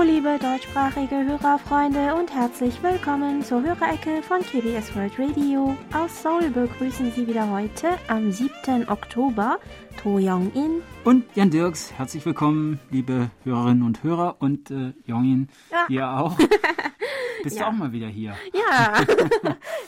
Hallo, 0.00 0.12
liebe 0.12 0.38
deutschsprachige 0.38 1.26
Hörerfreunde 1.26 2.14
und 2.14 2.32
herzlich 2.32 2.82
willkommen 2.82 3.42
zur 3.42 3.62
Hörerecke 3.62 4.22
von 4.22 4.40
KBS 4.40 4.96
World 4.96 5.12
Radio. 5.18 5.76
Aus 5.92 6.22
Seoul 6.22 6.48
begrüßen 6.48 7.12
Sie 7.12 7.26
wieder 7.26 7.50
heute 7.50 7.98
am 8.08 8.32
7. 8.32 8.88
Oktober 8.88 9.58
To 10.02 10.16
Young-in 10.16 10.80
und 11.04 11.24
Jan 11.34 11.50
Dirks. 11.50 11.92
Herzlich 11.92 12.24
willkommen, 12.24 12.80
liebe 12.90 13.30
Hörerinnen 13.44 13.82
und 13.82 14.02
Hörer 14.02 14.36
und 14.38 14.70
äh, 14.70 14.94
Jongin, 15.04 15.48
ja. 15.70 15.84
ihr 15.90 16.08
auch. 16.08 16.38
Bist 17.42 17.58
ja. 17.58 17.64
du 17.64 17.68
auch 17.68 17.72
mal 17.72 17.92
wieder 17.92 18.08
hier? 18.08 18.34
Ja, 18.54 19.04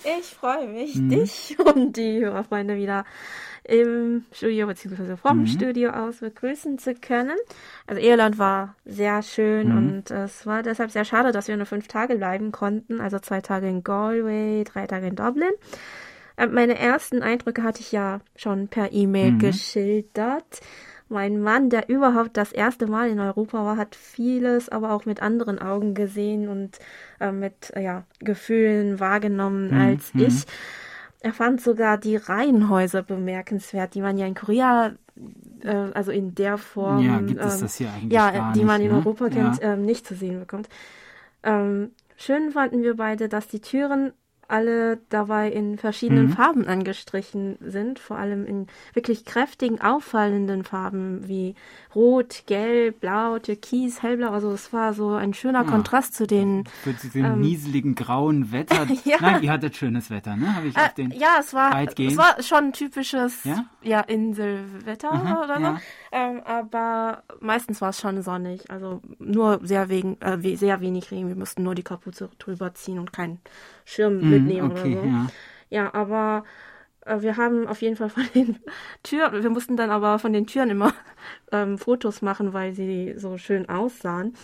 ich 0.21 0.27
freue 0.27 0.69
mich, 0.69 0.95
mhm. 0.95 1.09
dich 1.09 1.57
und 1.59 1.97
die 1.97 2.21
Hörerfreunde 2.21 2.77
wieder 2.77 3.07
im 3.65 4.25
Studio 4.33 4.67
bzw. 4.67 5.17
vom 5.17 5.41
mhm. 5.41 5.47
Studio 5.47 5.91
aus 5.91 6.17
begrüßen 6.19 6.79
zu 6.79 6.95
können. 6.95 7.37
Also 7.87 8.01
Irland 8.03 8.39
war 8.39 8.75
sehr 8.85 9.23
schön 9.23 9.69
mhm. 9.69 9.77
und 9.77 10.11
es 10.11 10.47
war 10.47 10.63
deshalb 10.63 10.91
sehr 10.91 11.05
schade, 11.05 11.33
dass 11.33 11.49
wir 11.49 11.57
nur 11.57 11.67
fünf 11.67 11.87
Tage 11.87 12.17
bleiben 12.17 12.51
konnten. 12.53 13.01
Also 13.01 13.19
zwei 13.19 13.41
Tage 13.41 13.69
in 13.69 13.85
Galway, 13.85 14.65
drei 14.65 14.87
Tage 14.87 15.07
in 15.07 15.17
Dublin. 15.17 15.53
Äh, 16.37 16.47
meine 16.47 16.79
ersten 16.79 17.23
Eindrücke 17.23 17.63
hatte 17.63 17.81
ich 17.81 17.93
ja 17.93 18.21
schon 18.37 18.69
per 18.69 18.93
E-Mail 18.93 19.33
mhm. 19.33 19.39
geschildert. 19.39 20.61
Mein 21.09 21.43
Mann, 21.43 21.69
der 21.69 21.91
überhaupt 21.91 22.39
das 22.39 22.53
erste 22.53 22.87
Mal 22.87 23.11
in 23.11 23.21
Europa 23.21 23.65
war, 23.65 23.77
hat 23.77 23.95
vieles 23.95 24.71
aber 24.71 24.93
auch 24.93 25.05
mit 25.05 25.21
anderen 25.21 25.59
Augen 25.59 25.95
gesehen 25.95 26.49
und 26.49 26.79
äh, 27.21 27.31
mit 27.31 27.71
ja, 27.79 28.05
Gefühlen 28.21 28.99
wahrgenommen 28.99 29.73
mhm. 29.73 29.81
als 29.81 30.15
mhm. 30.15 30.23
ich. 30.23 30.47
Er 31.25 31.33
fand 31.33 31.61
sogar 31.61 31.99
die 31.99 32.17
Reihenhäuser 32.17 33.03
bemerkenswert, 33.03 33.95
die 33.95 34.01
man 34.01 34.19
ja 34.19 34.27
in 34.27 34.35
Korea, 34.35 34.93
äh, 35.63 35.69
also 35.69 36.11
in 36.11 36.35
der 36.35 36.59
Form, 36.59 37.05
ja, 37.05 37.19
gibt 37.21 37.41
es 37.41 37.55
ähm, 37.55 37.61
das 37.61 37.77
hier 37.77 37.93
eigentlich 37.93 38.13
ja, 38.13 38.53
die 38.53 38.65
man 38.65 38.81
in 38.81 38.89
ne? 38.89 38.95
Europa 38.95 39.29
kennt, 39.29 39.63
ja. 39.63 39.75
ähm, 39.75 39.83
nicht 39.83 40.05
zu 40.07 40.17
sehen 40.17 40.41
bekommt. 40.41 40.69
Ähm, 41.45 41.93
schön 42.17 42.51
fanden 42.51 42.83
wir 42.83 42.97
beide, 42.97 43.29
dass 43.29 43.47
die 43.47 43.61
Türen 43.61 44.13
alle 44.53 44.99
dabei 45.09 45.51
in 45.51 45.79
verschiedenen 45.79 46.27
mhm. 46.27 46.33
Farben 46.33 46.67
angestrichen 46.67 47.57
sind, 47.61 47.99
vor 47.99 48.19
allem 48.19 48.47
in 48.47 48.67
wirklich 48.93 49.25
kräftigen, 49.25 49.81
auffallenden 49.81 50.63
Farben 50.63 51.27
wie 51.27 51.55
Rot, 51.95 52.45
Gelb, 52.47 53.01
Blau, 53.01 53.39
Türkis, 53.39 54.03
Hellblau. 54.03 54.31
Also 54.31 54.53
es 54.53 54.73
war 54.73 54.93
so 54.93 55.15
ein 55.15 55.33
schöner 55.33 55.65
ja. 55.65 55.71
Kontrast 55.71 56.15
zu 56.15 56.27
den 56.27 56.65
für 56.83 56.93
diesem 56.93 57.25
ähm, 57.25 57.41
nieseligen 57.41 57.95
grauen 57.95 58.53
Wetter. 58.53 58.87
ja. 59.05 59.17
Nein, 59.21 59.43
ihr 59.43 59.51
hattet 59.51 59.77
schönes 59.77 60.11
Wetter, 60.11 60.37
ne? 60.37 60.55
Habe 60.55 60.69
ich 60.69 60.77
äh, 60.77 60.91
den 60.97 61.11
Ja, 61.13 61.37
es 61.41 61.55
war 61.55 61.83
es 61.83 62.17
war 62.17 62.43
schon 62.43 62.73
typisches 62.73 63.45
ja? 63.45 63.65
ja 63.83 64.01
Inselwetter 64.01 65.13
Aha, 65.13 65.45
oder 65.45 65.61
so. 65.61 65.77
Ähm, 66.15 66.43
aber 66.45 67.23
meistens 67.41 67.81
war 67.81 67.89
es 67.89 67.99
schon 67.99 68.21
sonnig, 68.21 68.71
also 68.71 69.01
nur 69.19 69.61
sehr 69.63 69.89
wegen 69.89 70.21
äh, 70.21 70.57
sehr 70.57 70.83
wenig 70.83 71.11
Regen. 71.11 71.29
Wir 71.29 71.37
mussten 71.37 71.63
nur 71.63 71.75
die 71.75 71.83
Kapuze 71.83 72.29
drüber 72.39 72.75
ziehen 72.75 72.99
und 72.99 73.15
keinen 73.15 73.41
Schirm 73.87 74.19
mm, 74.19 74.31
mitnehmen 74.31 74.73
okay, 74.73 74.93
oder 74.93 75.01
so. 75.01 75.07
Ja, 75.09 75.27
ja 75.71 75.95
aber 75.95 76.45
äh, 77.07 77.23
wir 77.23 77.39
haben 77.39 77.67
auf 77.67 77.81
jeden 77.81 77.97
Fall 77.97 78.11
von 78.11 78.25
den 78.35 78.59
Türen, 79.03 79.43
wir 79.43 79.49
mussten 79.49 79.79
dann 79.79 79.91
aber 79.91 80.19
von 80.19 80.35
den 80.35 80.47
Türen 80.47 80.69
immer 80.69 80.93
ähm, 81.51 81.79
Fotos 81.79 82.21
machen, 82.21 82.53
weil 82.53 82.75
sie 82.75 83.15
so 83.17 83.39
schön 83.39 83.71
aussahen. 83.71 84.35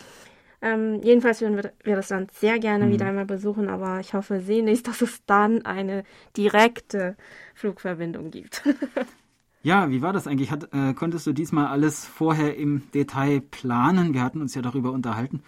Ähm, 0.63 1.03
jedenfalls 1.03 1.43
würden 1.43 1.57
wir, 1.57 1.73
wir, 1.85 1.97
das 1.97 2.09
Land 2.09 2.33
sehr 2.33 2.59
gerne 2.59 2.87
mhm. 2.87 2.93
wieder 2.93 3.05
einmal 3.05 3.27
besuchen, 3.27 3.69
aber 3.69 4.01
ich 4.01 4.15
hoffe 4.15 4.41
sehnlichst, 4.41 4.89
dass 4.89 5.03
es 5.03 5.25
dann 5.27 5.67
eine 5.67 6.03
direkte 6.35 7.15
Flugverbindung 7.55 8.31
gibt. 8.31 8.63
ja, 9.63 9.91
wie 9.91 10.03
war 10.03 10.13
das 10.13 10.27
eigentlich? 10.27 10.51
Hat, 10.51 10.73
äh, 10.73 10.95
konntest 10.95 11.27
du 11.27 11.33
diesmal 11.33 11.67
alles 11.67 12.07
vorher 12.07 12.57
im 12.57 12.91
Detail 12.93 13.41
planen? 13.41 14.15
Wir 14.15 14.23
hatten 14.23 14.41
uns 14.41 14.55
ja 14.55 14.63
darüber 14.63 14.93
unterhalten. 14.93 15.43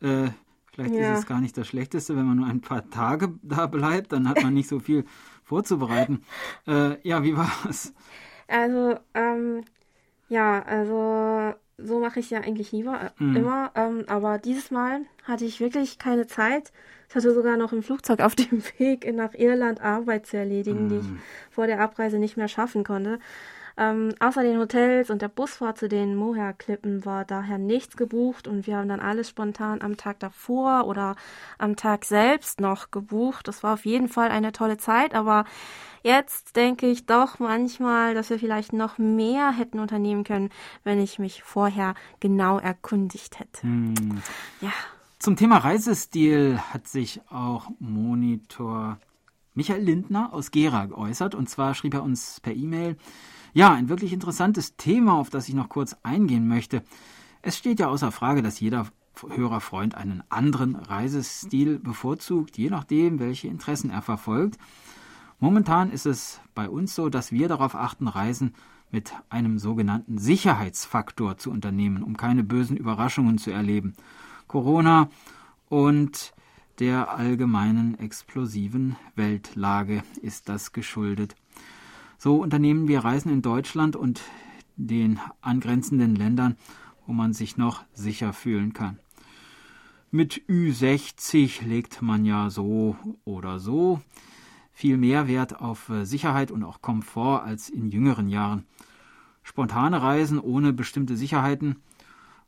Äh, 0.00 0.28
vielleicht 0.72 0.94
ja. 0.94 1.12
ist 1.12 1.20
es 1.20 1.26
gar 1.26 1.40
nicht 1.40 1.56
das 1.56 1.66
Schlechteste, 1.66 2.16
wenn 2.16 2.26
man 2.26 2.36
nur 2.36 2.46
ein 2.46 2.60
paar 2.60 2.90
Tage 2.90 3.34
da 3.42 3.66
bleibt, 3.66 4.12
dann 4.12 4.28
hat 4.28 4.42
man 4.42 4.54
nicht 4.54 4.68
so 4.68 4.80
viel 4.80 5.04
vorzubereiten. 5.44 6.22
Äh, 6.66 7.00
ja, 7.08 7.22
wie 7.22 7.36
war 7.36 7.50
es? 7.68 7.94
Also, 8.48 8.98
ähm, 9.14 9.64
ja, 10.28 10.62
also 10.62 11.54
so 11.78 12.00
mache 12.00 12.20
ich 12.20 12.30
ja 12.30 12.40
eigentlich 12.40 12.72
lieber, 12.72 13.12
mhm. 13.18 13.36
immer. 13.36 13.70
Ähm, 13.74 14.04
aber 14.08 14.38
dieses 14.38 14.70
Mal 14.70 15.02
hatte 15.24 15.44
ich 15.44 15.60
wirklich 15.60 15.98
keine 15.98 16.26
Zeit. 16.26 16.72
Ich 17.08 17.14
hatte 17.14 17.32
sogar 17.32 17.56
noch 17.56 17.72
im 17.72 17.82
Flugzeug 17.82 18.20
auf 18.20 18.34
dem 18.34 18.62
Weg 18.78 19.12
nach 19.14 19.34
Irland 19.34 19.80
Arbeit 19.80 20.26
zu 20.26 20.36
erledigen, 20.36 20.84
mhm. 20.84 20.88
die 20.88 20.96
ich 20.96 21.08
mhm. 21.08 21.20
vor 21.50 21.66
der 21.66 21.80
Abreise 21.80 22.18
nicht 22.18 22.36
mehr 22.36 22.48
schaffen 22.48 22.84
konnte. 22.84 23.18
Ähm, 23.78 24.14
außer 24.20 24.42
den 24.42 24.58
Hotels 24.58 25.10
und 25.10 25.20
der 25.20 25.28
Busfahrt 25.28 25.76
zu 25.76 25.88
den 25.88 26.16
Moher-Klippen 26.16 27.04
war 27.04 27.26
daher 27.26 27.58
nichts 27.58 27.96
gebucht 27.98 28.48
und 28.48 28.66
wir 28.66 28.78
haben 28.78 28.88
dann 28.88 29.00
alles 29.00 29.28
spontan 29.28 29.82
am 29.82 29.98
Tag 29.98 30.18
davor 30.18 30.86
oder 30.86 31.14
am 31.58 31.76
Tag 31.76 32.06
selbst 32.06 32.58
noch 32.58 32.90
gebucht. 32.90 33.48
Das 33.48 33.62
war 33.62 33.74
auf 33.74 33.84
jeden 33.84 34.08
Fall 34.08 34.30
eine 34.30 34.52
tolle 34.52 34.78
Zeit, 34.78 35.14
aber 35.14 35.44
jetzt 36.02 36.56
denke 36.56 36.86
ich 36.86 37.04
doch 37.04 37.38
manchmal, 37.38 38.14
dass 38.14 38.30
wir 38.30 38.38
vielleicht 38.38 38.72
noch 38.72 38.96
mehr 38.96 39.52
hätten 39.52 39.78
unternehmen 39.78 40.24
können, 40.24 40.48
wenn 40.82 40.98
ich 40.98 41.18
mich 41.18 41.42
vorher 41.42 41.94
genau 42.18 42.58
erkundigt 42.58 43.38
hätte. 43.38 43.62
Hm. 43.62 44.22
Ja. 44.62 44.72
Zum 45.26 45.34
Thema 45.34 45.56
Reisestil 45.56 46.56
hat 46.56 46.86
sich 46.86 47.20
auch 47.30 47.68
Monitor 47.80 49.00
Michael 49.54 49.82
Lindner 49.82 50.32
aus 50.32 50.52
Gera 50.52 50.86
geäußert. 50.86 51.34
Und 51.34 51.50
zwar 51.50 51.74
schrieb 51.74 51.94
er 51.94 52.04
uns 52.04 52.38
per 52.38 52.54
E-Mail, 52.54 52.96
ja, 53.52 53.72
ein 53.72 53.88
wirklich 53.88 54.12
interessantes 54.12 54.76
Thema, 54.76 55.14
auf 55.14 55.28
das 55.28 55.48
ich 55.48 55.56
noch 55.56 55.68
kurz 55.68 55.96
eingehen 56.04 56.46
möchte. 56.46 56.84
Es 57.42 57.58
steht 57.58 57.80
ja 57.80 57.88
außer 57.88 58.12
Frage, 58.12 58.40
dass 58.40 58.60
jeder 58.60 58.86
Hörerfreund 59.28 59.96
einen 59.96 60.22
anderen 60.28 60.76
Reisestil 60.76 61.80
bevorzugt, 61.80 62.56
je 62.56 62.70
nachdem, 62.70 63.18
welche 63.18 63.48
Interessen 63.48 63.90
er 63.90 64.02
verfolgt. 64.02 64.58
Momentan 65.40 65.90
ist 65.90 66.06
es 66.06 66.40
bei 66.54 66.68
uns 66.68 66.94
so, 66.94 67.08
dass 67.08 67.32
wir 67.32 67.48
darauf 67.48 67.74
achten, 67.74 68.06
Reisen 68.06 68.54
mit 68.92 69.12
einem 69.28 69.58
sogenannten 69.58 70.18
Sicherheitsfaktor 70.18 71.36
zu 71.36 71.50
unternehmen, 71.50 72.04
um 72.04 72.16
keine 72.16 72.44
bösen 72.44 72.76
Überraschungen 72.76 73.38
zu 73.38 73.50
erleben. 73.50 73.96
Corona 74.48 75.10
und 75.68 76.32
der 76.78 77.10
allgemeinen 77.10 77.98
explosiven 77.98 78.96
Weltlage 79.14 80.02
ist 80.22 80.48
das 80.48 80.72
geschuldet. 80.72 81.34
So 82.18 82.36
unternehmen 82.36 82.88
wir 82.88 83.00
Reisen 83.00 83.32
in 83.32 83.42
Deutschland 83.42 83.96
und 83.96 84.20
den 84.76 85.18
angrenzenden 85.40 86.14
Ländern, 86.16 86.56
wo 87.06 87.12
man 87.12 87.32
sich 87.32 87.56
noch 87.56 87.84
sicher 87.92 88.32
fühlen 88.32 88.72
kann. 88.72 88.98
Mit 90.10 90.42
Ü60 90.48 91.64
legt 91.64 92.02
man 92.02 92.24
ja 92.24 92.50
so 92.50 92.96
oder 93.24 93.58
so 93.58 94.00
viel 94.72 94.98
mehr 94.98 95.26
Wert 95.26 95.58
auf 95.60 95.88
äh, 95.88 96.04
Sicherheit 96.04 96.50
und 96.50 96.62
auch 96.62 96.82
Komfort 96.82 97.42
als 97.44 97.70
in 97.70 97.88
jüngeren 97.88 98.28
Jahren. 98.28 98.66
Spontane 99.42 100.02
Reisen 100.02 100.38
ohne 100.38 100.74
bestimmte 100.74 101.16
Sicherheiten, 101.16 101.76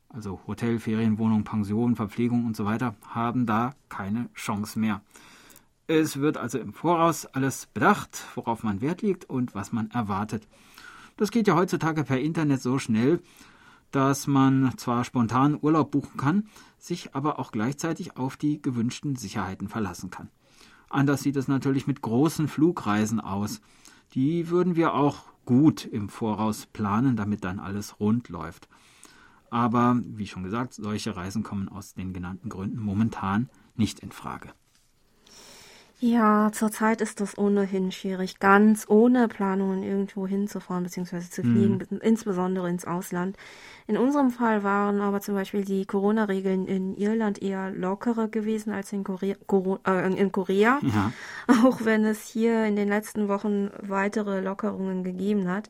also 0.09 0.41
Hotel, 0.47 0.79
Ferienwohnung, 0.79 1.45
Pension, 1.45 1.97
Verpflegung 1.97 2.47
und 2.47 2.57
so 2.57 2.65
weiter, 2.65 2.95
haben 3.09 3.47
da 3.47 3.75
keine 3.89 4.29
Chance 4.35 4.79
mehr. 4.79 5.03
Es 5.87 6.21
wird 6.21 6.37
also 6.37 6.59
im 6.59 6.73
Voraus 6.73 7.27
alles 7.27 7.67
bedacht, 7.67 8.23
worauf 8.35 8.63
man 8.63 8.81
Wert 8.81 9.03
legt 9.03 9.25
und 9.25 9.55
was 9.55 9.73
man 9.73 9.91
erwartet. 9.91 10.47
Das 11.17 11.31
geht 11.31 11.49
ja 11.49 11.57
heutzutage 11.57 12.05
per 12.05 12.21
Internet 12.21 12.63
so 12.63 12.79
schnell, 12.79 13.21
dass 13.91 14.27
man 14.27 14.77
zwar 14.77 15.05
spontan 15.05 15.59
Urlaub 15.61 15.91
buchen 15.91 16.17
kann, 16.19 16.47
sich 16.79 17.15
aber 17.15 17.39
auch 17.39 17.53
gleichzeitig 17.53 18.17
auf 18.17 18.37
die 18.37 18.61
gewünschten 18.61 19.17
Sicherheiten 19.17 19.69
verlassen 19.69 20.11
kann. 20.11 20.29
Anders 20.91 21.23
sieht 21.23 21.37
es 21.37 21.49
natürlich 21.49 21.87
mit 21.87 22.03
großen 22.03 22.49
Flugreisen 22.49 23.21
aus. 23.21 23.61
Die 24.15 24.49
würden 24.49 24.77
wir 24.77 24.95
auch 24.95 25.25
gut 25.45 25.85
im 25.85 26.09
Voraus 26.09 26.67
planen, 26.67 27.17
damit 27.17 27.45
dann 27.45 27.59
alles 27.59 27.99
rund 28.01 28.29
läuft. 28.29 28.69
Aber 29.51 30.01
wie 30.05 30.27
schon 30.27 30.43
gesagt, 30.43 30.75
solche 30.75 31.17
Reisen 31.17 31.43
kommen 31.43 31.69
aus 31.69 31.95
den 31.95 32.13
genannten 32.13 32.49
Gründen 32.49 32.81
momentan 32.81 33.49
nicht 33.77 34.01
in 34.01 34.13
Frage. 34.13 34.53
Ja, 36.01 36.51
zurzeit 36.53 37.01
ist 37.01 37.21
das 37.21 37.37
ohnehin 37.37 37.91
schwierig, 37.91 38.39
ganz 38.39 38.85
ohne 38.89 39.27
Planungen 39.27 39.83
irgendwo 39.83 40.29
hinzufahren 40.29 40.85
bzw. 40.85 41.21
zu 41.29 41.43
fliegen, 41.43 41.85
mhm. 41.91 41.99
insbesondere 42.01 42.71
ins 42.71 42.85
Ausland. 42.85 43.37
In 43.89 43.97
unserem 43.97 44.31
Fall 44.31 44.63
waren 44.63 45.01
aber 45.01 45.21
zum 45.21 45.35
Beispiel 45.35 45.65
die 45.65 45.87
Corona-Regeln 45.87 46.67
in 46.67 46.97
Irland 46.97 47.43
eher 47.43 47.73
lockerer 47.73 48.29
gewesen 48.29 48.73
als 48.73 48.93
in 48.93 49.03
Korea, 49.03 49.35
äh, 49.89 50.13
in 50.15 50.31
Korea 50.31 50.79
ja. 50.83 51.13
auch 51.65 51.85
wenn 51.85 52.05
es 52.05 52.29
hier 52.29 52.67
in 52.67 52.77
den 52.77 52.89
letzten 52.89 53.27
Wochen 53.27 53.71
weitere 53.81 54.41
Lockerungen 54.41 55.03
gegeben 55.03 55.49
hat. 55.49 55.69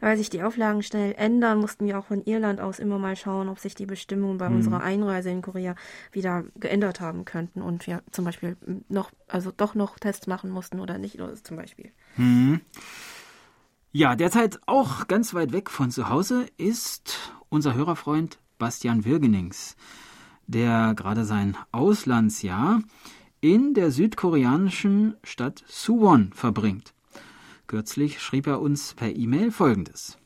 Weil 0.00 0.16
sich 0.16 0.30
die 0.30 0.42
Auflagen 0.42 0.82
schnell 0.82 1.14
ändern, 1.16 1.58
mussten 1.58 1.86
wir 1.86 1.98
auch 1.98 2.06
von 2.06 2.22
Irland 2.24 2.60
aus 2.60 2.78
immer 2.78 2.98
mal 2.98 3.16
schauen, 3.16 3.48
ob 3.48 3.58
sich 3.58 3.74
die 3.74 3.86
Bestimmungen 3.86 4.38
bei 4.38 4.48
mhm. 4.48 4.56
unserer 4.56 4.82
Einreise 4.82 5.30
in 5.30 5.42
Korea 5.42 5.74
wieder 6.12 6.44
geändert 6.56 7.00
haben 7.00 7.24
könnten 7.24 7.62
und 7.62 7.86
wir 7.86 8.02
zum 8.10 8.24
Beispiel 8.24 8.56
noch, 8.88 9.10
also 9.28 9.52
doch 9.56 9.74
noch 9.74 9.98
Tests 9.98 10.26
machen 10.26 10.50
mussten 10.50 10.80
oder 10.80 10.98
nicht, 10.98 11.20
oder 11.20 11.34
zum 11.34 11.56
Beispiel. 11.56 11.92
Mhm. 12.16 12.60
Ja, 13.92 14.14
derzeit 14.14 14.60
auch 14.66 15.08
ganz 15.08 15.32
weit 15.32 15.52
weg 15.52 15.70
von 15.70 15.90
zu 15.90 16.10
Hause 16.10 16.46
ist 16.58 17.32
unser 17.48 17.74
Hörerfreund 17.74 18.38
Bastian 18.58 19.04
Wirgenings. 19.04 19.76
der 20.46 20.94
gerade 20.94 21.24
sein 21.24 21.56
Auslandsjahr 21.72 22.80
in 23.40 23.74
der 23.74 23.90
südkoreanischen 23.90 25.16
Stadt 25.22 25.64
Suwon 25.66 26.32
verbringt. 26.32 26.94
Kürzlich 27.66 28.20
schrieb 28.20 28.46
er 28.46 28.60
uns 28.60 28.94
per 28.94 29.14
E-Mail 29.14 29.50
Folgendes. 29.50 30.18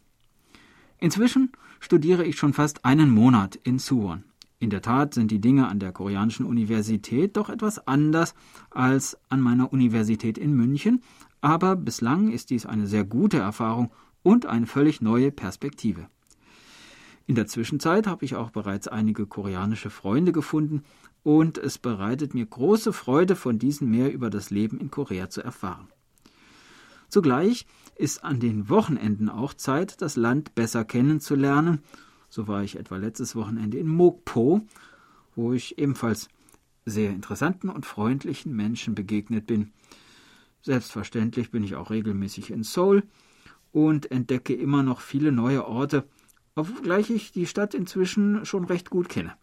Inzwischen 0.98 1.52
studiere 1.80 2.24
ich 2.24 2.36
schon 2.36 2.52
fast 2.52 2.84
einen 2.84 3.10
Monat 3.10 3.56
in 3.56 3.78
Suwon. 3.78 4.24
In 4.58 4.68
der 4.68 4.82
Tat 4.82 5.14
sind 5.14 5.30
die 5.30 5.40
Dinge 5.40 5.68
an 5.68 5.78
der 5.78 5.92
koreanischen 5.92 6.44
Universität 6.44 7.38
doch 7.38 7.48
etwas 7.48 7.86
anders 7.86 8.34
als 8.68 9.16
an 9.30 9.40
meiner 9.40 9.72
Universität 9.72 10.36
in 10.36 10.52
München, 10.52 11.02
aber 11.40 11.76
bislang 11.76 12.30
ist 12.30 12.50
dies 12.50 12.66
eine 12.66 12.86
sehr 12.86 13.04
gute 13.04 13.38
Erfahrung 13.38 13.90
und 14.22 14.44
eine 14.44 14.66
völlig 14.66 15.00
neue 15.00 15.32
Perspektive. 15.32 16.08
In 17.26 17.36
der 17.36 17.46
Zwischenzeit 17.46 18.06
habe 18.06 18.26
ich 18.26 18.34
auch 18.34 18.50
bereits 18.50 18.86
einige 18.86 19.24
koreanische 19.24 19.88
Freunde 19.88 20.32
gefunden 20.32 20.82
und 21.22 21.56
es 21.56 21.78
bereitet 21.78 22.34
mir 22.34 22.44
große 22.44 22.92
Freude, 22.92 23.36
von 23.36 23.58
diesen 23.58 23.90
mehr 23.90 24.12
über 24.12 24.28
das 24.28 24.50
Leben 24.50 24.78
in 24.78 24.90
Korea 24.90 25.30
zu 25.30 25.42
erfahren. 25.42 25.88
Zugleich 27.10 27.66
ist 27.96 28.24
an 28.24 28.40
den 28.40 28.68
Wochenenden 28.68 29.28
auch 29.28 29.52
Zeit, 29.52 30.00
das 30.00 30.16
Land 30.16 30.54
besser 30.54 30.84
kennenzulernen. 30.84 31.82
So 32.28 32.46
war 32.46 32.62
ich 32.62 32.78
etwa 32.78 32.96
letztes 32.96 33.34
Wochenende 33.34 33.78
in 33.78 33.88
Mokpo, 33.88 34.62
wo 35.34 35.52
ich 35.52 35.78
ebenfalls 35.78 36.28
sehr 36.86 37.10
interessanten 37.10 37.68
und 37.68 37.84
freundlichen 37.84 38.54
Menschen 38.54 38.94
begegnet 38.94 39.46
bin. 39.46 39.72
Selbstverständlich 40.62 41.50
bin 41.50 41.64
ich 41.64 41.74
auch 41.74 41.90
regelmäßig 41.90 42.50
in 42.50 42.62
Seoul 42.62 43.02
und 43.72 44.10
entdecke 44.10 44.54
immer 44.54 44.82
noch 44.82 45.00
viele 45.00 45.32
neue 45.32 45.66
Orte, 45.66 46.04
obgleich 46.54 47.10
ich 47.10 47.32
die 47.32 47.46
Stadt 47.46 47.74
inzwischen 47.74 48.44
schon 48.44 48.64
recht 48.64 48.90
gut 48.90 49.08
kenne. 49.08 49.34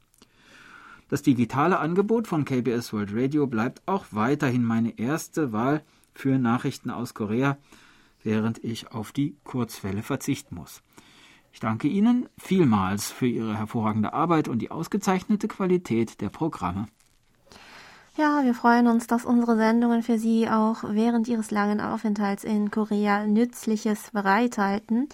Das 1.09 1.21
digitale 1.21 1.79
Angebot 1.79 2.27
von 2.27 2.45
KBS 2.45 2.93
World 2.93 3.11
Radio 3.13 3.47
bleibt 3.47 3.81
auch 3.85 4.05
weiterhin 4.11 4.63
meine 4.63 4.97
erste 4.97 5.51
Wahl 5.51 5.83
für 6.17 6.37
Nachrichten 6.39 6.89
aus 6.89 7.13
Korea, 7.13 7.57
während 8.23 8.63
ich 8.63 8.91
auf 8.91 9.11
die 9.11 9.35
Kurzwelle 9.43 10.01
verzichten 10.01 10.55
muss. 10.55 10.81
Ich 11.53 11.59
danke 11.59 11.87
Ihnen 11.87 12.27
vielmals 12.37 13.11
für 13.11 13.27
Ihre 13.27 13.57
hervorragende 13.57 14.13
Arbeit 14.13 14.47
und 14.47 14.59
die 14.59 14.71
ausgezeichnete 14.71 15.47
Qualität 15.47 16.21
der 16.21 16.29
Programme. 16.29 16.87
Ja, 18.17 18.43
wir 18.43 18.55
freuen 18.55 18.87
uns, 18.87 19.05
dass 19.05 19.25
unsere 19.25 19.57
Sendungen 19.57 20.01
für 20.01 20.17
Sie 20.17 20.49
auch 20.49 20.83
während 20.83 21.27
Ihres 21.27 21.51
langen 21.51 21.79
Aufenthalts 21.79 22.43
in 22.43 22.71
Korea 22.71 23.27
Nützliches 23.27 24.09
bereithalten. 24.11 25.07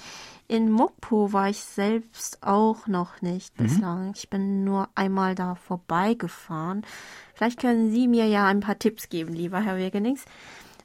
In 0.47 0.71
Mokpo 0.71 1.33
war 1.33 1.49
ich 1.49 1.59
selbst 1.59 2.43
auch 2.43 2.87
noch 2.87 3.21
nicht 3.21 3.59
mhm. 3.59 3.63
bislang. 3.63 4.13
Ich 4.15 4.29
bin 4.29 4.63
nur 4.63 4.87
einmal 4.95 5.35
da 5.35 5.55
vorbeigefahren. 5.55 6.85
Vielleicht 7.33 7.59
können 7.59 7.91
Sie 7.91 8.07
mir 8.07 8.27
ja 8.27 8.47
ein 8.47 8.61
paar 8.61 8.79
Tipps 8.79 9.09
geben, 9.09 9.33
lieber 9.33 9.59
Herr 9.59 9.77
Wegenings. 9.77 10.23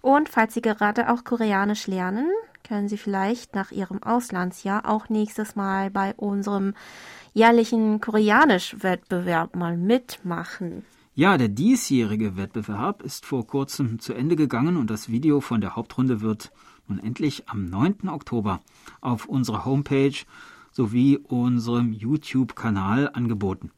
Und 0.01 0.29
falls 0.29 0.55
Sie 0.55 0.61
gerade 0.61 1.11
auch 1.11 1.25
Koreanisch 1.25 1.87
lernen, 1.87 2.29
können 2.67 2.89
Sie 2.89 2.99
vielleicht 2.99 3.55
nach 3.55 3.73
Ihrem 3.73 4.03
Auslandsjahr 4.03 4.89
auch 4.89 5.09
nächstes 5.09 5.57
Mal 5.57 5.91
bei 5.91 6.15
unserem 6.15 6.75
jährlichen 7.33 8.01
Koreanisch-Wettbewerb 8.01 9.57
mal 9.57 9.77
mitmachen. 9.77 10.85
Ja, 11.15 11.37
der 11.37 11.49
diesjährige 11.49 12.37
Wettbewerb 12.37 13.03
ist 13.03 13.27
vor 13.27 13.47
kurzem 13.47 13.99
zu 13.99 14.15
Ende 14.15 14.37
gegangen 14.37 14.77
und 14.77 14.89
das 14.89 15.09
Video 15.09 15.41
von 15.41 15.61
der 15.61 15.75
Hauptrunde 15.75 16.21
wird 16.21 16.53
nun 16.87 17.01
endlich 17.01 17.49
am 17.49 17.65
9. 17.65 18.09
Oktober 18.09 18.61
auf 19.01 19.27
unserer 19.27 19.65
Homepage 19.65 20.15
sowie 20.71 21.19
unserem 21.19 21.93
YouTube-Kanal 21.93 23.11
angeboten. 23.13 23.73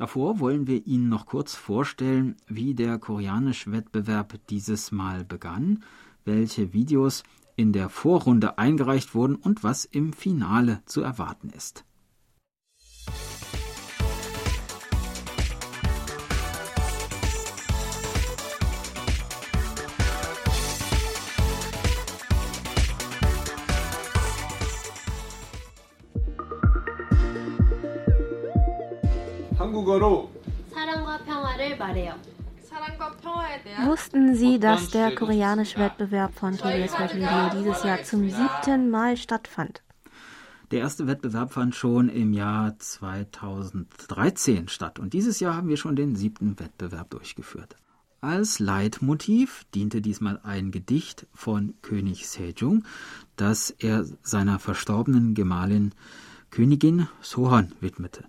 Davor 0.00 0.40
wollen 0.40 0.66
wir 0.66 0.86
Ihnen 0.86 1.10
noch 1.10 1.26
kurz 1.26 1.54
vorstellen, 1.54 2.36
wie 2.48 2.72
der 2.72 2.98
Koreanisch-Wettbewerb 2.98 4.40
dieses 4.48 4.92
Mal 4.92 5.26
begann, 5.26 5.84
welche 6.24 6.72
Videos 6.72 7.22
in 7.54 7.74
der 7.74 7.90
Vorrunde 7.90 8.56
eingereicht 8.56 9.14
wurden 9.14 9.36
und 9.36 9.62
was 9.62 9.84
im 9.84 10.14
Finale 10.14 10.80
zu 10.86 11.02
erwarten 11.02 11.50
ist. 11.50 11.84
한국어로 29.79 30.31
Wussten 33.85 34.35
Sie, 34.35 34.59
dass 34.59 34.89
der 34.89 35.15
koreanische 35.15 35.79
Wettbewerb 35.79 36.33
von 36.33 36.57
KBS 36.57 36.93
World 36.99 37.21
Radio 37.21 37.61
dieses 37.61 37.83
Jahr 37.83 38.03
zum 38.03 38.29
siebten 38.29 38.89
Mal 38.89 39.15
stattfand? 39.15 39.81
Der 40.71 40.79
erste 40.79 41.07
Wettbewerb 41.07 41.53
fand 41.53 41.75
schon 41.75 42.09
im 42.09 42.33
Jahr 42.33 42.77
2013 42.77 44.67
statt 44.67 44.99
und 44.99 45.13
dieses 45.13 45.39
Jahr 45.39 45.55
haben 45.55 45.69
wir 45.69 45.77
schon 45.77 45.95
den 45.95 46.15
siebten 46.15 46.59
Wettbewerb 46.59 47.09
durchgeführt. 47.11 47.77
Als 48.19 48.59
Leitmotiv 48.59 49.65
diente 49.73 50.01
diesmal 50.01 50.39
ein 50.43 50.71
Gedicht 50.71 51.27
von 51.33 51.75
König 51.81 52.27
Sejong, 52.27 52.83
das 53.35 53.69
er 53.69 54.05
seiner 54.23 54.59
verstorbenen 54.59 55.35
Gemahlin 55.35 55.93
Königin 56.49 57.07
Sohon 57.21 57.71
widmete. 57.79 58.25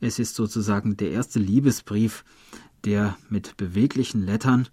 Es 0.00 0.18
ist 0.18 0.34
sozusagen 0.36 0.96
der 0.96 1.10
erste 1.10 1.38
Liebesbrief, 1.38 2.24
der 2.84 3.16
mit 3.28 3.56
beweglichen 3.56 4.24
Lettern 4.24 4.68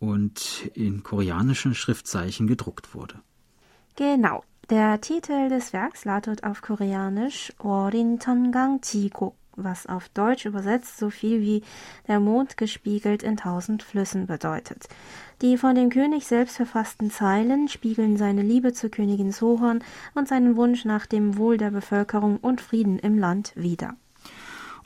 und 0.00 0.70
in 0.74 1.02
koreanischen 1.02 1.74
Schriftzeichen 1.74 2.46
gedruckt 2.46 2.94
wurde. 2.94 3.20
Genau. 3.96 4.42
Der 4.70 5.00
Titel 5.00 5.48
des 5.48 5.72
Werks 5.72 6.04
lautet 6.04 6.44
auf 6.44 6.60
Koreanisch 6.60 7.52
Orin 7.58 8.18
Tongang 8.18 8.80
Jigo, 8.84 9.34
was 9.56 9.86
auf 9.86 10.10
Deutsch 10.10 10.44
übersetzt 10.44 10.98
so 10.98 11.08
viel 11.08 11.40
wie 11.40 11.62
der 12.06 12.20
Mond 12.20 12.58
gespiegelt 12.58 13.22
in 13.22 13.38
tausend 13.38 13.82
Flüssen 13.82 14.26
bedeutet. 14.26 14.88
Die 15.40 15.56
von 15.56 15.74
dem 15.74 15.88
König 15.88 16.26
selbst 16.26 16.56
verfassten 16.56 17.10
Zeilen 17.10 17.68
spiegeln 17.68 18.18
seine 18.18 18.42
Liebe 18.42 18.74
zur 18.74 18.90
Königin 18.90 19.32
Sohon 19.32 19.82
und 20.14 20.28
seinen 20.28 20.56
Wunsch 20.56 20.84
nach 20.84 21.06
dem 21.06 21.38
Wohl 21.38 21.56
der 21.56 21.70
Bevölkerung 21.70 22.36
und 22.36 22.60
Frieden 22.60 22.98
im 22.98 23.16
Land 23.16 23.52
wider 23.54 23.96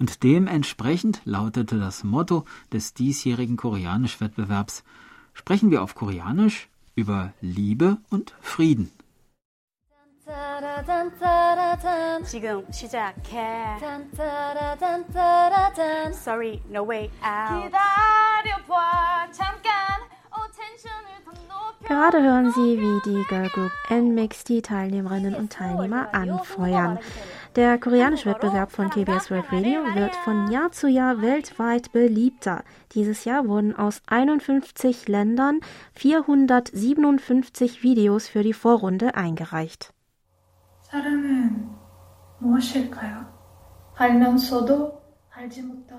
und 0.02 0.24
dementsprechend 0.24 1.22
lautete 1.26 1.80
das 1.80 2.04
Motto 2.04 2.46
des 2.72 2.94
diesjährigen 2.94 3.58
Koreanisch-Wettbewerbs 3.58 4.84
Sprechen 5.38 5.70
wir 5.70 5.84
auf 5.84 5.94
Koreanisch 5.94 6.68
über 6.96 7.32
Liebe 7.42 7.98
und 8.10 8.34
Frieden. 8.42 8.92
지금 12.26 12.66
시작해. 12.72 13.78
Sorry, 16.12 16.60
no 16.70 16.84
way 16.84 17.10
out. 17.22 17.70
기다려봐 17.70 19.32
잠깐. 19.32 19.61
Gerade 21.92 22.22
hören 22.22 22.52
Sie, 22.52 22.80
wie 22.80 23.02
die 23.06 23.24
Girl 23.30 23.50
Group 23.50 23.72
NMIX 23.90 24.44
die 24.44 24.62
Teilnehmerinnen 24.62 25.36
und 25.36 25.54
Teilnehmer 25.54 26.14
anfeuern. 26.14 27.00
Der 27.56 27.78
koreanische 27.78 28.30
Wettbewerb 28.30 28.72
von 28.72 28.90
KBS 28.90 29.32
World 29.32 29.52
Radio 29.52 29.82
wird 29.96 30.16
von 30.18 30.52
Jahr 30.52 30.72
zu 30.72 30.88
Jahr 30.88 31.22
weltweit 31.22 31.92
beliebter. 31.92 32.64
Dieses 32.94 33.26
Jahr 33.26 33.48
wurden 33.48 33.76
aus 33.76 34.02
51 34.08 35.08
Ländern 35.08 35.62
457 35.96 37.84
Videos 37.84 38.28
für 38.28 38.44
die 38.44 38.54
Vorrunde 38.54 39.16
eingereicht. 39.16 39.94
사랑은 40.90 41.70
무엇일까요? 42.40 43.26
알면서도 43.96 45.01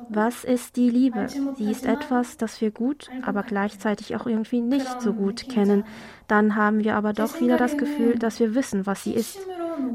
was 0.10 0.44
ist 0.44 0.76
die 0.76 0.90
Liebe? 0.90 1.28
Sie 1.56 1.72
ist 1.72 1.86
etwas, 1.86 2.38
das 2.38 2.62
wir 2.62 2.72
gut, 2.72 3.10
aber 3.24 3.44
gleichzeitig 3.44 4.16
auch 4.16 4.26
irgendwie 4.26 4.62
nicht 4.62 5.02
so 5.02 5.14
gut 5.14 5.50
kennen. 5.50 5.84
Dann 6.28 6.56
haben 6.56 6.84
wir 6.84 6.96
aber 6.96 7.14
doch 7.14 7.40
wieder 7.40 7.58
das 7.58 7.78
Gefühl, 7.78 8.20
dass 8.20 8.40
wir 8.40 8.56
wissen, 8.56 8.86
was 8.86 9.04
sie 9.04 9.14
ist. 9.14 9.40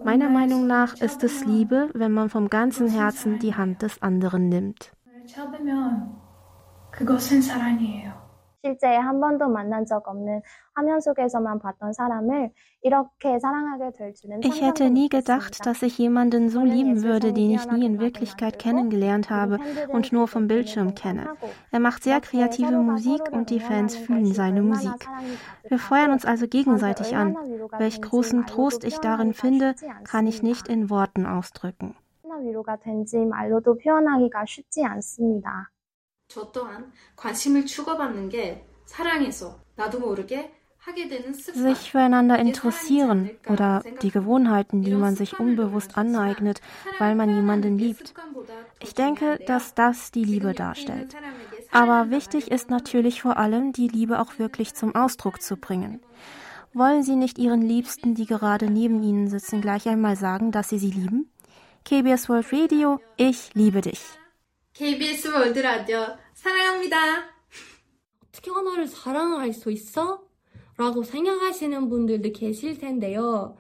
Meiner 0.05 0.29
Meinung 0.29 0.67
nach 0.67 1.01
ist 1.01 1.23
es 1.25 1.45
Liebe, 1.45 1.89
wenn 1.95 2.13
man 2.13 2.31
vom 2.31 2.49
ganzen 2.51 2.89
Herzen 2.89 3.39
die 3.39 3.55
Hand 3.55 3.83
des 3.83 4.03
anderen 4.03 4.49
nimmt. 4.49 4.93
그것은 8.58 8.58
사랑이에요. 8.58 8.58
실제 8.66 8.88
한 8.88 9.20
번도 9.20 9.50
만난 9.50 9.86
적 9.86 10.08
없는 10.08 10.42
화면 10.74 11.02
속에서만 11.02 11.60
봤던 11.60 11.92
사람을 11.94 12.52
이렇게 12.82 13.38
사랑하게 13.38 13.92
될 13.98 14.14
줄은 14.14 14.40
Ich 14.42 14.62
hätte 14.62 14.90
nie 14.90 15.10
gedacht, 15.10 15.66
dass 15.66 15.84
ich 15.84 15.98
jemanden 16.00 16.50
so 16.50 16.64
lieben 16.64 17.04
würde, 17.04 17.34
den 17.34 17.52
ich 17.52 17.70
nie 17.70 17.86
in 17.86 18.00
Wirklichkeit 18.00 18.58
kennengelernt 18.58 19.30
habe 19.30 19.60
und 19.90 20.14
nur 20.14 20.28
vom 20.28 20.48
Bildschirm 20.48 20.96
kenne. 20.96 21.36
Er 21.72 21.80
macht 21.80 22.04
sehr 22.04 22.22
kreative 22.22 22.80
Musik 22.80 23.22
und 23.32 23.50
die 23.50 23.60
Fans 23.60 23.98
fühlen 23.98 24.34
seine 24.34 24.62
Musik. 24.62 25.10
Wir 25.68 25.78
feuern 25.78 26.12
uns 26.12 26.26
also 26.26 26.48
gegenseitig 26.48 27.16
an. 27.16 27.36
Welch 27.78 28.02
großen 28.02 28.46
Trost 28.46 28.86
ich 28.86 28.98
darin 29.00 29.34
finde, 29.34 29.76
kann 30.06 30.26
ich 30.26 30.42
nicht 30.42 30.70
in 30.70 30.90
Worten 30.90 31.26
ausdrücken. 31.26 31.96
얼마나 32.34 32.38
위로가 32.38 32.78
된지 32.78 33.18
말로도 33.26 33.78
표현하기가 33.78 34.46
쉽지 34.46 34.84
않습니다. 34.84 35.70
저 36.28 36.52
또한 36.52 36.92
관심을 37.16 37.66
주고받는 37.66 38.30
게 38.30 38.66
사랑해서 38.86 39.60
나도 39.76 40.00
모르게 40.00 40.52
sich 41.54 41.92
füreinander 41.92 42.38
interessieren 42.40 43.30
oder 43.48 43.82
die 44.02 44.12
Gewohnheiten, 44.12 44.82
die 44.82 44.94
man 44.94 45.16
sich 45.16 45.40
unbewusst 45.40 45.98
aneignet, 45.98 46.60
weil 47.00 47.16
man 47.16 47.34
jemanden 47.34 47.78
liebt. 47.78 48.14
Ich 48.82 48.94
denke, 48.94 49.40
dass 49.48 49.74
das 49.76 50.12
die 50.12 50.26
Liebe 50.26 50.54
darstellt. 50.54 51.16
Aber 51.72 52.10
wichtig 52.10 52.52
ist 52.52 52.70
natürlich 52.70 53.22
vor 53.22 53.38
allem, 53.38 53.72
die 53.72 53.88
Liebe 53.88 54.20
auch 54.20 54.40
wirklich 54.40 54.74
zum 54.74 54.94
Ausdruck 54.94 55.42
zu 55.42 55.56
bringen. 55.56 56.02
Wollen 56.74 57.04
Sie 57.04 57.16
nicht 57.16 57.38
Ihren 57.38 57.62
Liebsten, 57.62 58.14
die 58.14 58.26
gerade 58.26 58.70
neben 58.70 59.04
Ihnen 59.04 59.30
sitzen, 59.30 59.62
gleich 59.62 59.88
einmal 59.88 60.18
sagen, 60.18 60.52
dass 60.52 60.70
Sie 60.70 60.80
sie 60.80 60.92
lieben? 60.92 61.32
KBS 61.86 62.30
World 62.30 62.52
Radio, 62.52 63.00
ich 63.16 63.54
liebe 63.54 63.82
dich. 63.82 64.02
KBS 64.78 65.28
World 65.28 65.60
Radio, 65.60 66.18
사랑합니다. 66.34 66.98
어떻게 68.28 68.50
언어를 68.50 68.88
사랑할 68.88 69.54
수 69.54 69.70
있어? 69.70 70.24
라고 70.78 71.04
생각하시는 71.04 71.90
분들도 71.90 72.32
계실 72.32 72.80
텐데요. 72.80 73.56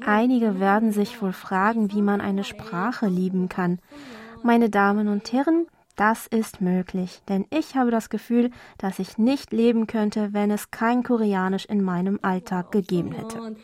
Einige 0.00 0.58
werden 0.58 0.90
sich 0.90 1.22
wohl 1.22 1.32
fragen, 1.32 1.92
wie 1.92 2.02
man 2.02 2.20
eine 2.20 2.42
Sprache 2.42 3.06
lieben 3.06 3.48
kann. 3.48 3.78
Meine 4.42 4.68
Damen 4.68 5.06
und 5.06 5.32
Herren, 5.32 5.68
das 5.94 6.26
ist 6.26 6.60
möglich, 6.60 7.22
denn 7.28 7.46
ich 7.50 7.76
habe 7.76 7.92
das 7.92 8.10
Gefühl, 8.10 8.50
dass 8.76 8.98
ich 8.98 9.18
nicht 9.18 9.52
leben 9.52 9.86
könnte, 9.86 10.32
wenn 10.32 10.50
es 10.50 10.72
kein 10.72 11.04
Koreanisch 11.04 11.66
in 11.66 11.80
meinem 11.84 12.18
Alltag 12.22 12.72
gegeben 12.72 13.12
hätte. 13.12 13.54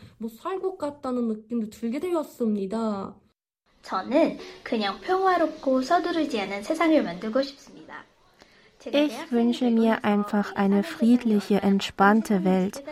Ich 8.91 9.31
wünsche 9.31 9.69
mir 9.69 10.03
einfach 10.03 10.55
eine 10.55 10.83
friedliche, 10.83 11.61
entspannte 11.61 12.43
Welt. 12.43 12.83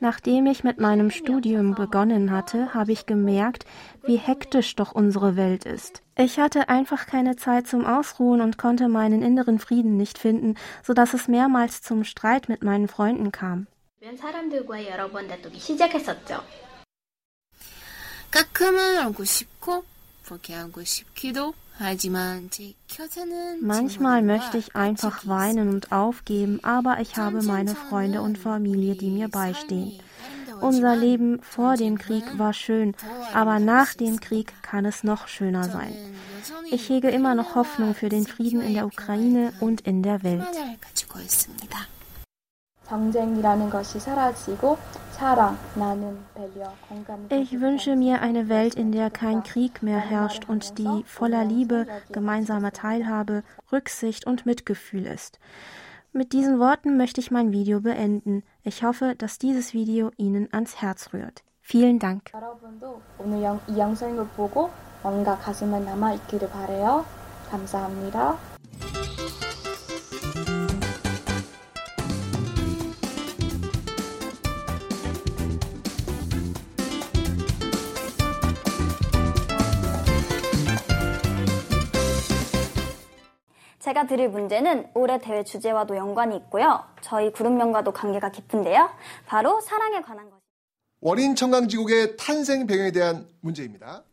Nachdem 0.00 0.46
ich 0.46 0.64
mit 0.64 0.80
meinem 0.80 1.10
Studium 1.10 1.74
begonnen 1.74 2.30
hatte, 2.30 2.74
habe 2.74 2.90
ich 2.90 3.06
gemerkt, 3.06 3.64
wie 4.04 4.16
hektisch 4.16 4.74
doch 4.74 4.92
unsere 4.92 5.36
Welt 5.36 5.66
ist. 5.66 6.02
Ich 6.16 6.40
hatte 6.40 6.68
einfach 6.68 7.06
keine 7.06 7.36
Zeit 7.36 7.68
zum 7.68 7.84
Ausruhen 7.84 8.40
und 8.40 8.56
konnte 8.58 8.88
meinen 8.88 9.22
inneren 9.22 9.58
Frieden 9.58 9.96
nicht 9.96 10.18
finden, 10.18 10.56
so 10.82 10.94
dass 10.94 11.14
es 11.14 11.28
mehrmals 11.28 11.82
zum 11.82 12.04
Streit 12.04 12.48
mit 12.48 12.64
meinen 12.64 12.88
Freunden 12.88 13.30
kam. 13.30 13.66
가끔은 18.30 19.06
울고 19.06 19.24
싶고 19.24 19.24
포기하고 19.24 19.24
싶기도 19.24 19.93
Manchmal 23.61 24.21
möchte 24.21 24.57
ich 24.57 24.75
einfach 24.75 25.27
weinen 25.27 25.69
und 25.69 25.91
aufgeben, 25.91 26.59
aber 26.63 26.99
ich 26.99 27.17
habe 27.17 27.41
meine 27.43 27.75
Freunde 27.75 28.21
und 28.21 28.37
Familie, 28.37 28.95
die 28.95 29.09
mir 29.09 29.29
beistehen. 29.29 29.99
Unser 30.61 30.95
Leben 30.95 31.41
vor 31.41 31.75
dem 31.75 31.97
Krieg 31.97 32.23
war 32.37 32.53
schön, 32.53 32.95
aber 33.33 33.59
nach 33.59 33.93
dem 33.93 34.19
Krieg 34.19 34.53
kann 34.61 34.85
es 34.85 35.03
noch 35.03 35.27
schöner 35.27 35.65
sein. 35.65 35.93
Ich 36.71 36.89
hege 36.89 37.09
immer 37.09 37.35
noch 37.35 37.55
Hoffnung 37.55 37.93
für 37.93 38.09
den 38.09 38.25
Frieden 38.25 38.61
in 38.61 38.73
der 38.73 38.85
Ukraine 38.85 39.53
und 39.59 39.81
in 39.81 40.01
der 40.01 40.23
Welt. 40.23 40.47
ich 47.30 47.60
wünsche 47.60 47.94
mir 47.94 48.20
eine 48.20 48.48
Welt, 48.48 48.74
in 48.74 48.90
der 48.90 49.10
kein 49.10 49.44
Krieg 49.44 49.80
mehr 49.82 50.00
herrscht 50.00 50.48
und 50.48 50.76
die 50.78 51.04
voller 51.06 51.44
Liebe, 51.44 51.86
gemeinsamer 52.10 52.72
Teilhabe, 52.72 53.44
Rücksicht 53.70 54.26
und 54.26 54.44
Mitgefühl 54.44 55.06
ist. 55.06 55.38
Mit 56.12 56.32
diesen 56.32 56.58
Worten 56.58 56.96
möchte 56.96 57.20
ich 57.20 57.30
mein 57.30 57.52
Video 57.52 57.80
beenden. 57.80 58.42
Ich 58.64 58.82
hoffe, 58.82 59.14
dass 59.16 59.38
dieses 59.38 59.72
Video 59.72 60.10
Ihnen 60.16 60.48
ans 60.52 60.82
Herz 60.82 61.12
rührt. 61.12 61.44
Vielen 61.60 62.00
Dank. 62.00 62.32
감사합니다. 67.50 68.53
제가 83.84 84.06
드릴 84.06 84.28
문제는 84.28 84.90
올해 84.94 85.18
대회 85.18 85.42
주제와도 85.42 85.96
연관이 85.96 86.36
있고요. 86.36 86.84
저희 87.00 87.32
그룹명과도 87.32 87.92
관계가 87.92 88.30
깊은데요. 88.30 88.90
바로 89.26 89.60
사랑에 89.60 90.02
관한 90.02 90.30
것. 90.30 90.38
원인 91.00 91.34
청강지국의 91.34 92.16
탄생 92.18 92.66
배경에 92.66 92.92
대한 92.92 93.26
문제입니다. 93.40 94.04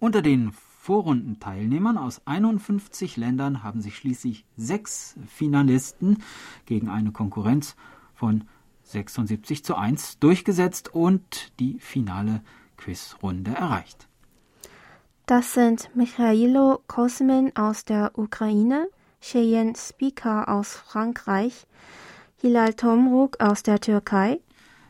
Unter 0.00 0.22
den 0.22 0.50
Vorrundenteilnehmern 0.82 1.98
aus 1.98 2.20
51 2.24 3.16
Ländern 3.16 3.62
haben 3.62 3.80
sich 3.80 3.96
schließlich 3.96 4.44
sechs 4.56 5.14
Finalisten 5.28 6.22
gegen 6.66 6.88
eine 6.88 7.12
Konkurrenz 7.12 7.76
von 8.14 8.48
76 8.84 9.62
zu 9.62 9.76
1 9.76 10.18
durchgesetzt 10.18 10.92
und 10.92 11.52
die 11.60 11.78
finale 11.78 12.42
Quizrunde 12.76 13.52
erreicht. 13.52 14.08
Das 15.26 15.54
sind 15.54 15.94
Michailo 15.94 16.80
Kosmin 16.88 17.52
aus 17.56 17.84
der 17.84 18.12
Ukraine, 18.18 18.88
Cheyenne 19.20 19.74
Speaker 19.76 20.48
aus 20.48 20.74
Frankreich, 20.74 21.66
Hilal 22.36 22.74
Tomruk 22.74 23.40
aus 23.40 23.62
der 23.62 23.80
Türkei, 23.80 24.40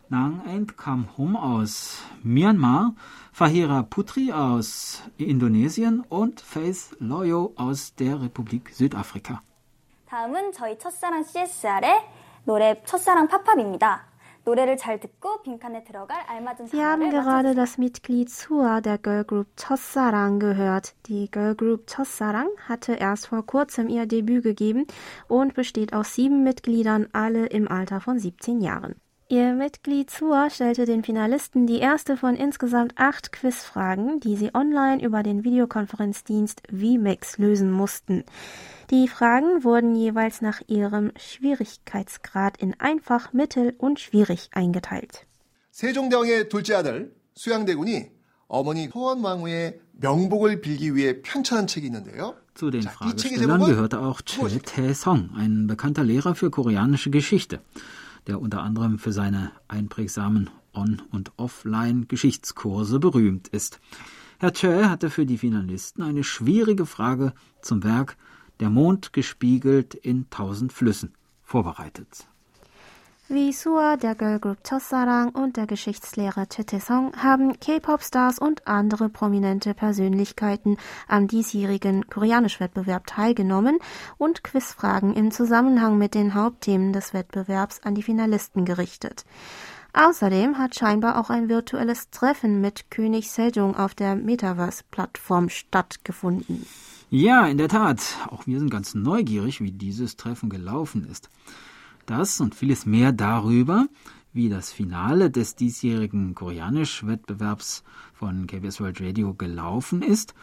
Nang 0.09 0.43
Ent 0.45 0.77
Kam 0.77 1.09
Hum 1.17 1.37
aus 1.37 1.99
Myanmar, 2.25 2.95
Fahira 3.33 3.85
Putri 3.85 4.33
aus 4.33 5.03
Indonesien 5.19 6.01
und 6.09 6.41
Faith 6.41 6.97
Loyo 6.99 7.53
aus 7.55 7.95
der 7.95 8.21
Republik 8.21 8.71
Südafrika. 8.71 9.43
다음은 10.07 10.51
저희 10.53 10.77
첫사랑 10.77 11.23
CSR의 11.23 12.09
노래 12.45 12.83
첫사랑 12.85 13.29
팝팝입니다. 13.29 14.07
Wir 16.72 16.86
haben 16.86 17.10
gerade 17.10 17.56
das 17.56 17.78
Mitglied 17.80 18.30
Sua 18.30 18.80
der 18.80 19.00
Girl 19.00 19.24
Group 19.24 19.48
Chossarang 19.58 20.40
gehört. 20.40 20.94
Die 21.08 21.32
Girl 21.32 21.56
Group 21.56 21.88
Chossarang 21.88 22.50
hatte 22.68 22.94
erst 22.94 23.28
vor 23.28 23.44
kurzem 23.46 23.90
ihr 23.90 24.06
Debüt 24.06 24.44
gegeben 24.44 24.86
und 25.28 25.56
besteht 25.56 25.94
aus 25.94 26.14
sieben 26.14 26.44
Mitgliedern, 26.44 27.08
alle 27.12 27.48
im 27.48 27.68
Alter 27.68 28.02
von 28.02 28.20
17 28.20 28.62
Jahren. 28.62 28.96
Ihr 29.29 29.55
Mitglied 29.55 30.11
Sua 30.11 30.51
stellte 30.51 30.87
den 30.87 31.05
Finalisten 31.05 31.67
die 31.67 31.79
erste 31.79 32.17
von 32.17 32.35
insgesamt 32.35 32.95
acht 32.97 33.31
Quizfragen, 33.31 34.19
die 34.19 34.37
sie 34.37 34.53
online 34.55 35.01
über 35.01 35.23
den 35.23 35.45
Videokonferenzdienst 35.45 36.63
VMix 36.69 37.39
lösen 37.39 37.71
mussten. 37.71 38.25
Die 38.91 39.07
Fragen 39.07 39.63
wurden 39.63 39.95
jeweils 39.95 40.41
nach 40.41 40.61
ihrem 40.67 41.13
Schwierigkeitsgrad 41.17 42.57
in 42.57 42.75
einfach, 42.81 43.33
mittel 43.33 43.75
und 43.79 44.01
schwierig 44.01 44.51
eingeteilt. 44.53 45.27
세종대왕의 45.71 46.49
둘째 46.49 46.75
아들 46.75 47.15
수양대군이 47.35 48.11
어머니 48.49 48.89
소원왕후의 48.89 49.81
명복을 49.93 50.61
빌기 50.61 50.97
위해 50.97 51.23
편찬한 51.23 51.69
책이 51.69 51.87
있는데요. 51.87 52.35
Zu 52.55 52.71
den 52.71 52.83
Fragestellern 52.83 53.65
gehörte 53.65 54.01
auch 54.01 54.23
Choi 54.23 54.59
Tae-song, 54.59 55.31
ein 55.37 55.69
bekannter 55.69 56.03
Lehrer 56.03 56.35
für 56.35 56.51
koreanische 56.51 57.11
Geschichte, 57.11 57.61
der 58.28 58.42
unter 58.42 58.62
anderem 58.62 59.00
für 59.00 59.12
seine 59.12 59.52
einprägsamen 59.68 60.50
On- 60.74 61.02
und 61.12 61.32
Offline-Geschichtskurse 61.38 63.00
berühmt 63.00 63.48
ist. 63.48 63.80
Herr 64.40 64.54
Choi 64.54 64.84
hatte 64.84 65.10
für 65.10 65.26
die 65.26 65.38
Finalisten 65.38 66.04
eine 66.04 66.24
schwierige 66.24 66.86
Frage 66.86 67.34
zum 67.62 67.84
Werk 67.84 68.18
der 68.60 68.70
Mond 68.70 69.14
gespiegelt 69.14 69.94
in 69.94 70.30
tausend 70.30 70.74
Flüssen, 70.74 71.14
vorbereitet. 71.44 72.28
Wie 73.28 73.52
Sua, 73.54 73.98
der 73.98 74.14
Girl 74.14 74.40
Group 74.40 74.60
Chossarang 74.64 75.30
und 75.30 75.58
der 75.58 75.66
Geschichtslehrer 75.66 76.46
Song 76.80 77.12
haben 77.18 77.60
K-Pop-Stars 77.60 78.38
und 78.38 78.68
andere 78.68 79.10
prominente 79.10 79.74
Persönlichkeiten 79.74 80.78
am 81.08 81.28
diesjährigen 81.28 82.08
Koreanisch-Wettbewerb 82.08 83.08
teilgenommen 83.08 83.80
und 84.20 84.44
Quizfragen 84.44 85.16
im 85.16 85.32
Zusammenhang 85.32 85.98
mit 85.98 86.14
den 86.14 86.36
Hauptthemen 86.36 86.94
des 86.94 87.16
Wettbewerbs 87.16 87.82
an 87.82 87.96
die 87.96 88.04
Finalisten 88.04 88.64
gerichtet. 88.64 89.26
Außerdem 89.94 90.60
hat 90.60 90.76
scheinbar 90.76 91.20
auch 91.20 91.32
ein 91.32 91.50
virtuelles 91.50 92.12
Treffen 92.12 92.62
mit 92.62 92.92
König 92.92 93.32
Sejong 93.32 93.76
auf 93.76 93.96
der 93.96 94.16
Metaverse-Plattform 94.16 95.50
stattgefunden. 95.50 96.68
Ja, 97.10 97.48
in 97.48 97.58
der 97.58 97.70
Tat. 97.70 98.02
Auch 98.30 98.46
wir 98.46 98.60
sind 98.60 98.70
ganz 98.70 98.94
neugierig, 98.94 99.62
wie 99.62 99.72
dieses 99.72 100.16
Treffen 100.16 100.52
gelaufen 100.52 101.08
ist. 101.10 101.32
Das 102.06 102.40
und 102.40 102.54
vieles 102.54 102.86
mehr 102.86 103.12
darüber, 103.12 103.88
wie 104.32 104.50
das 104.50 104.72
Finale 104.72 105.32
des 105.32 105.56
diesjährigen 105.56 106.36
Koreanisch-Wettbewerbs 106.36 107.84
von 108.14 108.48
KBS 108.48 108.80
World 108.80 109.02
Radio 109.02 109.34
gelaufen 109.34 110.02
ist, 110.02 110.36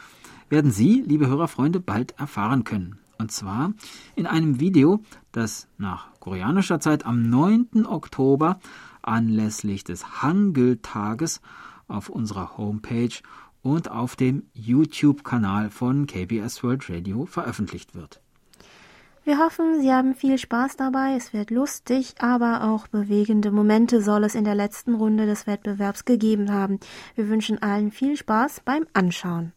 werden 0.48 0.70
Sie, 0.72 1.04
liebe 1.06 1.28
Hörerfreunde, 1.28 1.78
bald 1.78 2.18
erfahren 2.18 2.64
können. 2.64 2.98
Und 3.18 3.30
zwar 3.30 3.74
in 4.16 4.26
einem 4.26 4.58
Video, 4.58 5.02
das 5.30 5.68
nach 5.78 6.08
koreanischer 6.18 6.80
Zeit 6.80 7.06
am 7.06 7.28
9. 7.28 7.86
Oktober 7.86 8.58
anlässlich 9.02 9.84
des 9.84 10.22
Hangul-Tages 10.22 11.40
auf 11.86 12.08
unserer 12.08 12.56
Homepage 12.56 13.14
und 13.62 13.90
auf 13.90 14.16
dem 14.16 14.44
YouTube-Kanal 14.54 15.70
von 15.70 16.06
KBS 16.06 16.64
World 16.64 16.88
Radio 16.90 17.26
veröffentlicht 17.26 17.94
wird. 17.94 18.21
Wir 19.24 19.38
hoffen, 19.38 19.80
Sie 19.80 19.92
haben 19.92 20.16
viel 20.16 20.36
Spaß 20.36 20.76
dabei. 20.76 21.14
Es 21.16 21.32
wird 21.32 21.52
lustig, 21.52 22.14
aber 22.18 22.64
auch 22.64 22.88
bewegende 22.88 23.52
Momente 23.52 24.02
soll 24.02 24.24
es 24.24 24.34
in 24.34 24.42
der 24.42 24.56
letzten 24.56 24.96
Runde 24.96 25.26
des 25.26 25.46
Wettbewerbs 25.46 26.04
gegeben 26.04 26.50
haben. 26.50 26.80
Wir 27.14 27.28
wünschen 27.28 27.62
allen 27.62 27.92
viel 27.92 28.16
Spaß 28.16 28.62
beim 28.64 28.84
Anschauen. 28.94 29.52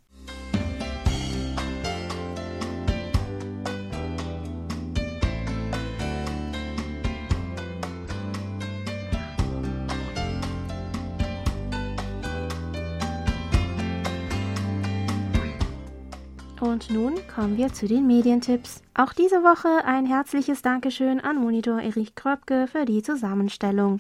Nun 16.96 17.16
kommen 17.28 17.58
wir 17.58 17.74
zu 17.74 17.88
den 17.88 18.08
Medientipps. 18.08 18.82
Auch 18.94 19.12
diese 19.12 19.44
Woche 19.44 19.84
ein 19.84 20.06
herzliches 20.06 20.62
Dankeschön 20.62 21.20
an 21.20 21.36
Monitor 21.36 21.82
Erich 21.82 22.16
Kröpke 22.16 22.68
für 22.68 22.86
die 22.86 23.04
Zusammenstellung. 23.04 24.00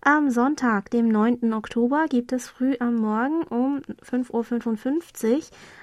Am 0.00 0.30
Sonntag, 0.30 0.90
dem 0.92 1.08
9. 1.08 1.52
Oktober, 1.52 2.06
gibt 2.08 2.30
es 2.30 2.48
früh 2.48 2.76
am 2.78 2.94
Morgen 2.94 3.42
um 3.42 3.80
5.55 4.08 5.34
Uhr 5.34 5.42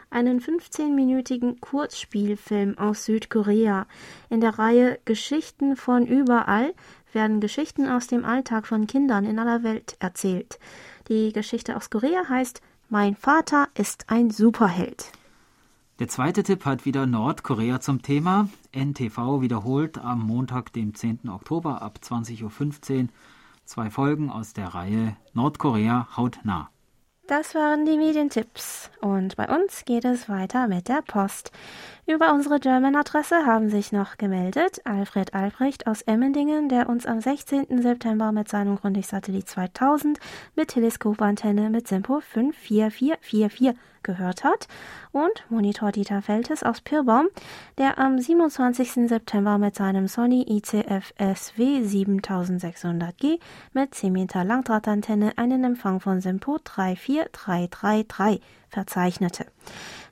einen 0.09 0.39
15-minütigen 0.39 1.59
Kurzspielfilm 1.59 2.77
aus 2.77 3.03
Südkorea. 3.03 3.85
In 4.29 4.39
der 4.39 4.57
Reihe 4.57 4.99
Geschichten 5.03 5.75
von 5.75 6.07
überall 6.07 6.73
werden 7.11 7.41
Geschichten 7.41 7.89
aus 7.89 8.07
dem 8.07 8.23
Alltag 8.23 8.67
von 8.67 8.87
Kindern 8.87 9.25
in 9.25 9.37
aller 9.37 9.63
Welt 9.63 9.97
erzählt. 9.99 10.59
Die 11.09 11.33
Geschichte 11.33 11.75
aus 11.75 11.89
Korea 11.89 12.29
heißt 12.29 12.61
Mein 12.87 13.17
Vater 13.17 13.67
ist 13.75 14.05
ein 14.07 14.31
Superheld. 14.31 15.11
Der 15.99 16.07
zweite 16.07 16.43
Tipp 16.43 16.63
hat 16.65 16.85
wieder 16.85 17.07
Nordkorea 17.07 17.79
zum 17.79 18.03
Thema. 18.03 18.49
NTV 18.71 19.41
wiederholt 19.41 19.97
am 19.97 20.19
Montag, 20.19 20.71
dem 20.73 20.93
10. 20.93 21.27
Oktober 21.27 21.81
ab 21.81 21.97
20.15 22.03 22.43
Uhr 22.43 23.07
zwei 23.65 23.89
Folgen 23.89 24.29
aus 24.29 24.53
der 24.53 24.75
Reihe 24.75 25.17
Nordkorea 25.33 26.07
hautnah. 26.15 26.69
Das 27.25 27.55
waren 27.55 27.87
die 27.87 27.97
Medientipps. 27.97 28.91
Und 29.01 29.37
bei 29.37 29.47
uns 29.49 29.85
geht 29.85 30.05
es 30.05 30.29
weiter 30.29 30.67
mit 30.67 30.87
der 30.87 31.01
Post. 31.01 31.51
Über 32.09 32.33
unsere 32.33 32.61
German-Adresse 32.61 33.45
haben 33.45 33.69
sich 33.69 33.91
noch 33.91 34.17
gemeldet 34.17 34.79
Alfred 34.85 35.33
Albrecht 35.33 35.87
aus 35.87 36.03
Emmendingen, 36.03 36.69
der 36.69 36.87
uns 36.87 37.05
am 37.05 37.19
16. 37.19 37.81
September 37.81 38.31
mit 38.31 38.47
seinem 38.47 38.77
Grundig-Satellit 38.77 39.49
2000 39.49 40.17
mit 40.55 40.69
Teleskopantenne 40.69 41.69
mit 41.69 41.89
Simpo 41.89 42.21
54444 42.21 43.77
gehört 44.03 44.45
hat 44.45 44.69
und 45.11 45.43
Monitor 45.49 45.91
Dieter 45.91 46.21
Feltes 46.21 46.63
aus 46.63 46.79
Pirbaum, 46.79 47.27
der 47.77 47.99
am 47.99 48.17
27. 48.17 49.09
September 49.09 49.57
mit 49.57 49.75
seinem 49.75 50.07
Sony 50.07 50.45
ICF 50.47 51.13
SW 51.19 51.81
7600G 51.81 53.39
mit 53.73 53.93
10 53.93 54.13
Meter 54.13 54.45
Langdrahtantenne 54.45 55.33
einen 55.37 55.65
Empfang 55.65 55.99
von 55.99 56.21
Simpo 56.21 56.57
34333 56.57 58.39
verzeichnete. 58.69 59.45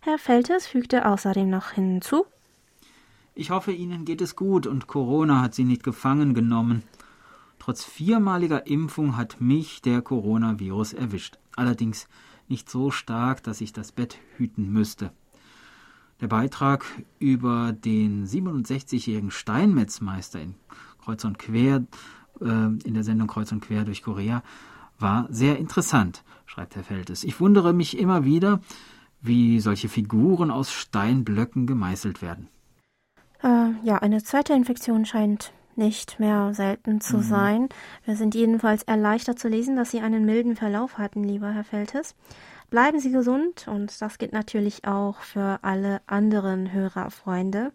Herr 0.01 0.17
Feltes 0.17 0.67
fügte 0.67 1.07
außerdem 1.07 1.49
noch 1.49 1.71
hinzu, 1.85 2.25
ich 3.37 3.49
hoffe, 3.49 3.73
Ihnen 3.73 4.05
geht 4.05 4.21
es 4.21 4.37
gut 4.37 4.65
und 4.65 4.87
Corona 4.87 5.41
hat 5.41 5.53
Sie 5.53 5.65
nicht 5.65 5.83
gefangen 5.83 6.33
genommen. 6.33 6.83
Trotz 7.59 7.83
viermaliger 7.83 8.65
Impfung 8.65 9.17
hat 9.17 9.41
mich 9.41 9.81
der 9.81 10.01
Coronavirus 10.01 10.93
erwischt. 10.93 11.37
Allerdings 11.57 12.07
nicht 12.47 12.69
so 12.69 12.91
stark, 12.91 13.43
dass 13.43 13.59
ich 13.59 13.73
das 13.73 13.91
Bett 13.91 14.19
hüten 14.37 14.71
müsste. 14.71 15.11
Der 16.21 16.27
Beitrag 16.27 16.85
über 17.19 17.73
den 17.73 18.25
67-jährigen 18.25 19.31
Steinmetzmeister 19.31 20.39
in 20.39 20.55
Kreuz 21.03 21.25
und 21.25 21.37
Quer, 21.37 21.83
äh, 22.39 22.45
in 22.45 22.93
der 22.93 23.03
Sendung 23.03 23.27
Kreuz 23.27 23.51
und 23.51 23.59
Quer 23.59 23.83
durch 23.83 24.01
Korea, 24.01 24.43
war 24.97 25.27
sehr 25.29 25.59
interessant, 25.59 26.23
schreibt 26.45 26.77
Herr 26.77 26.85
Feltes. 26.85 27.25
Ich 27.25 27.41
wundere 27.41 27.73
mich 27.73 27.97
immer 27.97 28.23
wieder, 28.23 28.61
wie 29.25 29.59
solche 29.59 29.89
Figuren 29.89 30.51
aus 30.51 30.71
Steinblöcken 30.71 31.67
gemeißelt 31.67 32.21
werden. 32.21 32.49
Äh, 33.43 33.71
ja, 33.83 33.97
eine 33.97 34.23
zweite 34.23 34.53
Infektion 34.53 35.05
scheint 35.05 35.51
nicht 35.75 36.19
mehr 36.19 36.53
selten 36.53 37.01
zu 37.01 37.17
mhm. 37.17 37.21
sein. 37.21 37.69
Wir 38.05 38.15
sind 38.15 38.35
jedenfalls 38.35 38.83
erleichtert 38.83 39.39
zu 39.39 39.47
lesen, 39.47 39.75
dass 39.75 39.91
Sie 39.91 40.01
einen 40.01 40.25
milden 40.25 40.55
Verlauf 40.55 40.97
hatten, 40.97 41.23
lieber 41.23 41.51
Herr 41.51 41.63
Feltes. 41.63 42.15
Bleiben 42.69 42.99
Sie 42.99 43.11
gesund 43.11 43.67
und 43.67 44.01
das 44.01 44.17
geht 44.17 44.33
natürlich 44.33 44.87
auch 44.87 45.19
für 45.19 45.59
alle 45.61 46.01
anderen 46.07 46.71
Hörerfreunde. 46.71 47.71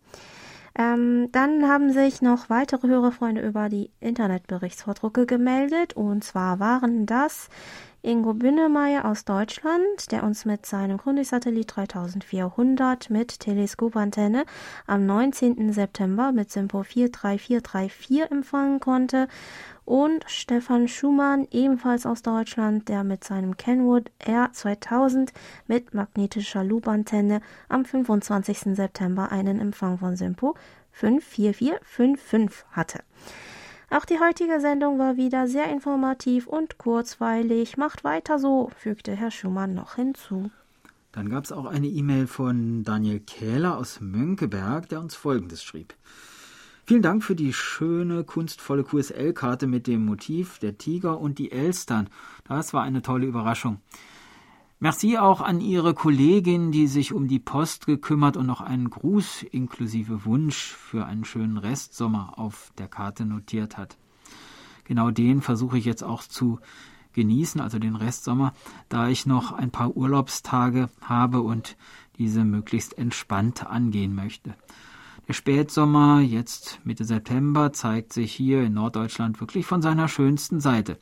Ähm, 0.78 1.28
dann 1.32 1.68
haben 1.68 1.92
sich 1.92 2.22
noch 2.22 2.48
weitere 2.48 2.88
Hörerfreunde 2.88 3.40
über 3.40 3.68
die 3.68 3.90
Internetberichtsvordrucke 4.00 5.26
gemeldet 5.26 5.94
und 5.94 6.22
zwar 6.22 6.60
waren 6.60 7.06
das 7.06 7.48
Ingo 8.02 8.32
Bünnemeyer 8.32 9.04
aus 9.04 9.26
Deutschland, 9.26 10.10
der 10.10 10.24
uns 10.24 10.46
mit 10.46 10.64
seinem 10.64 10.96
Grundig-Satellit 10.96 11.76
3400 11.76 13.10
mit 13.10 13.40
Teleskopantenne 13.40 14.46
am 14.86 15.04
19. 15.04 15.70
September 15.74 16.32
mit 16.32 16.50
Simpo 16.50 16.82
43434 16.82 18.30
empfangen 18.30 18.80
konnte 18.80 19.28
und 19.84 20.24
Stefan 20.28 20.88
Schumann, 20.88 21.46
ebenfalls 21.50 22.06
aus 22.06 22.22
Deutschland, 22.22 22.88
der 22.88 23.04
mit 23.04 23.22
seinem 23.22 23.58
Kenwood 23.58 24.10
R2000 24.24 25.28
mit 25.66 25.92
magnetischer 25.92 26.64
Loopantenne 26.64 27.42
am 27.68 27.84
25. 27.84 28.76
September 28.76 29.30
einen 29.30 29.60
Empfang 29.60 29.98
von 29.98 30.16
Simpo 30.16 30.54
54455 30.92 32.64
hatte. 32.70 33.00
Auch 33.92 34.04
die 34.04 34.20
heutige 34.20 34.60
Sendung 34.60 35.00
war 35.00 35.16
wieder 35.16 35.48
sehr 35.48 35.68
informativ 35.68 36.46
und 36.46 36.78
kurzweilig. 36.78 37.76
Macht 37.76 38.04
weiter 38.04 38.38
so, 38.38 38.70
fügte 38.76 39.16
Herr 39.16 39.32
Schumann 39.32 39.74
noch 39.74 39.96
hinzu. 39.96 40.50
Dann 41.10 41.28
gab 41.28 41.42
es 41.42 41.50
auch 41.50 41.66
eine 41.66 41.88
E-Mail 41.88 42.28
von 42.28 42.84
Daniel 42.84 43.18
Kähler 43.18 43.76
aus 43.76 44.00
Mönckeberg, 44.00 44.88
der 44.88 45.00
uns 45.00 45.16
Folgendes 45.16 45.64
schrieb. 45.64 45.94
Vielen 46.86 47.02
Dank 47.02 47.24
für 47.24 47.34
die 47.34 47.52
schöne, 47.52 48.22
kunstvolle 48.22 48.84
QSL-Karte 48.84 49.66
mit 49.66 49.88
dem 49.88 50.04
Motiv 50.04 50.60
der 50.60 50.78
Tiger 50.78 51.18
und 51.18 51.38
die 51.38 51.50
Elstern. 51.50 52.08
Das 52.44 52.72
war 52.72 52.84
eine 52.84 53.02
tolle 53.02 53.26
Überraschung. 53.26 53.80
Merci 54.82 55.18
auch 55.18 55.42
an 55.42 55.60
Ihre 55.60 55.92
Kollegin, 55.92 56.72
die 56.72 56.86
sich 56.86 57.12
um 57.12 57.28
die 57.28 57.38
Post 57.38 57.84
gekümmert 57.84 58.38
und 58.38 58.46
noch 58.46 58.62
einen 58.62 58.88
Gruß 58.88 59.42
inklusive 59.42 60.24
Wunsch 60.24 60.56
für 60.72 61.04
einen 61.04 61.26
schönen 61.26 61.58
Restsommer 61.58 62.38
auf 62.38 62.72
der 62.78 62.88
Karte 62.88 63.26
notiert 63.26 63.76
hat. 63.76 63.98
Genau 64.84 65.10
den 65.10 65.42
versuche 65.42 65.76
ich 65.76 65.84
jetzt 65.84 66.02
auch 66.02 66.22
zu 66.22 66.60
genießen, 67.12 67.60
also 67.60 67.78
den 67.78 67.94
Restsommer, 67.94 68.54
da 68.88 69.08
ich 69.08 69.26
noch 69.26 69.52
ein 69.52 69.70
paar 69.70 69.94
Urlaubstage 69.98 70.88
habe 71.02 71.42
und 71.42 71.76
diese 72.16 72.46
möglichst 72.46 72.96
entspannt 72.96 73.66
angehen 73.66 74.14
möchte. 74.14 74.54
Der 75.28 75.34
Spätsommer, 75.34 76.22
jetzt 76.22 76.80
Mitte 76.84 77.04
September, 77.04 77.74
zeigt 77.74 78.14
sich 78.14 78.32
hier 78.32 78.62
in 78.62 78.72
Norddeutschland 78.72 79.40
wirklich 79.40 79.66
von 79.66 79.82
seiner 79.82 80.08
schönsten 80.08 80.58
Seite. 80.58 80.98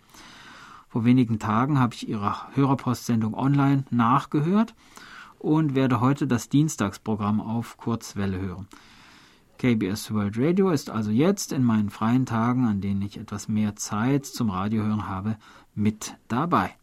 Vor 0.88 1.05
wenigen 1.05 1.38
Tagen 1.38 1.79
habe 1.79 1.94
ich 1.94 2.09
Ihre 2.09 2.35
Hörerpostsendung 2.55 3.35
online 3.35 3.85
nachgehört 3.90 4.74
und 5.38 5.74
werde 5.74 6.01
heute 6.01 6.27
das 6.27 6.48
Dienstagsprogramm 6.48 7.40
auf 7.40 7.77
Kurzwelle 7.77 8.40
hören. 8.40 8.66
KBS 9.59 10.14
World 10.14 10.38
Radio 10.38 10.70
ist 10.70 10.88
also 10.88 11.11
jetzt 11.11 11.53
in 11.53 11.64
meinen 11.64 11.90
freien 11.90 12.27
Tagen, 12.27 12.66
an 12.66 12.81
denen 12.81 13.03
ich 13.03 13.18
etwas 13.18 13.48
mehr 13.48 13.77
Zeit 13.77 14.24
zum 14.24 14.51
Radiohören 14.51 15.09
habe, 15.09 15.37
mit 15.74 16.16
dabei. 16.29 16.74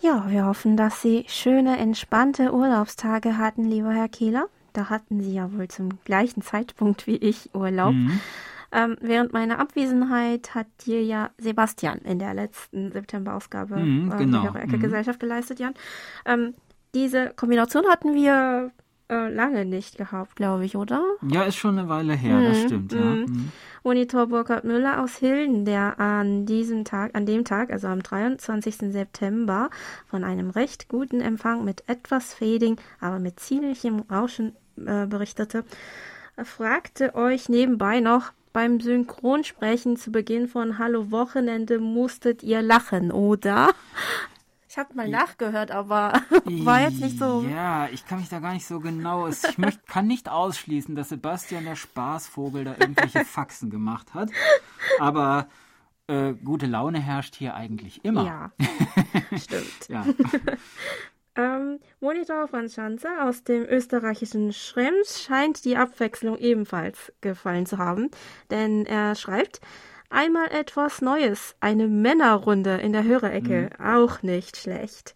Ja, 0.00 0.28
wir 0.28 0.44
hoffen, 0.44 0.76
dass 0.76 1.00
Sie 1.00 1.24
schöne, 1.28 1.78
entspannte 1.78 2.52
Urlaubstage 2.52 3.38
hatten, 3.38 3.64
lieber 3.64 3.92
Herr 3.92 4.08
Kehler. 4.08 4.48
Da 4.74 4.90
hatten 4.90 5.22
Sie 5.22 5.32
ja 5.32 5.52
wohl 5.52 5.68
zum 5.68 6.00
gleichen 6.04 6.42
Zeitpunkt 6.42 7.06
wie 7.06 7.16
ich 7.16 7.54
Urlaub. 7.54 7.94
Mhm. 7.94 8.20
Ähm, 8.74 8.96
während 9.00 9.32
meiner 9.32 9.60
Abwesenheit 9.60 10.54
hat 10.54 10.66
dir 10.84 11.02
ja 11.02 11.30
Sebastian 11.38 11.98
in 11.98 12.18
der 12.18 12.34
letzten 12.34 12.90
September-Ausgabe 12.90 13.76
mhm, 13.76 14.12
äh, 14.12 14.16
genau. 14.16 14.50
die 14.50 14.58
Ecke 14.58 14.76
mhm. 14.76 14.80
Gesellschaft 14.80 15.20
geleistet, 15.20 15.60
Jan. 15.60 15.74
Ähm, 16.26 16.54
diese 16.92 17.32
Kombination 17.36 17.86
hatten 17.86 18.14
wir 18.14 18.72
äh, 19.08 19.28
lange 19.28 19.64
nicht 19.64 19.96
gehabt, 19.96 20.34
glaube 20.34 20.64
ich, 20.64 20.76
oder? 20.76 21.04
Ja, 21.28 21.44
ist 21.44 21.56
schon 21.56 21.78
eine 21.78 21.88
Weile 21.88 22.14
her, 22.14 22.40
das 22.40 22.62
Mhm, 22.62 22.66
stimmt, 22.66 22.92
ja. 22.92 23.00
mhm. 23.00 23.20
Mhm. 23.20 23.52
Monitor 23.84 24.26
Burkhard 24.26 24.64
Müller 24.64 25.02
aus 25.02 25.16
Hilden, 25.16 25.64
der 25.64 26.00
an 26.00 26.46
diesem 26.46 26.84
Tag, 26.84 27.14
an 27.14 27.26
dem 27.26 27.44
Tag, 27.44 27.70
also 27.70 27.86
am 27.86 28.02
23. 28.02 28.76
September, 28.92 29.70
von 30.06 30.24
einem 30.24 30.50
recht 30.50 30.88
guten 30.88 31.20
Empfang 31.20 31.64
mit 31.64 31.84
etwas 31.86 32.34
Fading, 32.34 32.76
aber 32.98 33.18
mit 33.18 33.38
ziemlichem 33.38 34.00
Rauschen 34.10 34.56
äh, 34.84 35.06
berichtete, 35.06 35.64
fragte 36.42 37.14
euch 37.14 37.48
nebenbei 37.48 38.00
noch, 38.00 38.32
beim 38.54 38.80
Synchronsprechen 38.80 39.96
zu 39.98 40.10
Beginn 40.12 40.48
von 40.48 40.78
Hallo 40.78 41.10
Wochenende 41.10 41.78
musstet 41.80 42.42
ihr 42.42 42.62
lachen, 42.62 43.10
oder? 43.12 43.70
Ich 44.68 44.78
habe 44.78 44.94
mal 44.94 45.08
nachgehört, 45.08 45.70
aber 45.72 46.20
war 46.44 46.80
jetzt 46.80 47.00
nicht 47.00 47.18
so. 47.18 47.44
Ja, 47.52 47.88
ich 47.92 48.06
kann 48.06 48.18
mich 48.20 48.28
da 48.28 48.38
gar 48.38 48.54
nicht 48.54 48.66
so 48.66 48.78
genau. 48.80 49.26
es- 49.26 49.44
Ich 49.44 49.58
möcht, 49.58 49.86
kann 49.86 50.06
nicht 50.06 50.28
ausschließen, 50.28 50.94
dass 50.94 51.08
Sebastian 51.10 51.64
der 51.64 51.76
Spaßvogel 51.76 52.64
da 52.64 52.76
irgendwelche 52.78 53.24
Faxen 53.24 53.70
gemacht 53.70 54.14
hat. 54.14 54.30
Aber 55.00 55.48
äh, 56.06 56.32
gute 56.32 56.66
Laune 56.66 57.00
herrscht 57.00 57.34
hier 57.34 57.54
eigentlich 57.54 58.04
immer. 58.04 58.24
Ja, 58.24 58.52
stimmt. 59.36 59.88
Ja. 59.88 60.04
Ähm, 61.36 61.80
Monitor 62.04 62.48
Franz 62.48 62.74
Schanze 62.74 63.08
aus 63.22 63.44
dem 63.44 63.64
österreichischen 63.64 64.52
Schrems 64.52 65.22
scheint 65.22 65.64
die 65.64 65.78
Abwechslung 65.78 66.36
ebenfalls 66.36 67.10
gefallen 67.22 67.64
zu 67.64 67.78
haben, 67.78 68.10
denn 68.50 68.84
er 68.84 69.14
schreibt, 69.14 69.62
einmal 70.10 70.48
etwas 70.48 71.00
Neues, 71.00 71.56
eine 71.60 71.88
Männerrunde 71.88 72.74
in 72.74 72.92
der 72.92 73.04
Hörerecke, 73.04 73.70
auch 73.82 74.20
nicht 74.20 74.58
schlecht. 74.58 75.14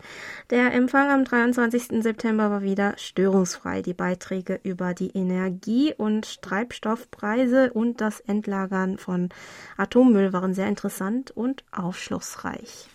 Der 0.49 0.73
Empfang 0.73 1.11
am 1.11 1.25
23. 1.25 2.03
September 2.03 2.51
war 2.51 2.63
wieder 2.63 2.95
störungsfrei. 2.97 3.83
Die 3.83 3.93
Beiträge 3.93 4.59
über 4.63 4.95
die 4.95 5.11
Energie- 5.11 5.93
und 5.95 6.41
Treibstoffpreise 6.41 7.71
und 7.71 8.01
das 8.01 8.21
Entlagern 8.21 8.97
von 8.97 9.29
Atommüll 9.77 10.33
waren 10.33 10.55
sehr 10.55 10.69
interessant 10.69 11.33
und 11.33 11.65
aufschlussreich. 11.71 12.89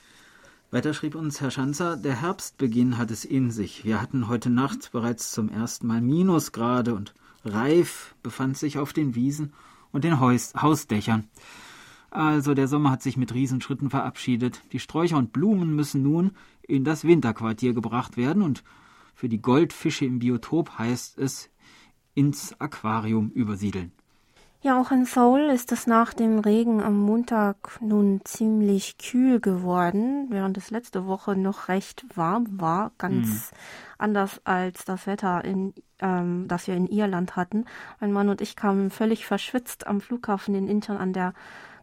Weiter 0.74 0.96
schrieb 0.96 1.14
uns 1.14 1.40
Herr 1.40 1.52
Schanzer, 1.52 1.98
der 1.98 2.20
Herbstbeginn 2.20 2.98
hat 2.98 3.12
es 3.12 3.26
in 3.26 3.52
sich. 3.52 3.86
Wir 3.86 4.02
hatten 4.02 4.28
heute 4.28 4.50
Nacht 4.50 4.92
bereits 4.92 5.32
zum 5.32 5.50
ersten 5.50 5.86
Mal 5.86 6.02
Minusgrade 6.02 6.96
und 6.96 7.14
Reif 7.46 8.16
befand 8.24 8.58
sich 8.58 8.80
auf 8.80 8.92
den 8.92 9.14
Wiesen 9.14 9.54
und 9.92 10.04
den 10.04 10.20
Haus 10.20 10.56
Hausdächern. 10.56 11.26
Also 12.10 12.56
der 12.56 12.68
Sommer 12.68 12.90
hat 12.90 13.04
sich 13.04 13.18
mit 13.18 13.36
Riesenschritten 13.36 13.92
verabschiedet. 13.92 14.64
Die 14.72 14.80
Sträucher 14.80 15.18
und 15.18 15.32
Blumen 15.32 15.76
müssen 15.76 16.02
nun 16.02 16.32
in 16.64 16.84
das 16.84 17.04
Winterquartier 17.04 17.76
gebracht 17.76 18.18
werden 18.18 18.42
und 18.42 18.64
für 19.14 19.30
die 19.30 19.44
Goldfische 19.44 20.06
im 20.06 20.18
Biotop 20.18 20.80
heißt 20.80 21.20
es 21.20 21.52
ins 22.16 22.60
Aquarium 22.60 23.30
übersiedeln. 23.30 23.92
Ja, 24.66 24.80
auch 24.80 24.92
in 24.92 25.04
Seoul 25.04 25.50
ist 25.50 25.74
es 25.74 25.88
nach 25.88 26.14
dem 26.14 26.40
Regen 26.40 26.82
am 26.82 26.98
Montag 26.98 27.82
nun 27.82 28.22
ziemlich 28.24 28.98
kühl 28.98 29.42
geworden, 29.42 30.28
während 30.30 30.58
es 30.58 30.72
letzte 30.72 31.06
Woche 31.06 31.36
noch 31.36 31.68
recht 31.68 32.06
warm 32.16 32.62
war, 32.62 32.94
ganz 32.98 33.52
anders 33.98 34.40
als 34.46 34.86
das 34.86 35.06
Wetter, 35.06 35.44
in, 35.44 35.74
ähm, 36.00 36.48
das 36.48 36.68
wir 36.68 36.76
in 36.76 36.88
Irland 36.88 37.36
hatten. 37.36 37.66
Mein 38.00 38.14
Mann 38.14 38.30
und 38.30 38.40
ich 38.40 38.56
kamen 38.56 38.90
völlig 38.90 39.26
verschwitzt 39.26 39.86
am 39.86 40.00
Flughafen 40.00 40.56
in 40.56 40.70
Incheon 40.70 40.98
an 40.98 41.12
der 41.12 41.34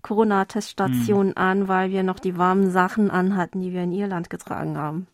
Corona-Teststation 0.01 1.37
an, 1.37 1.69
weil 1.69 1.91
wir 1.91 2.03
noch 2.03 2.19
die 2.19 2.39
warmen 2.39 2.71
Sachen 2.71 3.11
anhatten, 3.11 3.61
die 3.61 3.75
wir 3.75 3.83
in 3.83 3.93
Irland 3.93 4.31
getragen 4.31 4.79
haben. 4.79 5.07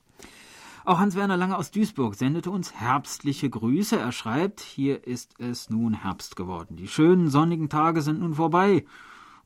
Auch 0.86 1.00
Hans-Werner 1.00 1.36
Lange 1.36 1.58
aus 1.58 1.72
Duisburg 1.72 2.14
sendete 2.14 2.48
uns 2.48 2.72
herbstliche 2.72 3.50
Grüße. 3.50 3.98
Er 3.98 4.12
schreibt, 4.12 4.60
hier 4.60 5.04
ist 5.04 5.34
es 5.40 5.68
nun 5.68 5.94
Herbst 5.94 6.36
geworden. 6.36 6.76
Die 6.76 6.86
schönen 6.86 7.28
sonnigen 7.28 7.68
Tage 7.68 8.02
sind 8.02 8.20
nun 8.20 8.34
vorbei 8.34 8.84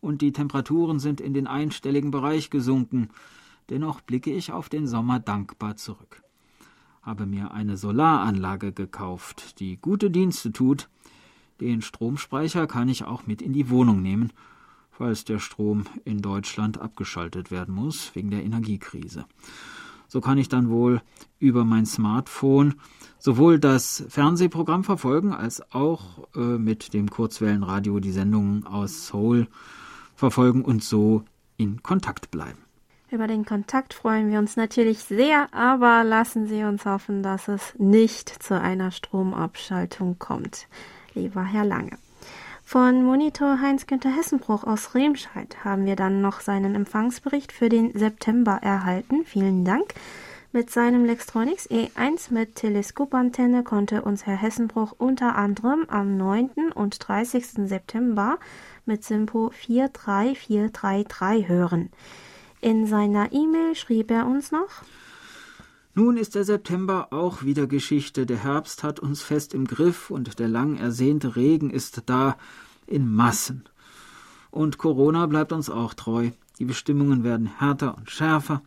und 0.03 0.20
die 0.20 0.33
Temperaturen 0.33 0.98
sind 0.98 1.18
in 1.18 1.33
den 1.33 1.46
einstelligen 1.46 2.11
Bereich 2.11 2.50
gesunken. 2.50 3.09
Dennoch 3.70 4.03
blicke 4.03 4.31
ich 4.31 4.53
auf 4.53 4.68
den 4.68 4.87
Sommer 4.87 5.18
dankbar 5.18 5.76
zurück. 5.76 6.22
Habe 7.00 7.24
mir 7.24 7.53
eine 7.53 7.79
Solaranlage 7.79 8.72
gekauft, 8.72 9.61
die 9.61 9.79
gute 9.79 10.11
Dienste 10.11 10.53
tut. 10.53 10.90
Den 11.59 11.81
Stromspeicher 11.81 12.66
kann 12.66 12.90
ich 12.90 13.05
auch 13.05 13.26
mit 13.26 13.40
in 13.40 13.55
die 13.55 13.70
Wohnung 13.70 14.03
nehmen, 14.03 14.31
falls 14.90 15.24
der 15.24 15.38
Strom 15.38 15.85
in 16.05 16.20
Deutschland 16.20 16.79
abgeschaltet 16.79 17.50
werden 17.50 17.74
muss 17.74 18.14
wegen 18.14 18.31
der 18.31 18.44
Energiekrise. 18.44 19.24
So 20.11 20.20
kann 20.20 20.38
ich 20.38 20.49
dann 20.49 20.70
wohl 20.70 21.03
über 21.38 21.64
mein 21.64 21.87
Smartphone 21.87 22.75
sowohl 23.20 23.61
das 23.61 24.05
Fernsehprogramm 24.09 24.83
verfolgen 24.83 25.33
als 25.33 25.62
auch 25.73 26.27
äh, 26.35 26.40
mit 26.40 26.94
dem 26.94 27.09
Kurzwellenradio 27.09 28.01
die 28.01 28.11
Sendungen 28.11 28.66
aus 28.66 29.07
Seoul 29.07 29.46
verfolgen 30.16 30.64
und 30.64 30.83
so 30.83 31.23
in 31.57 31.85
Kontakt 31.85 32.33
bleiben. 32.33 32.59
Über 33.12 33.29
den 33.29 33.44
Kontakt 33.44 33.94
freuen 33.94 34.33
wir 34.33 34.40
uns 34.40 34.57
natürlich 34.57 34.99
sehr, 34.99 35.55
aber 35.55 36.03
lassen 36.03 36.49
Sie 36.49 36.64
uns 36.64 36.85
hoffen, 36.87 37.23
dass 37.23 37.46
es 37.46 37.75
nicht 37.79 38.42
zu 38.42 38.61
einer 38.61 38.90
Stromabschaltung 38.90 40.18
kommt, 40.18 40.66
lieber 41.14 41.44
Herr 41.44 41.64
Lange. 41.64 41.99
Von 42.72 43.04
Monitor 43.04 43.61
Heinz-Günther 43.61 44.16
Hessenbruch 44.16 44.62
aus 44.62 44.94
Remscheid 44.94 45.64
haben 45.64 45.87
wir 45.87 45.96
dann 45.96 46.20
noch 46.20 46.38
seinen 46.38 46.76
Empfangsbericht 46.76 47.50
für 47.50 47.68
den 47.68 47.98
September 47.98 48.61
erhalten. 48.62 49.24
Vielen 49.24 49.64
Dank. 49.64 49.92
Mit 50.52 50.70
seinem 50.70 51.04
Lextronics 51.04 51.68
E1 51.68 52.33
mit 52.33 52.54
Teleskopantenne 52.54 53.64
konnte 53.64 54.02
uns 54.02 54.24
Herr 54.24 54.37
Hessenbruch 54.37 54.94
unter 54.98 55.35
anderem 55.35 55.85
am 55.88 56.16
9. 56.16 56.70
und 56.72 57.09
30. 57.09 57.44
September 57.66 58.38
mit 58.87 59.02
Simpo 59.02 59.48
43433 59.48 61.48
hören. 61.48 61.90
In 62.61 62.87
seiner 62.87 63.33
E-Mail 63.33 63.74
schrieb 63.74 64.12
er 64.12 64.26
uns 64.26 64.52
noch, 64.52 64.85
Nun 65.94 66.16
ist 66.16 66.37
der 66.37 66.44
September 66.44 67.09
auch 67.11 67.42
wieder 67.42 67.66
Geschichte. 67.66 68.24
Der 68.24 68.44
Herbst 68.44 68.85
hat 68.85 69.00
uns 69.00 69.22
fest 69.22 69.55
im 69.55 69.66
Griff 69.66 70.11
und 70.11 70.38
der 70.38 70.46
lang 70.46 70.76
ersehnte 70.76 71.35
Regen 71.35 71.70
ist 71.70 72.03
da 72.07 72.37
in 72.87 73.12
Massen. 73.12 73.64
Und 74.53 74.79
Corona 74.79 75.26
bleibt 75.26 75.53
uns 75.53 75.68
auch 75.68 75.94
treu. 75.94 76.31
Die 76.61 76.64
Bestimmungen 76.64 77.24
werden 77.24 77.46
härter 77.59 77.96
und 77.96 78.09
schärfer. 78.09 78.62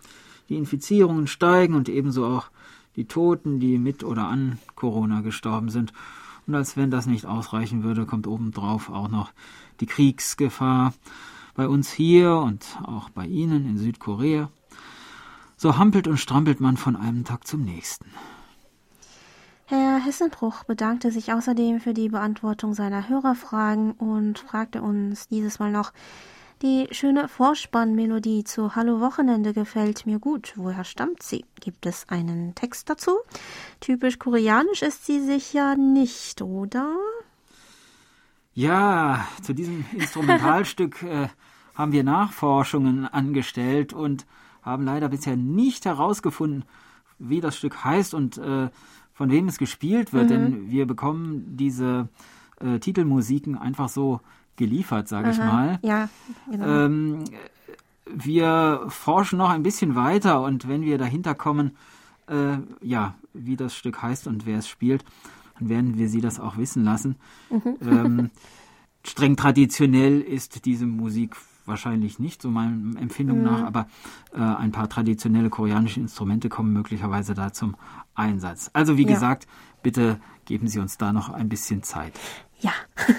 Die 0.49 0.57
Infizierungen 0.57 1.27
steigen 1.27 1.75
und 1.75 1.88
ebenso 1.88 2.25
auch 2.25 2.49
die 2.97 3.05
Toten, 3.05 3.62
die 3.62 3.77
mit 3.77 4.03
oder 4.03 4.27
an 4.27 4.59
Corona 4.75 5.21
gestorben 5.21 5.69
sind. 5.69 5.93
Und 6.45 6.55
als 6.55 6.75
wenn 6.75 6.91
das 6.91 7.05
nicht 7.05 7.25
ausreichen 7.25 7.83
würde, 7.83 8.05
kommt 8.05 8.27
obendrauf 8.27 8.89
auch 8.89 9.07
noch 9.07 9.31
die 9.79 9.86
Kriegsgefahr 9.86 10.93
bei 11.55 11.69
uns 11.69 11.89
hier 11.89 12.36
und 12.36 12.65
auch 12.83 13.09
bei 13.09 13.25
Ihnen 13.25 13.65
in 13.65 13.77
Südkorea. 13.77 14.49
So 15.63 15.78
hampelt 15.78 16.10
und 16.10 16.17
strampelt 16.17 16.60
man 16.60 16.76
von 16.76 16.97
einem 16.97 17.23
Tag 17.23 17.47
zum 17.47 17.63
nächsten. 17.63 18.12
Herr 19.67 20.04
Hessenbruch 20.04 20.65
bedankte 20.65 21.10
sich 21.10 21.32
außerdem 21.32 21.80
für 21.80 21.93
die 21.93 22.10
Beantwortung 22.10 22.73
seiner 22.73 23.08
Hörerfragen 23.08 23.93
und 23.93 24.39
fragte 24.39 24.82
uns 24.82 25.30
dieses 25.30 25.60
Mal 25.60 25.71
noch, 25.71 25.93
die 26.62 26.89
schöne 26.91 27.30
Vorspannmelodie 27.30 28.43
zu 28.43 28.76
Hallo 28.76 28.99
Wochenende 28.99 29.54
gefällt 29.54 30.06
mir 30.06 30.19
gut. 30.19 30.52
Woher 30.58 30.84
stammt 30.84 31.23
sie? 31.23 31.45
Gibt 31.62 31.86
es 31.86 32.10
einen 32.10 32.56
Text 32.56 32.89
dazu? 32.89 33.19
Typisch 33.80 34.19
koreanisch 34.19 34.82
ist 34.82 35.06
sie 35.06 35.21
sicher 35.21 35.78
nicht, 35.78 36.41
oder? 36.41 36.93
Ja, 38.54 39.26
zu 39.41 39.54
diesem 39.54 39.86
Instrumentalstück 39.93 41.02
äh, 41.04 41.30
haben 41.73 41.93
wir 41.93 42.04
Nachforschungen 42.04 43.08
angestellt 43.08 43.93
und 43.93 44.26
haben 44.63 44.84
leider 44.86 45.10
bisher 45.10 45.36
nicht 45.36 45.86
herausgefunden, 45.86 46.65
wie 47.19 47.41
das 47.41 47.56
Stück 47.58 47.84
heißt 47.84 48.13
und 48.13 48.38
äh, 48.38 48.69
von 49.13 49.30
wem 49.30 49.47
es 49.47 49.58
gespielt 49.58 50.12
wird, 50.13 50.26
Mhm. 50.26 50.30
denn 50.30 50.71
wir 50.71 50.88
bekommen 50.88 51.56
diese 51.56 52.10
äh, 52.60 52.80
Titelmusiken 52.80 53.58
einfach 53.58 53.89
so 53.89 54.21
geliefert, 54.56 55.08
sage 55.08 55.32
ich 55.32 55.39
Aha. 55.39 55.52
mal. 55.52 55.80
Ja, 55.84 56.10
genau. 56.49 56.65
Ähm, 56.86 57.23
wir 58.06 58.86
forschen 58.89 59.38
noch 59.38 59.49
ein 59.49 59.63
bisschen 59.63 59.95
weiter 59.95 60.41
und 60.41 60.67
wenn 60.67 60.82
wir 60.82 60.97
dahinter 60.97 61.36
kommen, 61.36 61.78
äh, 62.28 62.58
ja, 62.82 63.15
wie 63.34 63.56
das 63.56 63.76
Stück 63.76 64.02
heißt 64.02 64.28
und 64.28 64.45
wer 64.45 64.60
es 64.60 64.67
spielt, 64.67 65.04
dann 65.60 65.69
werden 65.69 65.97
wir 65.97 66.10
Sie 66.10 66.21
das 66.21 66.39
auch 66.39 66.58
wissen 66.58 66.84
lassen. 66.84 67.15
Mhm. 67.49 67.76
Ähm, 67.82 68.30
streng 69.06 69.36
traditionell 69.36 70.21
ist 70.21 70.65
diese 70.65 70.86
Musik 70.86 71.36
wahrscheinlich 71.65 72.19
nicht, 72.19 72.41
so 72.41 72.49
meiner 72.49 72.99
Empfindung 72.99 73.38
Mhm. 73.39 73.43
nach, 73.43 73.63
aber 73.63 73.88
äh, 74.34 74.39
ein 74.39 74.71
paar 74.71 74.89
traditionelle 74.89 75.49
koreanische 75.49 75.99
Instrumente 75.99 76.49
kommen 76.49 76.73
möglicherweise 76.73 77.34
da 77.34 77.54
zum 77.54 77.76
Einsatz. 78.15 78.69
Also 78.73 78.97
wie 78.97 79.04
Ja. 79.06 79.13
gesagt, 79.13 79.47
bitte 79.82 80.19
geben 80.45 80.67
Sie 80.67 80.80
uns 80.80 80.97
da 80.97 81.13
noch 81.13 81.30
ein 81.30 81.49
bisschen 81.49 81.84
Zeit. 81.84 82.13
Ja. 82.60 82.71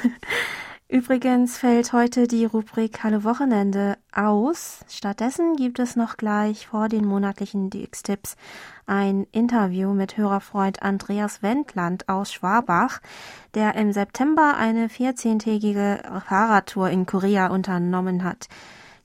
Übrigens 0.94 1.58
fällt 1.58 1.92
heute 1.92 2.28
die 2.28 2.44
Rubrik 2.44 3.02
Hallo 3.02 3.24
Wochenende 3.24 3.96
aus. 4.14 4.84
Stattdessen 4.88 5.56
gibt 5.56 5.80
es 5.80 5.96
noch 5.96 6.16
gleich 6.16 6.68
vor 6.68 6.88
den 6.88 7.04
monatlichen 7.04 7.68
DX-Tipps 7.68 8.36
ein 8.86 9.26
Interview 9.32 9.92
mit 9.92 10.16
Hörerfreund 10.16 10.84
Andreas 10.84 11.42
Wendland 11.42 12.08
aus 12.08 12.32
Schwabach, 12.32 13.00
der 13.54 13.74
im 13.74 13.92
September 13.92 14.54
eine 14.56 14.86
14-tägige 14.86 16.20
Fahrradtour 16.28 16.90
in 16.90 17.06
Korea 17.06 17.48
unternommen 17.48 18.22
hat. 18.22 18.46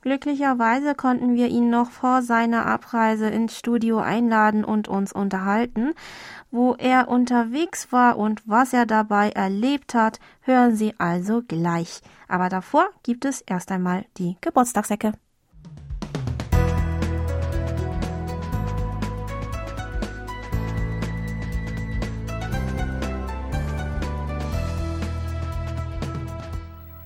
Glücklicherweise 0.02 0.96
konnten 0.96 1.36
wir 1.36 1.48
ihn 1.48 1.70
noch 1.70 1.92
vor 1.92 2.22
seiner 2.22 2.66
Abreise 2.66 3.28
ins 3.28 3.58
Studio 3.58 3.98
einladen 3.98 4.64
und 4.64 4.88
uns 4.88 5.12
unterhalten. 5.12 5.94
Wo 6.52 6.74
er 6.80 7.10
unterwegs 7.10 7.92
war 7.92 8.18
und 8.18 8.42
was 8.48 8.74
er 8.74 8.88
dabei 8.88 9.30
erlebt 9.30 9.94
hat, 9.94 10.20
hören 10.42 10.76
Sie 10.76 10.96
also 10.98 11.44
gleich. 11.48 12.02
Aber 12.28 12.50
davor 12.50 12.90
gibt 13.04 13.26
es 13.26 13.42
erst 13.42 13.72
einmal 13.72 14.06
die 14.18 14.36
Geburtstagsecke. 14.42 15.14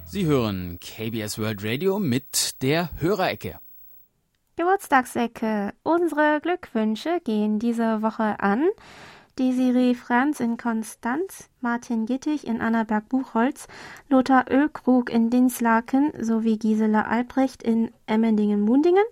Sie 0.06 0.25
hören 0.25 0.79
KBS 0.79 1.39
World 1.39 1.65
Radio 1.65 1.99
mit 1.99 2.62
der 2.62 2.91
Hörerecke. 3.01 3.60
Geburtstagsecke. 4.56 5.73
Unsere 5.82 6.39
Glückwünsche 6.39 7.19
gehen 7.25 7.58
diese 7.58 8.03
Woche 8.03 8.39
an 8.39 8.69
Desiree 9.39 9.96
Franz 9.96 10.39
in 10.39 10.58
Konstanz, 10.58 11.50
Martin 11.60 12.06
Gittich 12.06 12.46
in 12.46 12.62
Annaberg-Buchholz, 12.62 13.67
Lothar 14.08 14.46
Ölkrug 14.52 15.10
in 15.10 15.32
Dinslaken 15.32 16.12
sowie 16.19 16.60
Gisela 16.60 17.08
Albrecht 17.08 17.63
in 17.63 17.91
Emmendingen-Mundingen, 18.06 19.04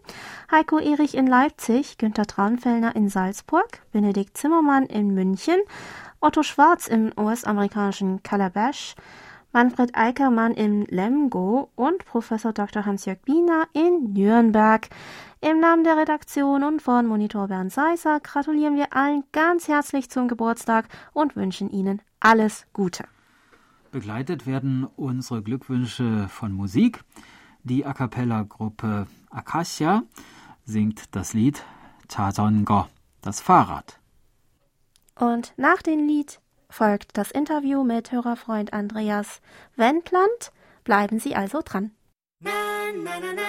Heiko 0.51 0.77
Erich 0.77 1.15
in 1.15 1.25
Leipzig, 1.25 1.97
Günter 1.97 2.27
Traunfellner 2.27 2.95
in 2.95 3.09
Salzburg, 3.09 3.81
Benedikt 3.91 4.37
Zimmermann 4.37 4.85
in 4.85 5.11
München, 5.15 5.59
Otto 6.19 6.43
Schwarz 6.43 6.87
im 6.87 7.11
US-amerikanischen 7.17 8.21
Calabash, 8.21 8.93
Manfred 9.53 9.95
Eickermann 9.95 10.53
in 10.53 10.85
Lemgo 10.85 11.69
und 11.75 12.05
Professor 12.05 12.53
Dr. 12.53 12.85
Hans-Jörg 12.85 13.19
Biener 13.23 13.67
in 13.73 14.13
Nürnberg. 14.13 14.87
Im 15.41 15.59
Namen 15.59 15.83
der 15.83 15.97
Redaktion 15.97 16.63
und 16.63 16.81
von 16.81 17.05
Monitor 17.05 17.47
Bernd 17.47 17.71
Seisser 17.71 18.19
gratulieren 18.19 18.75
wir 18.75 18.95
allen 18.95 19.23
ganz 19.31 19.67
herzlich 19.67 20.09
zum 20.09 20.27
Geburtstag 20.27 20.87
und 21.13 21.35
wünschen 21.35 21.69
Ihnen 21.69 22.01
alles 22.19 22.65
Gute. 22.73 23.05
Begleitet 23.91 24.47
werden 24.47 24.87
unsere 24.95 25.41
Glückwünsche 25.41 26.27
von 26.29 26.53
Musik. 26.53 27.03
Die 27.63 27.85
A 27.85 27.93
cappella-Gruppe 27.93 29.07
Akasha 29.29 30.03
singt 30.63 31.15
das 31.15 31.33
Lied 31.33 31.63
Tazongo, 32.07 32.87
das 33.21 33.41
Fahrrad. 33.41 33.99
Und 35.15 35.53
nach 35.57 35.81
dem 35.81 36.07
Lied 36.07 36.40
folgt 36.71 37.17
das 37.17 37.29
Interview 37.29 37.83
mit 37.83 38.11
Hörerfreund 38.11 38.73
Andreas 38.73 39.41
Wendland. 39.75 40.51
Bleiben 40.83 41.19
Sie 41.19 41.35
also 41.35 41.61
dran. 41.63 41.91
Na, 42.39 42.51
na, 42.91 43.19
na, 43.19 43.41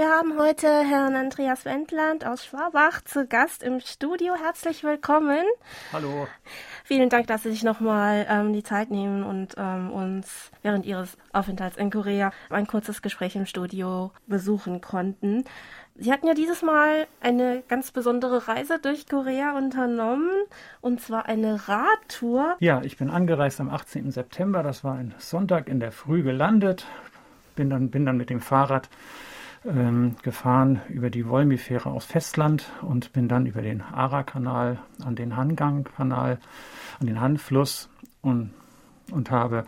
Wir 0.00 0.08
haben 0.08 0.38
heute 0.38 0.66
Herrn 0.66 1.14
Andreas 1.14 1.66
Wendland 1.66 2.24
aus 2.24 2.46
Schwabach 2.46 3.02
zu 3.02 3.26
Gast 3.26 3.62
im 3.62 3.80
Studio. 3.80 4.32
Herzlich 4.34 4.82
willkommen. 4.82 5.44
Hallo. 5.92 6.26
Vielen 6.84 7.10
Dank, 7.10 7.26
dass 7.26 7.42
Sie 7.42 7.50
sich 7.50 7.64
nochmal 7.64 8.26
ähm, 8.30 8.54
die 8.54 8.62
Zeit 8.62 8.90
nehmen 8.90 9.22
und 9.22 9.56
ähm, 9.58 9.90
uns 9.90 10.52
während 10.62 10.86
Ihres 10.86 11.18
Aufenthalts 11.34 11.76
in 11.76 11.90
Korea 11.90 12.32
ein 12.48 12.66
kurzes 12.66 13.02
Gespräch 13.02 13.36
im 13.36 13.44
Studio 13.44 14.10
besuchen 14.26 14.80
konnten. 14.80 15.44
Sie 15.96 16.10
hatten 16.10 16.26
ja 16.26 16.32
dieses 16.32 16.62
Mal 16.62 17.06
eine 17.20 17.62
ganz 17.68 17.90
besondere 17.90 18.48
Reise 18.48 18.78
durch 18.78 19.06
Korea 19.06 19.54
unternommen, 19.54 20.30
und 20.80 21.02
zwar 21.02 21.26
eine 21.26 21.68
Radtour. 21.68 22.56
Ja, 22.60 22.80
ich 22.80 22.96
bin 22.96 23.10
angereist 23.10 23.60
am 23.60 23.68
18. 23.68 24.12
September, 24.12 24.62
das 24.62 24.82
war 24.82 24.94
ein 24.94 25.14
Sonntag 25.18 25.68
in 25.68 25.78
der 25.78 25.92
Früh 25.92 26.22
gelandet, 26.22 26.86
bin 27.54 27.68
dann, 27.68 27.90
bin 27.90 28.06
dann 28.06 28.16
mit 28.16 28.30
dem 28.30 28.40
Fahrrad 28.40 28.88
ähm, 29.64 30.16
gefahren 30.22 30.80
über 30.88 31.10
die 31.10 31.28
Wolmi-Fähre 31.28 31.90
aufs 31.90 32.06
Festland 32.06 32.70
und 32.82 33.12
bin 33.12 33.28
dann 33.28 33.46
über 33.46 33.62
den 33.62 33.82
Ara-Kanal 33.82 34.78
an 35.04 35.16
den 35.16 35.36
Hangang-Kanal, 35.36 36.38
an 37.00 37.06
den 37.06 37.20
Han-Fluss 37.20 37.88
und, 38.22 38.52
und 39.10 39.30
habe 39.30 39.64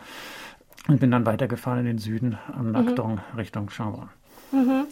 und 0.87 0.99
bin 0.99 1.11
dann 1.11 1.25
weitergefahren 1.25 1.79
in 1.79 1.85
den 1.85 1.97
Süden 1.97 2.37
am 2.53 2.71
Nakdong 2.71 3.15
mhm. 3.15 3.37
Richtung 3.37 3.67
Changwon. 3.67 4.09
Mhm. 4.51 4.85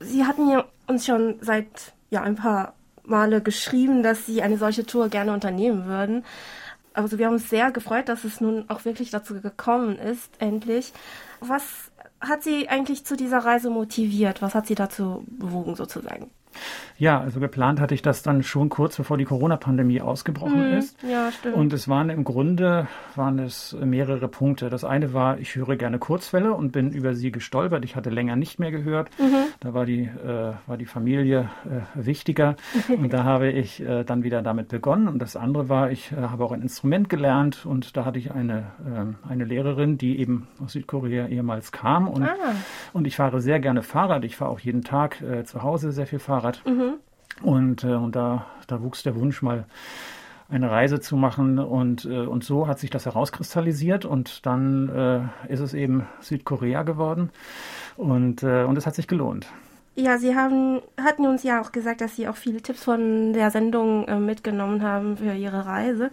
Sie 0.00 0.24
hatten 0.24 0.48
ja 0.48 0.64
uns 0.86 1.06
schon 1.06 1.36
seit 1.40 1.92
ja, 2.10 2.22
ein 2.22 2.36
paar 2.36 2.74
Male 3.04 3.40
geschrieben, 3.40 4.02
dass 4.02 4.26
Sie 4.26 4.42
eine 4.42 4.58
solche 4.58 4.84
Tour 4.84 5.08
gerne 5.08 5.32
unternehmen 5.32 5.86
würden. 5.86 6.24
Also 6.92 7.18
wir 7.18 7.26
haben 7.26 7.34
uns 7.34 7.48
sehr 7.48 7.70
gefreut, 7.70 8.08
dass 8.08 8.24
es 8.24 8.40
nun 8.40 8.64
auch 8.68 8.84
wirklich 8.84 9.10
dazu 9.10 9.40
gekommen 9.40 9.98
ist, 9.98 10.30
endlich. 10.40 10.92
Was 11.40 11.87
hat 12.20 12.42
Sie 12.42 12.68
eigentlich 12.68 13.04
zu 13.04 13.16
dieser 13.16 13.38
Reise 13.38 13.70
motiviert? 13.70 14.42
Was 14.42 14.54
hat 14.54 14.66
Sie 14.66 14.74
dazu 14.74 15.24
bewogen, 15.26 15.76
sozusagen? 15.76 16.30
Ja, 16.98 17.20
also 17.20 17.38
geplant 17.38 17.80
hatte 17.80 17.94
ich 17.94 18.02
das 18.02 18.22
dann 18.22 18.42
schon 18.42 18.68
kurz 18.68 18.96
bevor 18.96 19.16
die 19.16 19.24
Corona-Pandemie 19.24 20.00
ausgebrochen 20.00 20.72
mhm, 20.72 20.78
ist. 20.78 20.96
Ja, 21.08 21.30
stimmt. 21.30 21.54
Und 21.54 21.72
es 21.72 21.88
waren 21.88 22.10
im 22.10 22.24
Grunde 22.24 22.88
waren 23.14 23.38
es 23.38 23.76
mehrere 23.80 24.26
Punkte. 24.26 24.68
Das 24.68 24.82
eine 24.82 25.14
war, 25.14 25.38
ich 25.38 25.54
höre 25.54 25.76
gerne 25.76 26.00
Kurzwelle 26.00 26.52
und 26.52 26.72
bin 26.72 26.90
über 26.90 27.14
sie 27.14 27.30
gestolpert. 27.30 27.84
Ich 27.84 27.94
hatte 27.94 28.10
länger 28.10 28.34
nicht 28.34 28.58
mehr 28.58 28.72
gehört. 28.72 29.10
Mhm. 29.18 29.36
Da 29.60 29.74
war 29.74 29.86
die, 29.86 30.02
äh, 30.02 30.52
war 30.66 30.76
die 30.76 30.86
Familie 30.86 31.50
äh, 31.64 32.06
wichtiger. 32.06 32.56
und 32.88 33.12
da 33.12 33.22
habe 33.22 33.50
ich 33.50 33.80
äh, 33.80 34.02
dann 34.02 34.24
wieder 34.24 34.42
damit 34.42 34.68
begonnen. 34.68 35.06
Und 35.06 35.20
das 35.20 35.36
andere 35.36 35.68
war, 35.68 35.92
ich 35.92 36.10
äh, 36.10 36.16
habe 36.16 36.44
auch 36.44 36.52
ein 36.52 36.62
Instrument 36.62 37.08
gelernt 37.08 37.64
und 37.64 37.96
da 37.96 38.04
hatte 38.04 38.18
ich 38.18 38.32
eine, 38.32 38.72
äh, 38.84 39.28
eine 39.30 39.44
Lehrerin, 39.44 39.98
die 39.98 40.18
eben 40.18 40.48
aus 40.62 40.72
Südkorea 40.72 41.28
ehemals 41.28 41.70
kam. 41.70 42.08
Und, 42.08 42.24
ah. 42.24 42.34
und 42.92 43.06
ich 43.06 43.14
fahre 43.14 43.40
sehr 43.40 43.60
gerne 43.60 43.82
Fahrrad. 43.82 44.24
Ich 44.24 44.36
fahre 44.36 44.50
auch 44.50 44.60
jeden 44.60 44.82
Tag 44.82 45.20
äh, 45.20 45.44
zu 45.44 45.62
Hause 45.62 45.92
sehr 45.92 46.08
viel 46.08 46.18
Fahrrad. 46.18 46.47
Mhm. 46.64 46.94
Und, 47.42 47.84
äh, 47.84 47.94
und 47.94 48.16
da, 48.16 48.46
da 48.66 48.82
wuchs 48.82 49.02
der 49.02 49.14
Wunsch 49.16 49.42
mal 49.42 49.64
eine 50.50 50.70
Reise 50.70 51.00
zu 51.00 51.16
machen 51.16 51.58
und, 51.58 52.04
äh, 52.06 52.20
und 52.20 52.42
so 52.42 52.66
hat 52.66 52.78
sich 52.78 52.90
das 52.90 53.06
herauskristallisiert 53.06 54.04
und 54.04 54.46
dann 54.46 54.88
äh, 55.46 55.52
ist 55.52 55.60
es 55.60 55.74
eben 55.74 56.06
Südkorea 56.20 56.82
geworden 56.84 57.30
und, 57.96 58.42
äh, 58.42 58.64
und 58.64 58.78
es 58.78 58.86
hat 58.86 58.94
sich 58.94 59.06
gelohnt. 59.06 59.46
Ja, 59.94 60.16
Sie 60.16 60.36
haben, 60.36 60.80
hatten 60.96 61.26
uns 61.26 61.42
ja 61.42 61.60
auch 61.60 61.72
gesagt, 61.72 62.00
dass 62.00 62.16
Sie 62.16 62.28
auch 62.28 62.36
viele 62.36 62.62
Tipps 62.62 62.84
von 62.84 63.32
der 63.32 63.50
Sendung 63.50 64.06
äh, 64.06 64.18
mitgenommen 64.18 64.82
haben 64.82 65.16
für 65.16 65.34
Ihre 65.34 65.66
Reise. 65.66 66.10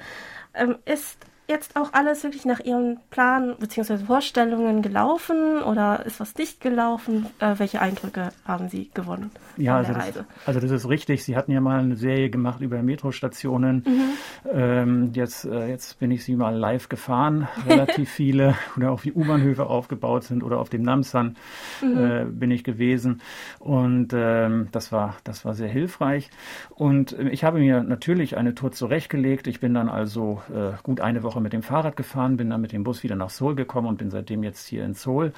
Ähm, 0.56 0.78
ist 0.86 1.18
jetzt 1.48 1.76
auch 1.76 1.94
alles 1.94 2.24
wirklich 2.24 2.46
nach 2.46 2.60
Ihrem 2.60 2.98
Plan 3.10 3.56
bzw. 3.60 3.98
Vorstellungen 3.98 4.82
gelaufen 4.82 5.62
oder 5.64 6.06
ist 6.06 6.20
was 6.20 6.36
nicht 6.36 6.62
gelaufen? 6.62 7.28
Äh, 7.40 7.56
welche 7.58 7.82
Eindrücke 7.82 8.30
haben 8.46 8.70
Sie 8.70 8.90
gewonnen 8.94 9.32
ja, 9.58 9.78
also 9.78 9.94
das, 9.94 10.26
also 10.46 10.60
das 10.60 10.72
ist 10.72 10.90
richtig. 10.90 11.24
Sie 11.24 11.36
hatten 11.36 11.52
ja 11.52 11.62
mal 11.62 11.80
eine 11.80 11.96
Serie 11.96 12.30
gemacht 12.30 12.62
über 12.62 12.82
Metrostationen. 12.82 13.84
Mhm. 13.86 14.52
Ähm, 14.52 15.12
jetzt, 15.14 15.46
äh, 15.46 15.68
jetzt 15.68 16.00
bin 16.00 16.12
ich 16.12 16.24
sie 16.24 16.36
mal 16.36 16.56
live 16.56 16.90
gefahren, 16.90 17.48
relativ 17.68 18.10
viele, 18.12 18.56
oder 18.76 18.92
auch 18.92 19.04
wie 19.04 19.12
U-Bahnhöfe 19.12 19.66
aufgebaut 19.66 20.24
sind 20.24 20.44
oder 20.44 20.60
auf 20.60 20.70
dem 20.70 20.82
Namsan 20.82 21.36
mhm. 21.82 21.98
äh, 21.98 22.26
bin 22.26 22.52
ich 22.52 22.64
gewesen. 22.64 23.22
Und 23.60 24.14
ähm, 24.14 24.68
das, 24.72 24.92
war, 24.92 25.16
das 25.24 25.46
war 25.46 25.54
sehr 25.54 25.70
hilfreich. 25.70 26.30
Und 26.70 27.14
äh, 27.14 27.30
ich 27.30 27.44
habe 27.44 27.60
mir 27.60 27.84
natürlich 27.84 28.38
eine 28.38 28.56
Tour 28.56 28.72
zurechtgelegt. 28.72 29.48
Ich 29.48 29.60
bin 29.60 29.74
dann 29.74 29.90
also 29.90 30.42
äh, 30.54 30.74
gut 30.84 31.02
eine 31.02 31.24
Woche 31.24 31.35
mit 31.40 31.54
dem 31.54 31.62
Fahrrad 31.62 31.96
gefahren, 31.96 32.38
bin 32.38 32.50
dann 32.50 32.62
mit 32.62 32.72
dem 32.72 32.84
Bus 32.84 33.04
wieder 33.04 33.16
nach 33.16 33.30
Seoul 33.30 33.56
gekommen 33.56 33.88
und 33.88 33.98
bin 33.98 34.10
seitdem 34.10 34.44
jetzt 34.44 34.68
hier 34.68 34.84
in 34.84 34.94
Seoul. 34.94 35.34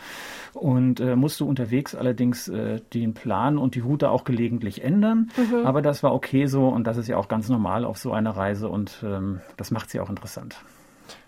Und 0.54 1.00
äh, 1.00 1.16
musste 1.16 1.46
unterwegs 1.46 1.96
allerdings 1.96 2.48
äh, 2.48 2.80
den 2.94 3.14
Plan 3.14 3.58
und 3.58 3.76
die 3.76 3.80
Route 3.80 4.10
auch 4.10 4.24
gelegentlich 4.24 4.84
ändern. 4.84 5.32
Mhm. 5.38 5.66
Aber 5.66 5.82
das 5.82 6.04
war 6.04 6.14
okay 6.14 6.46
so 6.46 6.68
und 6.68 6.86
das 6.86 6.98
ist 6.98 7.08
ja 7.08 7.18
auch 7.18 7.28
ganz 7.28 7.50
normal 7.50 7.86
auf 7.86 7.98
so 7.98 8.12
einer 8.12 8.32
Reise 8.32 8.70
und 8.70 9.04
ähm, 9.04 9.42
das 9.58 9.72
macht 9.72 9.90
sie 9.90 10.00
auch 10.00 10.10
interessant. 10.10 10.58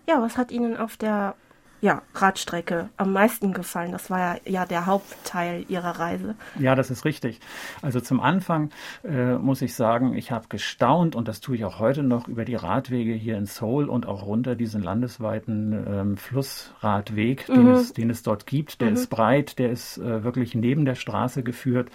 Ja, 0.08 0.22
was 0.22 0.38
hat 0.38 0.52
Ihnen 0.52 0.76
auf 0.78 0.98
der 0.98 1.36
ja, 1.82 2.02
Radstrecke 2.14 2.90
am 2.98 3.14
meisten 3.14 3.54
gefallen? 3.54 3.92
Das 3.92 4.10
war 4.10 4.20
ja, 4.20 4.40
ja 4.46 4.66
der 4.66 4.86
Hauptteil 4.86 5.66
Ihrer 5.70 6.00
Reise. 6.00 6.36
Ja, 6.60 6.76
das 6.76 6.92
ist 6.92 7.06
richtig. 7.06 7.40
Also 7.82 8.00
zum 8.00 8.20
Anfang 8.20 8.72
äh, 9.04 9.36
muss 9.36 9.62
ich 9.62 9.76
sagen, 9.76 10.16
ich 10.16 10.32
habe 10.32 10.48
gestaunt 10.50 11.16
und 11.16 11.28
das 11.28 11.40
tue 11.40 11.56
ich 11.56 11.66
auch 11.66 11.80
heute 11.80 12.04
noch 12.04 12.28
über 12.28 12.46
die 12.46 12.56
Radwege 12.56 13.14
hier 13.14 13.38
in 13.38 13.46
Seoul 13.46 13.90
und 13.90 14.06
auch 14.06 14.26
runter 14.26 14.56
diesen 14.56 14.82
landesweiten 14.82 15.86
ähm, 15.88 16.18
Flussradweg, 16.18 17.48
mhm. 17.50 17.54
den, 17.54 17.68
es, 17.70 17.94
den 17.94 18.10
es 18.10 18.24
dort 18.24 18.46
gibt. 18.46 18.82
Der 18.82 18.90
mhm. 18.90 18.96
ist 18.96 19.08
breit, 19.08 19.60
der 19.60 19.72
ist 19.72 19.98
äh, 19.98 20.24
wirklich 20.24 20.56
neben 20.56 20.86
der 20.86 20.96
Straße 20.96 21.44
geführt. 21.44 21.90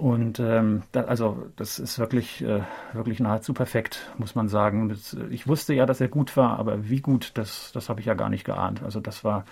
Und 0.00 0.40
ähm, 0.40 0.82
da, 0.92 1.02
also 1.02 1.44
das 1.56 1.78
ist 1.78 1.98
wirklich, 1.98 2.42
äh, 2.42 2.62
wirklich 2.94 3.20
nahezu 3.20 3.52
perfekt, 3.52 4.10
muss 4.16 4.34
man 4.34 4.48
sagen. 4.48 4.88
Das, 4.88 5.14
ich 5.28 5.46
wusste 5.46 5.74
ja, 5.74 5.84
dass 5.84 6.00
er 6.00 6.08
gut 6.08 6.38
war, 6.38 6.58
aber 6.58 6.88
wie 6.88 7.02
gut, 7.02 7.32
das, 7.34 7.70
das 7.74 7.90
habe 7.90 8.00
ich 8.00 8.06
ja 8.06 8.14
gar 8.14 8.30
nicht 8.30 8.46
geahnt. 8.46 8.82
Also 8.82 9.00
das 9.00 9.24
war, 9.24 9.44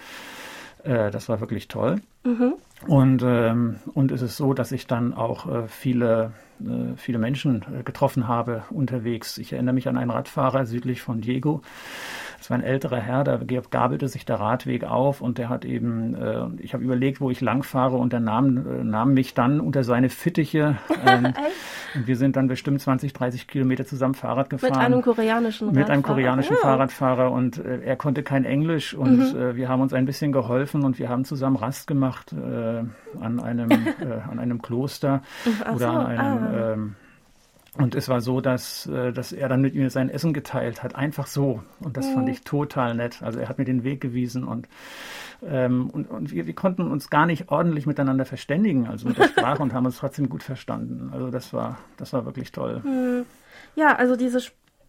äh, 0.85 1.11
das 1.11 1.29
war 1.29 1.41
wirklich 1.41 1.69
toll. 1.69 2.01
Mhm. 2.25 2.55
Und, 2.87 3.23
ähm, 3.27 3.77
und 3.93 4.11
es 4.11 4.23
ist 4.23 4.39
so, 4.39 4.55
dass 4.55 4.73
ich 4.73 4.87
dann 4.87 5.13
auch 5.13 5.47
äh, 5.53 5.69
viele, 5.69 6.33
äh, 6.61 6.97
viele 6.97 7.19
Menschen 7.19 7.67
äh, 7.81 7.83
getroffen 7.83 8.27
habe 8.27 8.63
unterwegs. 8.71 9.37
Ich 9.37 9.53
erinnere 9.53 9.75
mich 9.75 9.87
an 9.87 9.99
einen 9.99 10.11
Radfahrer 10.11 10.65
südlich 10.65 11.03
von 11.03 11.21
Diego, 11.21 11.61
das 12.39 12.51
war 12.51 12.57
ein 12.57 12.63
älterer 12.63 13.01
Herr, 13.01 13.25
da 13.25 13.41
gabelte 13.71 14.07
sich 14.07 14.25
der 14.25 14.39
Radweg 14.39 14.85
auf 14.85 15.21
und 15.21 15.39
der 15.39 15.49
hat 15.49 15.65
eben, 15.65 16.15
äh, 16.15 16.47
ich 16.59 16.73
habe 16.73 16.85
überlegt, 16.85 17.21
wo 17.21 17.31
ich 17.31 17.41
langfahre 17.41 17.97
und 17.97 18.13
der 18.13 18.21
nahm, 18.21 18.57
äh, 18.59 18.85
nahm 18.85 19.13
mich 19.13 19.35
dann 19.35 19.61
unter 19.61 19.83
seine 19.83 20.09
Fittiche. 20.09 20.77
Ähm, 21.05 21.35
und 21.97 22.07
wir 22.07 22.17
sind 22.17 22.37
dann 22.37 22.47
bestimmt 22.47 22.81
20, 22.81 23.13
30 23.13 23.49
Kilometer 23.49 23.85
zusammen 23.85 24.15
Fahrrad 24.15 24.51
gefahren. 24.51 24.71
Mit 24.71 24.79
einem 24.81 25.03
koreanischen 25.03 25.69
Radfahrer. 25.69 25.85
Mit 25.85 25.91
einem 25.91 26.03
koreanischen 26.05 26.55
ja. 26.55 26.63
Fahrradfahrer 26.63 27.33
und 27.33 27.59
äh, 27.59 27.81
er 27.83 27.97
konnte 27.97 28.23
kein 28.23 28.45
Englisch 28.45 28.95
und 28.95 29.35
mhm. 29.35 29.41
äh, 29.41 29.57
wir 29.57 29.69
haben 29.69 29.81
uns 29.83 29.93
ein 29.93 30.07
bisschen 30.07 30.31
geholfen 30.31 30.85
und 30.85 31.01
wir 31.01 31.09
haben 31.09 31.25
zusammen 31.25 31.57
Rast 31.57 31.89
gemacht 31.89 32.33
äh, 32.33 32.85
an 33.21 33.41
einem, 33.41 33.71
äh, 33.71 34.31
an 34.31 34.39
einem 34.39 34.63
Kloster 34.63 35.23
Ach 35.65 35.75
oder 35.75 35.79
so, 35.79 35.87
an 35.87 36.07
einem 36.07 36.45
ah. 36.45 36.73
ähm, 36.73 36.97
und 37.79 37.95
es 37.95 38.09
war 38.09 38.21
so, 38.21 38.41
dass, 38.41 38.87
äh, 38.87 39.13
dass 39.13 39.33
er 39.33 39.49
dann 39.49 39.61
mit 39.61 39.75
mir 39.75 39.89
sein 39.91 40.11
Essen 40.11 40.33
geteilt 40.33 40.83
hat, 40.83 40.97
einfach 40.97 41.27
so. 41.27 41.63
Und 41.81 41.97
das 41.97 42.09
mhm. 42.09 42.15
fand 42.15 42.29
ich 42.29 42.43
total 42.43 42.95
nett. 42.95 43.23
Also 43.23 43.39
er 43.39 43.49
hat 43.49 43.59
mir 43.59 43.65
den 43.65 43.85
Weg 43.85 44.01
gewiesen 44.01 44.45
und, 44.45 44.69
ähm, 45.47 45.89
und, 45.91 46.11
und 46.11 46.33
wir, 46.33 46.47
wir 46.47 46.55
konnten 46.55 46.91
uns 46.91 47.09
gar 47.09 47.25
nicht 47.25 47.51
ordentlich 47.51 47.87
miteinander 47.87 48.25
verständigen, 48.25 48.89
also 48.89 49.07
mit 49.07 49.17
der 49.17 49.29
Sprache 49.29 49.63
und 49.63 49.73
haben 49.73 49.87
uns 49.87 49.99
trotzdem 49.99 50.29
gut 50.29 50.43
verstanden. 50.43 51.11
Also 51.13 51.31
das 51.31 51.53
war, 51.53 51.79
das 51.97 52.13
war 52.13 52.25
wirklich 52.27 52.51
toll. 52.51 52.83
Mhm. 52.85 53.27
Ja, 53.77 53.95
also 53.95 54.17
diese 54.17 54.41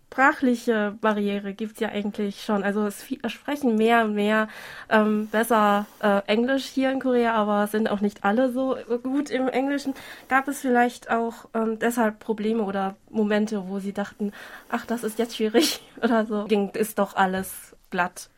sprachliche 0.10 0.98
Barriere 1.02 1.54
gibt 1.54 1.74
es 1.74 1.80
ja 1.80 1.90
eigentlich 1.90 2.44
schon. 2.44 2.64
Also 2.64 2.88
es 2.88 3.06
sprechen 3.28 3.76
mehr 3.76 4.06
und 4.06 4.16
mehr 4.16 4.48
ähm, 4.90 5.28
besser 5.28 5.86
äh, 6.02 6.22
Englisch 6.26 6.66
hier 6.66 6.92
in 6.92 7.00
Korea, 7.00 7.36
aber 7.36 7.68
sind 7.68 7.90
auch 7.90 8.02
nicht 8.02 8.24
alle 8.24 8.52
so 8.52 8.76
gut 9.04 9.30
im 9.30 9.48
Englischen. 9.48 9.94
Gab 10.28 10.48
es 10.48 10.62
vielleicht 10.62 11.12
auch 11.12 11.46
ähm, 11.54 11.78
deshalb 11.78 12.18
Probleme 12.20 12.64
oder 12.64 12.96
Momente, 13.12 13.68
wo 13.68 13.78
Sie 13.78 13.94
dachten, 13.94 14.32
ach, 14.70 14.88
das 14.88 15.04
ist 15.04 15.20
jetzt 15.20 15.36
schwierig 15.36 15.82
oder 16.02 16.26
so? 16.26 16.48
Ist 16.74 16.98
doch 16.98 17.16
alles 17.16 17.76
glatt. 17.92 18.30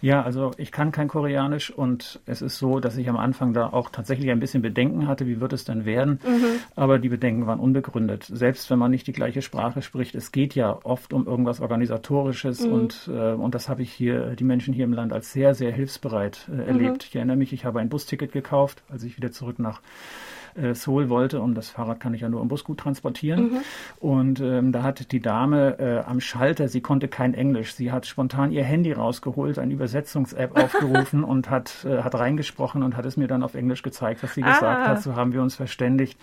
Ja, 0.00 0.22
also 0.22 0.52
ich 0.56 0.72
kann 0.72 0.92
kein 0.92 1.08
Koreanisch 1.08 1.70
und 1.70 2.20
es 2.26 2.42
ist 2.42 2.58
so, 2.58 2.80
dass 2.80 2.96
ich 2.96 3.08
am 3.08 3.16
Anfang 3.16 3.52
da 3.52 3.68
auch 3.68 3.90
tatsächlich 3.90 4.30
ein 4.30 4.40
bisschen 4.40 4.62
Bedenken 4.62 5.06
hatte, 5.06 5.26
wie 5.26 5.40
wird 5.40 5.52
es 5.52 5.64
denn 5.64 5.84
werden. 5.84 6.20
Mhm. 6.26 6.60
Aber 6.76 6.98
die 6.98 7.08
Bedenken 7.08 7.46
waren 7.46 7.60
unbegründet. 7.60 8.24
Selbst 8.24 8.70
wenn 8.70 8.78
man 8.78 8.90
nicht 8.90 9.06
die 9.06 9.12
gleiche 9.12 9.42
Sprache 9.42 9.82
spricht, 9.82 10.14
es 10.14 10.32
geht 10.32 10.54
ja 10.54 10.78
oft 10.84 11.12
um 11.12 11.26
irgendwas 11.26 11.60
Organisatorisches 11.60 12.66
mhm. 12.66 12.72
und, 12.72 13.10
äh, 13.12 13.32
und 13.32 13.54
das 13.54 13.68
habe 13.68 13.82
ich 13.82 13.92
hier, 13.92 14.36
die 14.36 14.44
Menschen 14.44 14.74
hier 14.74 14.84
im 14.84 14.92
Land 14.92 15.12
als 15.12 15.32
sehr, 15.32 15.54
sehr 15.54 15.72
hilfsbereit 15.72 16.48
äh, 16.52 16.66
erlebt. 16.66 17.02
Mhm. 17.02 17.08
Ich 17.08 17.16
erinnere 17.16 17.36
mich, 17.36 17.52
ich 17.52 17.64
habe 17.64 17.80
ein 17.80 17.88
Busticket 17.88 18.32
gekauft, 18.32 18.82
als 18.88 19.02
ich 19.02 19.16
wieder 19.16 19.32
zurück 19.32 19.58
nach 19.58 19.80
äh, 20.54 20.74
Seoul 20.74 21.08
wollte 21.08 21.40
und 21.40 21.54
das 21.54 21.70
Fahrrad 21.70 22.00
kann 22.00 22.14
ich 22.14 22.22
ja 22.22 22.28
nur 22.28 22.42
im 22.42 22.48
Bus 22.48 22.64
gut 22.64 22.78
transportieren. 22.78 23.52
Mhm. 23.52 23.58
Und 24.00 24.40
ähm, 24.40 24.72
da 24.72 24.82
hat 24.82 25.12
die 25.12 25.20
Dame 25.20 25.78
äh, 25.78 25.98
am 26.08 26.20
Schalter, 26.20 26.68
sie 26.68 26.80
konnte 26.80 27.08
kein 27.08 27.34
Englisch, 27.34 27.74
sie 27.74 27.92
hat 27.92 28.06
spontan 28.06 28.52
ihr 28.52 28.64
Handy 28.64 28.92
rausgeholt, 28.92 29.58
eine 29.58 29.72
Übersetzungs-App 29.72 30.58
aufgerufen 30.62 31.24
und 31.24 31.50
hat, 31.50 31.84
äh, 31.84 32.02
hat 32.02 32.14
reingesprochen 32.14 32.82
und 32.82 32.96
hat 32.96 33.06
es 33.06 33.16
mir 33.16 33.28
dann 33.28 33.42
auf 33.42 33.54
Englisch 33.54 33.82
gezeigt, 33.82 34.22
was 34.22 34.34
sie 34.34 34.42
ah. 34.42 34.52
gesagt 34.52 34.88
hat. 34.88 35.02
So 35.02 35.16
haben 35.16 35.32
wir 35.32 35.42
uns 35.42 35.54
verständigt. 35.56 36.18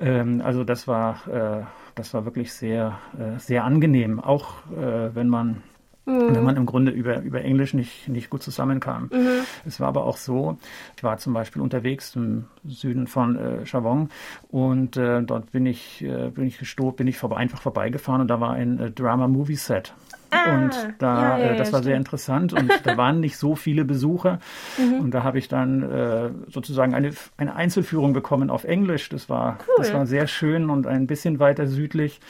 Ähm, 0.00 0.42
also 0.44 0.64
das 0.64 0.86
war, 0.86 1.26
äh, 1.28 1.64
das 1.94 2.14
war 2.14 2.24
wirklich 2.24 2.52
sehr, 2.52 2.98
äh, 3.18 3.38
sehr 3.38 3.64
angenehm, 3.64 4.20
auch 4.20 4.66
äh, 4.70 5.14
wenn 5.14 5.28
man 5.28 5.62
mhm. 6.08 6.34
wenn 6.34 6.44
man 6.44 6.56
im 6.56 6.66
Grunde 6.66 6.90
über, 6.90 7.20
über 7.20 7.42
Englisch 7.42 7.74
nicht, 7.74 8.08
nicht 8.08 8.30
gut 8.30 8.42
zusammenkam. 8.42 9.10
Mhm. 9.12 9.44
Es 9.66 9.78
war 9.78 9.88
aber 9.88 10.04
auch 10.04 10.16
so, 10.16 10.58
ich 10.96 11.04
war 11.04 11.18
zum 11.18 11.34
Beispiel 11.34 11.62
unterwegs 11.62 12.16
im 12.16 12.46
Süden 12.66 13.06
von 13.06 13.36
äh, 13.36 13.66
Chavon 13.66 14.08
und 14.48 14.96
äh, 14.96 15.22
dort 15.22 15.52
bin 15.52 15.66
ich, 15.66 16.02
äh, 16.02 16.30
bin 16.30 16.46
ich 16.46 16.58
gestoßen, 16.58 16.96
bin 16.96 17.06
ich 17.06 17.18
vorbei, 17.18 17.36
einfach 17.36 17.60
vorbeigefahren 17.60 18.22
und 18.22 18.28
da 18.28 18.40
war 18.40 18.52
ein 18.52 18.80
äh, 18.80 18.90
Drama-Movie-Set. 18.90 19.94
Ah, 20.30 20.54
und 20.54 20.70
da, 20.98 21.38
ja, 21.38 21.38
ja, 21.38 21.50
äh, 21.52 21.56
das 21.56 21.72
war 21.72 21.82
sehr 21.82 21.96
interessant 21.96 22.52
und 22.52 22.70
da 22.84 22.96
waren 22.96 23.20
nicht 23.20 23.36
so 23.36 23.54
viele 23.54 23.84
Besucher. 23.84 24.38
Mhm. 24.78 25.00
Und 25.00 25.10
da 25.12 25.24
habe 25.24 25.38
ich 25.38 25.48
dann 25.48 25.82
äh, 25.82 26.30
sozusagen 26.48 26.94
eine, 26.94 27.10
eine 27.36 27.56
Einzelführung 27.56 28.12
bekommen 28.12 28.50
auf 28.50 28.64
Englisch. 28.64 29.08
Das 29.08 29.28
war, 29.28 29.58
cool. 29.66 29.74
das 29.78 29.92
war 29.92 30.06
sehr 30.06 30.26
schön 30.26 30.70
und 30.70 30.86
ein 30.86 31.06
bisschen 31.06 31.40
weiter 31.40 31.66
südlich. 31.66 32.20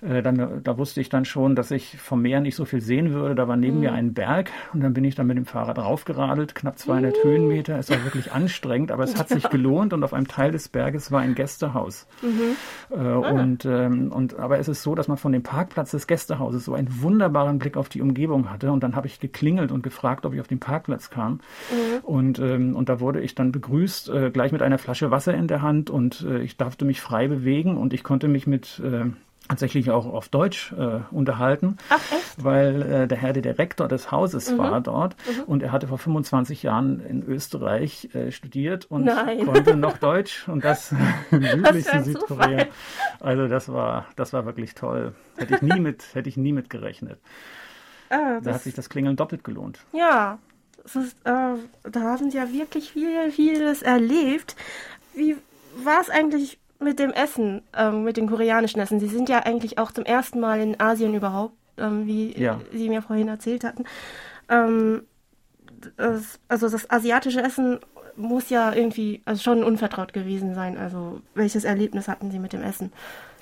Äh, 0.00 0.22
dann, 0.22 0.62
da 0.62 0.78
wusste 0.78 1.00
ich 1.00 1.08
dann 1.08 1.24
schon, 1.24 1.54
dass 1.54 1.70
ich 1.70 1.98
vom 1.98 2.22
Meer 2.22 2.40
nicht 2.40 2.56
so 2.56 2.64
viel 2.64 2.80
sehen 2.80 3.12
würde. 3.12 3.34
Da 3.34 3.46
war 3.46 3.56
neben 3.56 3.76
mhm. 3.76 3.80
mir 3.82 3.92
ein 3.92 4.14
Berg 4.14 4.50
und 4.72 4.82
dann 4.82 4.94
bin 4.94 5.04
ich 5.04 5.14
dann 5.14 5.26
mit 5.26 5.36
dem 5.36 5.46
Fahrrad 5.46 5.78
raufgeradelt, 5.78 6.54
knapp 6.54 6.78
200 6.78 7.16
mhm. 7.16 7.28
Höhenmeter. 7.28 7.78
Es 7.78 7.90
war 7.90 8.02
wirklich 8.04 8.32
anstrengend, 8.32 8.90
aber 8.90 9.04
es 9.04 9.16
hat 9.18 9.28
sich 9.28 9.48
gelohnt 9.50 9.92
und 9.92 10.02
auf 10.02 10.12
einem 10.12 10.26
Teil 10.26 10.50
des 10.50 10.68
Berges 10.68 11.12
war 11.12 11.20
ein 11.20 11.34
Gästehaus. 11.34 12.06
Mhm. 12.22 12.96
Äh, 12.96 12.98
ah. 12.98 13.18
und, 13.18 13.64
ähm, 13.64 14.10
und, 14.10 14.38
aber 14.38 14.58
es 14.58 14.68
ist 14.68 14.82
so, 14.82 14.94
dass 14.94 15.08
man 15.08 15.18
von 15.18 15.32
dem 15.32 15.42
Parkplatz 15.42 15.92
des 15.92 16.06
Gästehauses 16.06 16.64
so 16.64 16.74
ein 16.74 16.88
wunderbares 17.02 17.41
wunderbaren 17.42 17.58
Blick 17.58 17.76
auf 17.76 17.88
die 17.88 18.00
Umgebung 18.00 18.50
hatte. 18.50 18.72
Und 18.72 18.82
dann 18.82 18.96
habe 18.96 19.06
ich 19.06 19.20
geklingelt 19.20 19.72
und 19.72 19.82
gefragt, 19.82 20.26
ob 20.26 20.34
ich 20.34 20.40
auf 20.40 20.48
den 20.48 20.60
Parkplatz 20.60 21.10
kam. 21.10 21.34
Mhm. 21.70 22.04
Und, 22.04 22.38
ähm, 22.38 22.76
und 22.76 22.88
da 22.88 23.00
wurde 23.00 23.20
ich 23.20 23.34
dann 23.34 23.52
begrüßt, 23.52 24.08
äh, 24.08 24.30
gleich 24.30 24.52
mit 24.52 24.62
einer 24.62 24.78
Flasche 24.78 25.10
Wasser 25.10 25.34
in 25.34 25.48
der 25.48 25.62
Hand 25.62 25.90
und 25.90 26.26
äh, 26.28 26.42
ich 26.42 26.56
durfte 26.56 26.84
mich 26.84 27.00
frei 27.00 27.28
bewegen 27.28 27.76
und 27.76 27.92
ich 27.92 28.02
konnte 28.02 28.28
mich 28.28 28.46
mit 28.46 28.80
äh, 28.84 29.06
tatsächlich 29.48 29.90
auch 29.90 30.06
auf 30.06 30.28
Deutsch 30.28 30.72
äh, 30.72 31.00
unterhalten, 31.10 31.76
Ach, 31.88 32.00
weil 32.36 32.82
äh, 32.82 33.08
der 33.08 33.18
Herr 33.18 33.32
der 33.32 33.42
Direktor 33.42 33.88
des 33.88 34.10
Hauses 34.10 34.50
mhm. 34.50 34.58
war 34.58 34.80
dort 34.80 35.16
mhm. 35.26 35.42
und 35.44 35.62
er 35.62 35.72
hatte 35.72 35.88
vor 35.88 35.98
25 35.98 36.62
Jahren 36.62 37.00
in 37.00 37.22
Österreich 37.22 38.14
äh, 38.14 38.30
studiert 38.30 38.86
und 38.90 39.04
Nein. 39.04 39.44
konnte 39.46 39.76
noch 39.76 39.98
Deutsch 39.98 40.48
und 40.48 40.64
das 40.64 40.94
im 41.30 41.42
südlichsten 41.42 42.04
Südkorea. 42.04 42.66
Also 43.20 43.48
das 43.48 43.68
war 43.68 44.06
das 44.16 44.32
war 44.32 44.46
wirklich 44.46 44.74
toll. 44.74 45.14
Hätte 45.36 45.56
ich 45.56 45.62
nie 45.62 45.80
mit 45.80 46.04
hätte 46.14 46.28
ich 46.28 46.36
nie 46.36 46.52
mit 46.52 46.70
gerechnet. 46.70 47.18
Ah, 48.10 48.40
da 48.40 48.54
hat 48.54 48.62
sich 48.62 48.74
das 48.74 48.90
Klingeln 48.90 49.16
doppelt 49.16 49.42
gelohnt. 49.42 49.80
Ja, 49.92 50.38
ist, 50.84 51.16
äh, 51.24 51.54
da 51.84 52.00
haben 52.00 52.30
Sie 52.30 52.36
ja 52.36 52.52
wirklich 52.52 52.92
viel, 52.92 53.30
vieles 53.30 53.82
erlebt. 53.82 54.56
Wie 55.14 55.36
war 55.76 56.00
es 56.00 56.10
eigentlich 56.10 56.58
mit 56.82 56.98
dem 56.98 57.12
Essen, 57.12 57.62
ähm, 57.76 58.04
mit 58.04 58.16
dem 58.16 58.28
koreanischen 58.28 58.80
Essen. 58.80 59.00
Sie 59.00 59.08
sind 59.08 59.28
ja 59.28 59.40
eigentlich 59.40 59.78
auch 59.78 59.92
zum 59.92 60.04
ersten 60.04 60.40
Mal 60.40 60.60
in 60.60 60.80
Asien 60.80 61.14
überhaupt, 61.14 61.54
ähm, 61.78 62.06
wie 62.06 62.38
ja. 62.38 62.60
Sie 62.72 62.88
mir 62.88 63.02
vorhin 63.02 63.28
erzählt 63.28 63.64
hatten. 63.64 63.84
Ähm, 64.48 65.02
das, 65.96 66.38
also 66.48 66.68
das 66.68 66.90
asiatische 66.90 67.42
Essen 67.42 67.80
muss 68.16 68.50
ja 68.50 68.72
irgendwie 68.72 69.22
also 69.24 69.42
schon 69.42 69.64
unvertraut 69.64 70.12
gewesen 70.12 70.54
sein. 70.54 70.76
Also 70.76 71.20
welches 71.34 71.64
Erlebnis 71.64 72.08
hatten 72.08 72.30
Sie 72.30 72.38
mit 72.38 72.52
dem 72.52 72.62
Essen? 72.62 72.92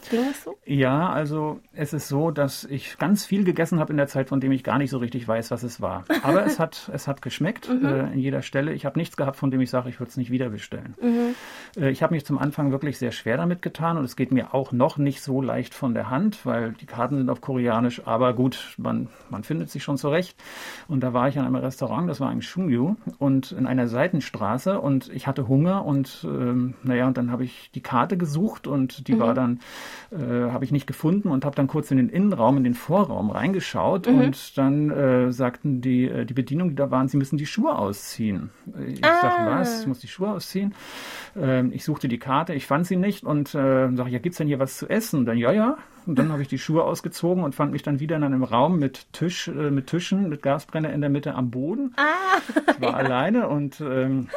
Ging 0.08 0.24
das 0.26 0.44
so? 0.44 0.56
Ja, 0.64 1.10
also 1.10 1.60
es 1.72 1.92
ist 1.92 2.08
so, 2.08 2.30
dass 2.30 2.64
ich 2.64 2.98
ganz 2.98 3.24
viel 3.24 3.44
gegessen 3.44 3.80
habe 3.80 3.92
in 3.92 3.96
der 3.96 4.06
Zeit, 4.06 4.28
von 4.28 4.40
dem 4.40 4.52
ich 4.52 4.64
gar 4.64 4.78
nicht 4.78 4.90
so 4.90 4.98
richtig 4.98 5.26
weiß, 5.26 5.50
was 5.50 5.62
es 5.62 5.80
war. 5.80 6.04
Aber 6.22 6.44
es 6.44 6.58
hat, 6.58 6.90
es 6.92 7.06
hat 7.08 7.22
geschmeckt 7.22 7.68
mhm. 7.68 7.84
äh, 7.84 8.12
in 8.12 8.18
jeder 8.18 8.42
Stelle. 8.42 8.72
Ich 8.72 8.86
habe 8.86 8.98
nichts 8.98 9.16
gehabt, 9.16 9.36
von 9.36 9.50
dem 9.50 9.60
ich 9.60 9.70
sage, 9.70 9.88
ich 9.88 10.00
würde 10.00 10.10
es 10.10 10.16
nicht 10.16 10.30
wieder 10.30 10.50
bestellen. 10.50 10.94
Mhm. 11.00 11.34
Äh, 11.82 11.90
ich 11.90 12.02
habe 12.02 12.14
mich 12.14 12.24
zum 12.24 12.38
Anfang 12.38 12.70
wirklich 12.70 12.98
sehr 12.98 13.12
schwer 13.12 13.36
damit 13.36 13.62
getan 13.62 13.98
und 13.98 14.04
es 14.04 14.16
geht 14.16 14.32
mir 14.32 14.54
auch 14.54 14.72
noch 14.72 14.96
nicht 14.98 15.22
so 15.22 15.42
leicht 15.42 15.74
von 15.74 15.94
der 15.94 16.10
Hand, 16.10 16.46
weil 16.46 16.72
die 16.72 16.86
Karten 16.86 17.16
sind 17.16 17.30
auf 17.30 17.40
Koreanisch, 17.40 18.02
aber 18.06 18.32
gut, 18.32 18.74
man, 18.76 19.08
man 19.28 19.44
findet 19.44 19.70
sich 19.70 19.82
schon 19.82 19.98
zurecht. 19.98 20.36
Und 20.88 21.00
da 21.00 21.12
war 21.12 21.28
ich 21.28 21.38
an 21.38 21.46
einem 21.46 21.56
Restaurant, 21.56 22.08
das 22.08 22.20
war 22.20 22.30
ein 22.30 22.42
Shungyu 22.42 22.96
und 23.18 23.52
in 23.52 23.66
einer 23.66 23.88
Seitenstraße 23.88 24.80
und 24.80 25.08
ich 25.12 25.26
hatte 25.26 25.48
Hunger 25.48 25.84
und 25.84 26.24
ähm, 26.24 26.74
naja, 26.82 27.06
und 27.06 27.16
dann 27.16 27.30
habe 27.30 27.44
ich 27.44 27.70
die 27.74 27.82
Karte 27.82 28.16
gesucht 28.16 28.66
und 28.66 29.08
die 29.08 29.14
mhm. 29.14 29.20
war 29.20 29.34
dann 29.34 29.60
äh, 30.10 30.50
habe 30.50 30.64
ich 30.64 30.72
nicht 30.72 30.86
gefunden 30.86 31.28
und 31.28 31.44
habe 31.44 31.56
dann 31.56 31.66
kurz 31.66 31.90
in 31.90 31.96
den 31.96 32.08
Innenraum, 32.08 32.56
in 32.56 32.64
den 32.64 32.74
Vorraum 32.74 33.30
reingeschaut 33.30 34.06
mhm. 34.06 34.20
und 34.20 34.58
dann 34.58 34.90
äh, 34.90 35.32
sagten 35.32 35.80
die, 35.80 36.08
äh, 36.08 36.24
die 36.24 36.34
Bedienung, 36.34 36.70
die 36.70 36.74
da 36.74 36.90
waren, 36.90 37.08
sie 37.08 37.16
müssen 37.16 37.36
die 37.36 37.46
Schuhe 37.46 37.76
ausziehen. 37.76 38.50
Ich 38.86 39.04
ah. 39.04 39.22
dachte, 39.22 39.46
was? 39.46 39.80
Ich 39.80 39.86
muss 39.86 40.00
die 40.00 40.08
Schuhe 40.08 40.30
ausziehen. 40.30 40.74
Ähm, 41.36 41.72
ich 41.72 41.84
suchte 41.84 42.08
die 42.08 42.18
Karte, 42.18 42.54
ich 42.54 42.66
fand 42.66 42.86
sie 42.86 42.96
nicht 42.96 43.24
und 43.24 43.54
äh, 43.54 43.94
sage, 43.94 44.10
ja, 44.10 44.18
gibt's 44.18 44.38
denn 44.38 44.48
hier 44.48 44.58
was 44.58 44.76
zu 44.76 44.88
essen? 44.88 45.20
Und 45.20 45.26
dann, 45.26 45.38
ja, 45.38 45.52
ja, 45.52 45.76
Und 46.06 46.18
dann 46.18 46.32
habe 46.32 46.42
ich 46.42 46.48
die 46.48 46.58
Schuhe 46.58 46.84
ausgezogen 46.84 47.44
und 47.44 47.54
fand 47.54 47.72
mich 47.72 47.82
dann 47.82 48.00
wieder 48.00 48.16
in 48.16 48.24
einem 48.24 48.42
Raum 48.42 48.78
mit 48.78 49.12
Tisch, 49.12 49.48
äh, 49.48 49.70
mit 49.70 49.86
Tischen, 49.86 50.28
mit 50.28 50.42
Gasbrenner 50.42 50.92
in 50.92 51.00
der 51.00 51.10
Mitte 51.10 51.34
am 51.34 51.50
Boden. 51.50 51.94
Ah, 51.96 52.02
Ich 52.74 52.80
war 52.80 52.94
alleine 52.96 53.48
und, 53.48 53.80
ähm, 53.80 54.28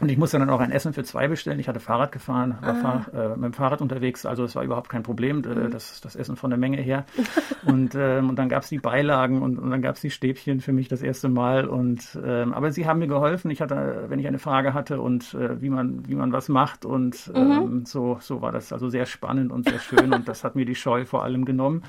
und 0.00 0.08
ich 0.08 0.18
musste 0.18 0.38
dann 0.38 0.50
auch 0.50 0.60
ein 0.60 0.70
Essen 0.70 0.92
für 0.92 1.04
zwei 1.04 1.28
bestellen. 1.28 1.58
Ich 1.60 1.68
hatte 1.68 1.80
Fahrrad 1.80 2.12
gefahren, 2.12 2.56
war 2.60 2.74
Fahr 2.76 3.06
äh, 3.14 3.28
mit 3.36 3.44
dem 3.44 3.52
Fahrrad 3.52 3.80
unterwegs, 3.80 4.24
also 4.26 4.44
es 4.44 4.54
war 4.54 4.62
überhaupt 4.62 4.88
kein 4.88 5.02
Problem, 5.02 5.40
äh, 5.44 5.68
das, 5.68 6.00
das 6.00 6.16
Essen 6.16 6.36
von 6.36 6.50
der 6.50 6.58
Menge 6.58 6.78
her. 6.78 7.04
Und, 7.66 7.94
ähm, 7.94 8.30
und 8.30 8.38
dann 8.38 8.48
gab 8.48 8.62
es 8.62 8.70
die 8.70 8.78
Beilagen 8.78 9.42
und, 9.42 9.58
und 9.58 9.70
dann 9.70 9.82
gab 9.82 9.96
es 9.96 10.00
die 10.00 10.10
Stäbchen 10.10 10.60
für 10.60 10.72
mich 10.72 10.88
das 10.88 11.02
erste 11.02 11.28
Mal. 11.28 11.66
Und 11.68 12.18
ähm, 12.24 12.54
aber 12.54 12.72
sie 12.72 12.86
haben 12.86 13.00
mir 13.00 13.06
geholfen. 13.06 13.50
Ich 13.50 13.60
hatte, 13.60 14.06
wenn 14.08 14.18
ich 14.18 14.26
eine 14.26 14.38
Frage 14.38 14.72
hatte 14.72 15.00
und 15.00 15.34
äh, 15.34 15.60
wie 15.60 15.68
man 15.68 16.08
wie 16.08 16.14
man 16.14 16.32
was 16.32 16.48
macht 16.48 16.86
und 16.86 17.30
ähm, 17.34 17.84
so 17.84 18.16
so 18.22 18.40
war 18.40 18.50
das 18.50 18.72
also 18.72 18.88
sehr 18.88 19.04
spannend 19.04 19.52
und 19.52 19.68
sehr 19.68 19.78
schön 19.78 20.14
und 20.14 20.26
das 20.26 20.42
hat 20.42 20.56
mir 20.56 20.64
die 20.64 20.74
Scheu 20.74 20.99
vor 21.06 21.22
allem 21.24 21.44
genommen 21.44 21.82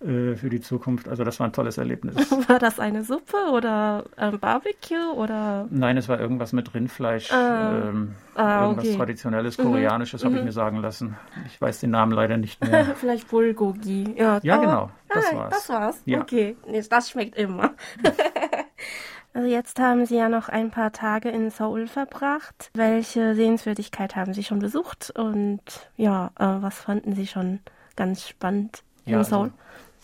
äh, 0.00 0.34
für 0.36 0.48
die 0.50 0.60
Zukunft. 0.60 1.08
Also 1.08 1.24
das 1.24 1.38
war 1.40 1.46
ein 1.48 1.52
tolles 1.52 1.78
Erlebnis. 1.78 2.14
war 2.48 2.58
das 2.58 2.78
eine 2.80 3.02
Suppe 3.04 3.36
oder 3.52 4.04
ähm, 4.18 4.38
Barbecue 4.38 5.12
oder? 5.14 5.66
Nein, 5.70 5.96
es 5.96 6.08
war 6.08 6.20
irgendwas 6.20 6.52
mit 6.52 6.72
Rindfleisch, 6.74 7.30
Ah. 7.32 7.88
ähm, 7.88 8.14
Ah, 8.36 8.62
irgendwas 8.62 8.86
okay. 8.86 8.96
Traditionelles, 8.96 9.56
Koreanisches, 9.58 10.24
habe 10.24 10.36
ich 10.38 10.44
mir 10.44 10.52
sagen 10.52 10.78
lassen. 10.78 11.16
Ich 11.46 11.60
weiß 11.60 11.80
den 11.80 11.90
Namen 11.90 12.12
leider 12.12 12.36
nicht 12.36 12.64
mehr. 12.64 12.84
Vielleicht 12.96 13.28
Bulgogi. 13.28 14.14
Ja, 14.16 14.40
Ja, 14.42 14.56
genau, 14.56 14.90
das 15.08 15.26
Ah, 15.32 15.36
war's. 15.36 15.50
Das 15.50 15.68
war's. 15.68 16.02
Ja. 16.06 16.20
Okay, 16.20 16.56
das 16.88 17.10
schmeckt 17.10 17.36
immer. 17.36 17.74
also 19.34 19.48
jetzt 19.48 19.78
haben 19.78 20.06
Sie 20.06 20.16
ja 20.16 20.28
noch 20.28 20.48
ein 20.48 20.70
paar 20.70 20.92
Tage 20.92 21.28
in 21.28 21.50
Seoul 21.50 21.86
verbracht. 21.86 22.70
Welche 22.74 23.34
Sehenswürdigkeit 23.34 24.16
haben 24.16 24.32
Sie 24.32 24.42
schon 24.44 24.58
besucht? 24.60 25.12
Und 25.16 25.60
ja, 25.96 26.30
äh, 26.38 26.44
was 26.62 26.78
fanden 26.80 27.14
Sie 27.14 27.26
schon 27.26 27.60
ganz 27.96 28.28
spannend 28.28 28.82
in 29.06 29.12
Ja, 29.12 29.24
Seoul? 29.24 29.42
also 29.44 29.52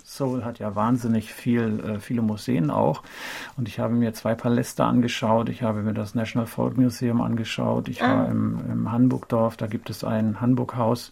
Seoul 0.08 0.44
hat 0.44 0.60
ja 0.60 0.76
wahnsinnig 0.76 1.32
viel, 1.32 1.80
äh, 1.80 1.98
viele 1.98 2.22
Museen 2.22 2.70
auch. 2.70 3.02
Und 3.56 3.66
ich 3.66 3.80
habe 3.80 3.92
mir 3.92 4.14
zwei 4.14 4.36
Paläste 4.36 4.84
angeschaut. 4.84 5.48
Ich 5.48 5.62
habe 5.62 5.82
mir 5.82 5.94
das 5.94 6.14
National 6.14 6.46
Folk 6.46 6.76
Museum 6.76 7.20
angeschaut. 7.20 7.88
Ich 7.88 8.00
war 8.00 8.28
im, 8.28 8.60
im 8.70 8.92
Hanbukdorf. 8.92 9.56
Da 9.56 9.66
gibt 9.66 9.90
es 9.90 10.04
ein 10.04 10.40
Hanbuk-Haus, 10.40 11.10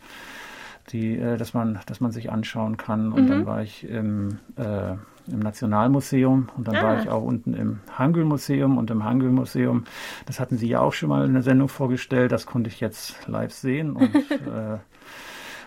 die, 0.90 1.18
äh, 1.18 1.36
das, 1.36 1.54
man, 1.54 1.80
das 1.86 2.00
man 2.00 2.12
sich 2.12 2.30
anschauen 2.30 2.76
kann. 2.76 3.12
Und 3.12 3.26
dann 3.26 3.46
war 3.46 3.62
ich 3.62 3.82
im, 3.88 4.38
äh, 4.56 4.92
im 5.26 5.40
Nationalmuseum 5.40 6.50
und 6.56 6.68
dann 6.68 6.76
war 6.76 7.00
ich 7.00 7.08
auch 7.08 7.22
unten 7.22 7.54
im 7.54 7.80
Hangul-Museum 7.98 8.78
und 8.78 8.90
im 8.90 9.04
Hangul-Museum. 9.04 9.84
Das 10.26 10.38
hatten 10.38 10.56
Sie 10.56 10.68
ja 10.68 10.80
auch 10.80 10.92
schon 10.92 11.08
mal 11.08 11.24
in 11.24 11.32
der 11.32 11.42
Sendung 11.42 11.68
vorgestellt. 11.68 12.30
Das 12.30 12.46
konnte 12.46 12.68
ich 12.68 12.78
jetzt 12.78 13.26
live 13.26 13.52
sehen 13.52 13.96
und 13.96 14.14
äh, 14.30 14.78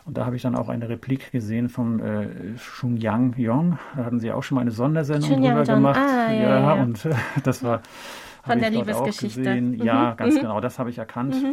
und 0.08 0.18
da 0.18 0.26
habe 0.26 0.36
ich 0.36 0.42
dann 0.42 0.56
auch 0.56 0.70
eine 0.70 0.90
Replik 0.90 1.32
gesehen 1.32 1.70
vom 1.70 2.00
äh, 2.00 2.58
Shungyang 2.58 3.36
Yong. 3.38 3.78
Da 3.96 4.06
hatten 4.06 4.20
sie 4.20 4.32
auch 4.32 4.42
schon 4.44 4.56
mal 4.56 4.62
eine 4.62 4.72
Sondersendung 4.72 5.30
Shungyang 5.30 5.58
drüber 5.58 5.76
gemacht. 5.76 6.00
Ah, 6.00 6.32
ja, 6.32 6.76
ja. 6.76 6.82
und 6.82 7.06
äh, 7.06 7.14
das 7.44 7.64
war 7.64 7.82
Von 8.44 8.60
der 8.60 8.70
Liebesgeschichte. 8.70 9.62
Mhm. 9.62 9.74
Ja, 9.84 10.14
ganz 10.14 10.36
Mhm. 10.36 10.40
genau, 10.40 10.62
das 10.62 10.80
habe 10.80 10.90
ich 10.90 10.98
erkannt. 10.98 11.36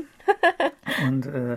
Und 1.09 1.27
äh, 1.27 1.57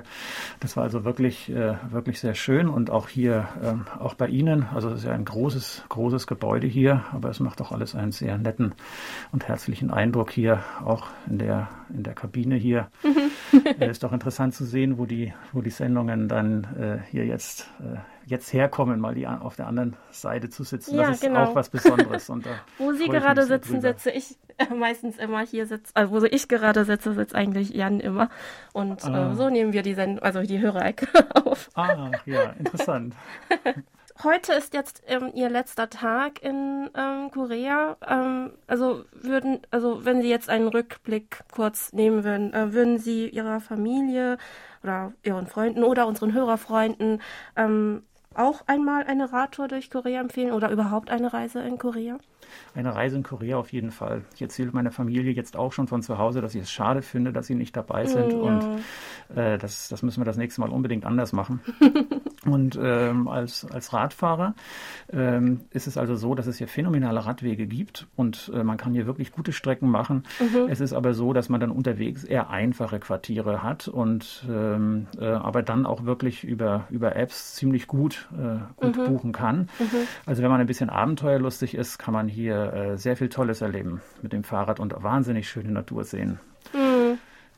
das 0.61 0.75
war 0.77 0.83
also 0.83 1.03
wirklich, 1.03 1.49
äh, 1.51 1.75
wirklich 1.91 2.19
sehr 2.19 2.33
schön. 2.33 2.69
Und 2.69 2.89
auch 2.89 3.07
hier, 3.07 3.47
ähm, 3.63 3.85
auch 3.99 4.13
bei 4.15 4.27
Ihnen, 4.27 4.65
also 4.73 4.89
es 4.89 4.99
ist 4.99 5.05
ja 5.05 5.11
ein 5.11 5.25
großes, 5.25 5.83
großes 5.89 6.25
Gebäude 6.27 6.65
hier, 6.65 7.03
aber 7.13 7.29
es 7.29 7.39
macht 7.39 7.61
auch 7.61 7.71
alles 7.71 7.93
einen 7.93 8.11
sehr 8.11 8.37
netten 8.37 8.73
und 9.31 9.47
herzlichen 9.47 9.91
Eindruck 9.91 10.31
hier, 10.31 10.63
auch 10.83 11.07
in 11.29 11.37
der, 11.37 11.67
in 11.93 12.03
der 12.03 12.13
Kabine 12.13 12.55
hier. 12.55 12.87
äh, 13.79 13.89
ist 13.89 14.03
doch 14.03 14.13
interessant 14.13 14.53
zu 14.55 14.65
sehen, 14.65 14.97
wo 14.97 15.05
die, 15.05 15.33
wo 15.53 15.61
die 15.61 15.69
Sendungen 15.69 16.27
dann 16.27 16.63
äh, 16.79 16.97
hier 17.09 17.25
jetzt, 17.25 17.67
äh, 17.79 17.97
jetzt 18.25 18.51
herkommen, 18.53 18.99
mal 18.99 19.15
die 19.15 19.27
auf 19.27 19.55
der 19.55 19.67
anderen 19.67 19.95
Seite 20.11 20.49
zu 20.49 20.63
sitzen. 20.63 20.95
Ja, 20.95 21.03
das 21.07 21.15
ist 21.17 21.21
genau. 21.21 21.45
auch 21.45 21.55
was 21.55 21.69
Besonderes. 21.69 22.29
Und 22.29 22.45
Wo 22.77 22.91
Sie 22.93 23.07
gerade 23.07 23.43
sitzen, 23.45 23.75
drüber. 23.75 23.89
sitze 23.89 24.11
ich 24.11 24.37
äh, 24.57 24.73
meistens 24.73 25.17
immer 25.17 25.45
hier 25.45 25.65
sitze, 25.67 25.91
also 25.95 26.11
wo 26.21 26.25
ich 26.25 26.47
gerade 26.47 26.83
sitze, 26.85 27.13
sitzt 27.13 27.35
eigentlich 27.35 27.69
Jan 27.69 27.99
immer. 27.99 28.29
Und 28.73 29.03
Ah. 29.05 29.31
äh, 29.31 29.35
so 29.35 29.49
nehmen 29.49 29.73
wir 29.73 29.83
die 29.83 29.93
Sendung, 29.93 30.19
also 30.23 30.41
die 30.41 30.59
Hörerecke 30.59 31.07
auf. 31.45 31.69
Ah, 31.75 32.11
ja, 32.25 32.51
interessant. 32.59 33.13
Heute 34.23 34.53
ist 34.53 34.73
jetzt 34.73 35.03
ähm, 35.05 35.31
Ihr 35.35 35.49
letzter 35.49 35.89
Tag 35.89 36.41
in 36.41 36.89
ähm, 36.95 37.29
Korea. 37.31 37.97
Ähm, 38.07 38.51
also 38.65 39.03
würden, 39.11 39.59
also 39.69 40.05
wenn 40.05 40.21
Sie 40.23 40.29
jetzt 40.29 40.49
einen 40.49 40.67
Rückblick 40.67 41.43
kurz 41.51 41.93
nehmen 41.93 42.23
würden, 42.23 42.51
äh, 42.51 42.73
würden 42.73 42.97
Sie 42.97 43.29
Ihrer 43.29 43.59
Familie 43.59 44.37
oder 44.83 45.13
Ihren 45.21 45.45
Freunden 45.45 45.83
oder 45.83 46.07
unseren 46.07 46.33
Hörerfreunden 46.33 47.21
ähm, 47.55 48.01
auch 48.33 48.63
einmal 48.67 49.03
eine 49.03 49.31
Radtour 49.31 49.67
durch 49.67 49.91
Korea 49.91 50.21
empfehlen 50.21 50.51
oder 50.51 50.71
überhaupt 50.71 51.11
eine 51.11 51.31
Reise 51.31 51.61
in 51.61 51.77
Korea? 51.77 52.17
Eine 52.73 52.95
Reise 52.95 53.17
in 53.17 53.23
Korea 53.23 53.57
auf 53.57 53.71
jeden 53.71 53.91
Fall. 53.91 54.23
Ich 54.33 54.41
erzähle 54.41 54.71
meiner 54.71 54.91
Familie 54.91 55.31
jetzt 55.31 55.55
auch 55.55 55.73
schon 55.73 55.87
von 55.87 56.01
zu 56.01 56.17
Hause, 56.17 56.41
dass 56.41 56.55
ich 56.55 56.63
es 56.63 56.71
schade 56.71 57.01
finde, 57.03 57.33
dass 57.33 57.47
sie 57.47 57.55
nicht 57.55 57.75
dabei 57.75 58.05
sind. 58.05 58.31
Ja. 58.31 58.37
Und 58.37 58.79
äh, 59.35 59.57
das, 59.57 59.89
das 59.89 60.01
müssen 60.01 60.21
wir 60.21 60.25
das 60.25 60.37
nächste 60.37 60.61
Mal 60.61 60.69
unbedingt 60.69 61.05
anders 61.05 61.33
machen. 61.33 61.61
und 62.47 62.79
ähm, 62.81 63.27
als, 63.27 63.65
als 63.65 63.93
Radfahrer 63.93 64.55
ähm, 65.11 65.61
ist 65.71 65.87
es 65.87 65.97
also 65.97 66.15
so, 66.15 66.35
dass 66.35 66.47
es 66.47 66.57
hier 66.57 66.67
phänomenale 66.67 67.25
Radwege 67.25 67.67
gibt 67.67 68.07
und 68.15 68.51
äh, 68.53 68.63
man 68.63 68.77
kann 68.77 68.93
hier 68.93 69.05
wirklich 69.05 69.31
gute 69.31 69.51
Strecken 69.51 69.89
machen. 69.89 70.23
Es 70.69 70.79
ist 70.79 70.93
aber 70.93 71.13
so, 71.13 71.33
dass 71.33 71.49
man 71.49 71.59
dann 71.59 71.71
unterwegs 71.71 72.23
eher 72.23 72.49
einfache 72.49 72.99
Quartiere 72.99 73.63
hat 73.63 73.87
und 73.87 74.45
ähm, 74.49 75.07
äh, 75.19 75.25
aber 75.25 75.61
dann 75.61 75.85
auch 75.85 76.05
wirklich 76.05 76.43
über, 76.43 76.87
über 76.89 77.15
Apps 77.15 77.55
ziemlich 77.55 77.87
gut, 77.87 78.27
äh, 78.33 78.59
gut 78.75 78.95
buchen 79.05 79.31
kann. 79.31 79.69
Also 80.25 80.41
wenn 80.43 80.49
man 80.49 80.61
ein 80.61 80.67
bisschen 80.67 80.89
abenteuerlustig 80.89 81.75
ist, 81.75 81.97
kann 81.97 82.13
man 82.13 82.27
hier 82.27 82.73
äh, 82.73 82.97
sehr 82.97 83.17
viel 83.17 83.29
Tolles 83.29 83.61
erleben 83.61 84.01
mit 84.21 84.33
dem 84.33 84.43
Fahrrad 84.43 84.79
und 84.79 84.93
wahnsinnig 85.03 85.49
schöne 85.49 85.71
Natur 85.71 86.03
sehen. 86.03 86.39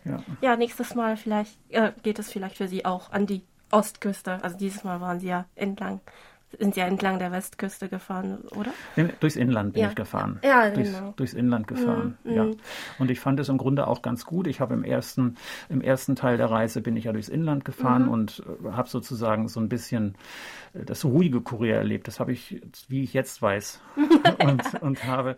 Ja. 0.05 0.23
Ja, 0.41 0.55
nächstes 0.55 0.95
Mal 0.95 1.17
vielleicht 1.17 1.57
äh, 1.69 1.91
geht 2.03 2.19
es 2.19 2.31
vielleicht 2.31 2.57
für 2.57 2.67
Sie 2.67 2.85
auch 2.85 3.11
an 3.11 3.25
die 3.25 3.41
Ostküste. 3.71 4.43
Also 4.43 4.57
dieses 4.57 4.83
Mal 4.83 5.01
waren 5.01 5.19
Sie 5.19 5.27
ja 5.27 5.45
entlang, 5.55 6.01
sind 6.57 6.73
Sie 6.73 6.79
ja 6.79 6.87
entlang 6.87 7.19
der 7.19 7.31
Westküste 7.31 7.89
gefahren, 7.89 8.39
oder? 8.55 8.71
In, 8.95 9.11
durchs 9.19 9.35
Inland 9.35 9.73
bin 9.73 9.83
Ja. 9.83 9.89
ich 9.89 9.95
gefahren. 9.95 10.39
Ja, 10.43 10.69
durchs, 10.71 10.93
genau. 10.97 11.13
durchs 11.15 11.33
Inland 11.33 11.67
gefahren. 11.67 12.17
Mhm, 12.23 12.31
Ja. 12.33 12.43
mhm. 12.45 12.57
Und 12.97 13.11
ich 13.11 13.19
fand 13.19 13.39
es 13.39 13.49
im 13.49 13.57
Grunde 13.57 13.87
auch 13.87 14.01
ganz 14.01 14.25
gut. 14.25 14.47
Ich 14.47 14.59
habe 14.59 14.73
im 14.73 14.83
ersten, 14.83 15.35
im 15.69 15.81
ersten 15.81 16.15
Teil 16.15 16.37
der 16.37 16.49
Reise 16.49 16.81
bin 16.81 16.97
ich 16.97 17.03
ja 17.05 17.11
durchs 17.13 17.29
Inland 17.29 17.65
gefahren 17.65 18.05
Mhm. 18.05 18.09
und 18.09 18.43
äh, 18.65 18.71
habe 18.71 18.89
sozusagen 18.89 19.47
so 19.47 19.59
ein 19.59 19.69
bisschen 19.69 20.15
äh, 20.73 20.85
das 20.85 21.05
ruhige 21.05 21.41
Korea 21.41 21.77
erlebt. 21.77 22.07
Das 22.07 22.19
habe 22.19 22.31
ich, 22.31 22.61
wie 22.87 23.03
ich 23.03 23.13
jetzt 23.13 23.41
weiß, 23.41 23.81
und, 24.43 24.81
und 24.81 25.03
habe 25.05 25.37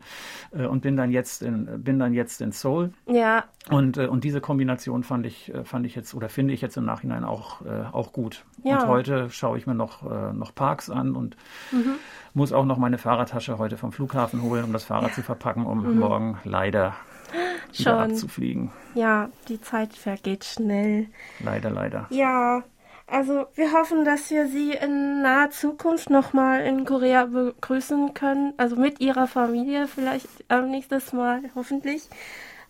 äh, 0.51 0.65
und 0.65 0.81
bin 0.81 0.95
dann 0.95 1.11
jetzt 1.11 1.41
in 1.41 1.83
bin 1.83 1.99
dann 1.99 2.13
jetzt 2.13 2.41
in 2.41 2.51
Seoul 2.51 2.93
Ja, 3.07 3.45
und, 3.69 3.97
und 3.97 4.23
diese 4.23 4.39
Kombination 4.41 5.03
fand 5.03 5.25
ich, 5.25 5.51
fand 5.63 5.85
ich 5.85 5.95
jetzt 5.95 6.13
oder 6.13 6.29
finde 6.29 6.53
ich 6.53 6.61
jetzt 6.61 6.77
im 6.77 6.85
Nachhinein 6.85 7.23
auch, 7.23 7.61
auch 7.91 8.13
gut. 8.13 8.45
Ja. 8.63 8.81
Und 8.81 8.87
heute 8.87 9.29
schaue 9.29 9.57
ich 9.57 9.67
mir 9.67 9.75
noch, 9.75 10.03
noch 10.33 10.53
Parks 10.55 10.89
an 10.89 11.00
und 11.15 11.35
Mhm. 11.71 11.95
muss 12.33 12.53
auch 12.53 12.65
noch 12.65 12.77
meine 12.77 12.97
Fahrradtasche 12.97 13.57
heute 13.57 13.77
vom 13.77 13.91
Flughafen 13.91 14.41
holen, 14.43 14.63
um 14.65 14.73
das 14.73 14.85
Fahrrad 14.85 15.13
zu 15.13 15.21
verpacken, 15.23 15.65
um 15.65 15.97
morgen 15.99 16.39
leider 16.43 16.95
wieder 17.33 17.93
Mhm. 17.95 17.99
Schon. 17.99 18.11
abzufliegen. 18.11 18.71
ja, 18.93 19.29
die 19.47 19.59
Zeit 19.61 19.93
vergeht 19.93 20.43
schnell. 20.45 21.07
Leider, 21.43 21.69
leider. 21.71 22.05
Ja, 22.09 22.63
also 23.07 23.45
wir 23.55 23.73
hoffen, 23.73 24.05
dass 24.05 24.29
wir 24.29 24.47
Sie 24.47 24.71
in 24.71 25.21
naher 25.21 25.49
Zukunft 25.49 26.09
nochmal 26.09 26.61
in 26.61 26.85
Korea 26.85 27.25
begrüßen 27.25 28.13
können. 28.13 28.53
Also 28.57 28.75
mit 28.77 28.99
Ihrer 29.01 29.27
Familie 29.27 29.87
vielleicht 29.87 30.27
ähm, 30.49 30.71
nächstes 30.71 31.11
Mal, 31.11 31.41
hoffentlich. 31.55 32.07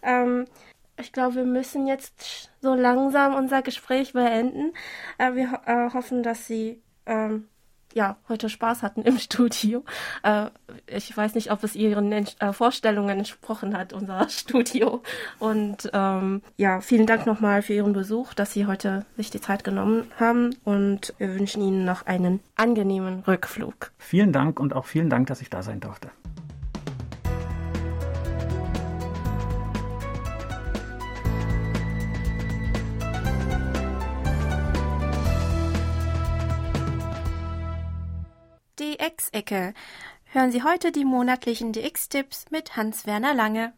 Ähm, 0.01 0.45
ich 0.97 1.11
glaube, 1.11 1.35
wir 1.35 1.43
müssen 1.45 1.87
jetzt 1.87 2.51
so 2.61 2.73
langsam 2.75 3.33
unser 3.35 3.61
Gespräch 3.63 4.13
beenden. 4.13 4.73
Äh, 5.19 5.33
wir 5.35 5.51
ho 5.51 5.57
äh, 5.65 5.89
hoffen, 5.93 6.21
dass 6.23 6.45
Sie 6.47 6.81
ähm, 7.07 7.47
ja, 7.93 8.17
heute 8.29 8.49
Spaß 8.49 8.83
hatten 8.83 9.01
im 9.01 9.17
Studio. 9.19 9.83
Äh, 10.23 10.47
ich 10.87 11.15
weiß 11.15 11.35
nicht, 11.35 11.51
ob 11.51 11.63
es 11.63 11.75
Ihren 11.75 12.11
äh, 12.11 12.25
Vorstellungen 12.53 13.19
entsprochen 13.19 13.77
hat, 13.77 13.93
unser 13.93 14.27
Studio. 14.29 15.01
Und 15.39 15.89
ähm, 15.93 16.41
ja, 16.57 16.81
vielen 16.81 17.07
Dank 17.07 17.25
nochmal 17.25 17.61
für 17.61 17.73
Ihren 17.73 17.93
Besuch, 17.93 18.33
dass 18.33 18.53
Sie 18.53 18.65
heute 18.65 19.05
sich 19.17 19.29
die 19.29 19.41
Zeit 19.41 19.63
genommen 19.63 20.11
haben. 20.19 20.55
Und 20.63 21.13
wir 21.17 21.33
wünschen 21.35 21.61
Ihnen 21.61 21.85
noch 21.85 22.05
einen 22.05 22.39
angenehmen 22.55 23.21
Rückflug. 23.21 23.91
Vielen 23.97 24.31
Dank 24.31 24.59
und 24.59 24.73
auch 24.73 24.85
vielen 24.85 25.09
Dank, 25.09 25.27
dass 25.27 25.41
ich 25.41 25.49
da 25.49 25.63
sein 25.63 25.79
durfte. 25.79 26.11
DX-Ecke. 38.81 39.75
Hören 40.23 40.51
Sie 40.51 40.63
heute 40.63 40.91
die 40.91 41.05
monatlichen 41.05 41.71
DX-Tipps 41.71 42.45
mit 42.49 42.75
Hans-Werner 42.75 43.35
Lange. 43.35 43.73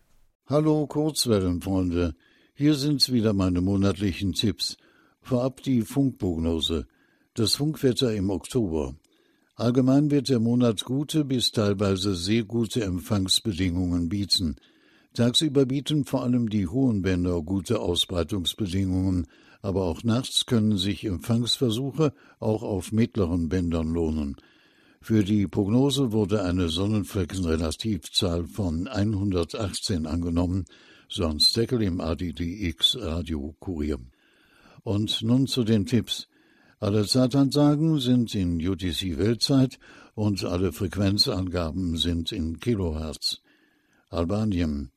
Hallo 0.46 0.88
Kurzwellenfreunde, 0.88 2.16
hier 2.54 2.76
sind's 2.76 3.12
wieder 3.12 3.34
meine 3.34 3.60
monatlichen 3.60 4.32
Tipps. 4.32 4.78
Vorab 5.22 5.62
die 5.62 5.82
Funkprognose. 5.82 6.88
Das 7.34 7.56
Funkwetter 7.56 8.14
im 8.14 8.30
Oktober. 8.30 8.96
Allgemein 9.56 10.10
wird 10.10 10.30
der 10.30 10.40
Monat 10.40 10.86
gute 10.86 11.26
bis 11.26 11.52
teilweise 11.52 12.16
sehr 12.16 12.46
gute 12.46 12.82
Empfangsbedingungen 12.86 14.08
bieten. 14.08 14.56
Tagsüber 15.14 15.66
bieten 15.66 16.06
vor 16.06 16.24
allem 16.24 16.50
die 16.50 16.68
hohen 16.68 17.02
Bänder 17.02 17.42
gute 17.42 17.82
Ausbreitungsbedingungen, 17.82 19.28
aber 19.62 19.84
auch 19.84 20.04
nachts 20.04 20.46
können 20.46 20.78
sich 20.78 21.04
Empfangsversuche 21.04 22.14
auch 22.40 22.64
auf 22.64 22.94
mittleren 22.94 23.50
Bändern 23.50 23.90
lohnen. 23.90 24.38
Für 25.04 25.26
die 25.26 25.48
Prognose 25.48 26.14
wurde 26.14 26.44
eine 26.44 26.70
Sonnenfleckenrelativzahl 26.70 28.46
von 28.46 28.88
118 28.88 30.08
angenommen, 30.08 30.64
sonst 31.10 31.58
Deckel 31.58 31.82
im 31.82 32.00
ADDX 32.00 32.96
Radio 33.02 33.54
Kurier. 33.60 34.00
Und 34.84 35.22
nun 35.22 35.48
zu 35.48 35.66
den 35.66 35.86
Tipps. 35.86 36.30
Alle 36.80 37.06
Zeitansagen 37.06 38.00
sind 38.00 38.34
in 38.34 38.66
UTC 38.66 39.18
Weltzeit 39.18 39.78
und 40.16 40.46
alle 40.46 40.72
Frequenzangaben 40.72 41.98
sind 41.98 42.32
in 42.32 42.62
Kilohertz. 42.62 43.42
Albanien. 44.08 44.92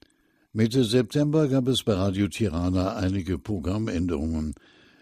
Mitte 0.53 0.85
September 0.85 1.49
gab 1.49 1.67
es 1.67 1.83
bei 1.83 1.95
Radio 1.95 2.29
Tirana 2.29 2.95
einige 2.95 3.41
Programmänderungen. 3.41 4.55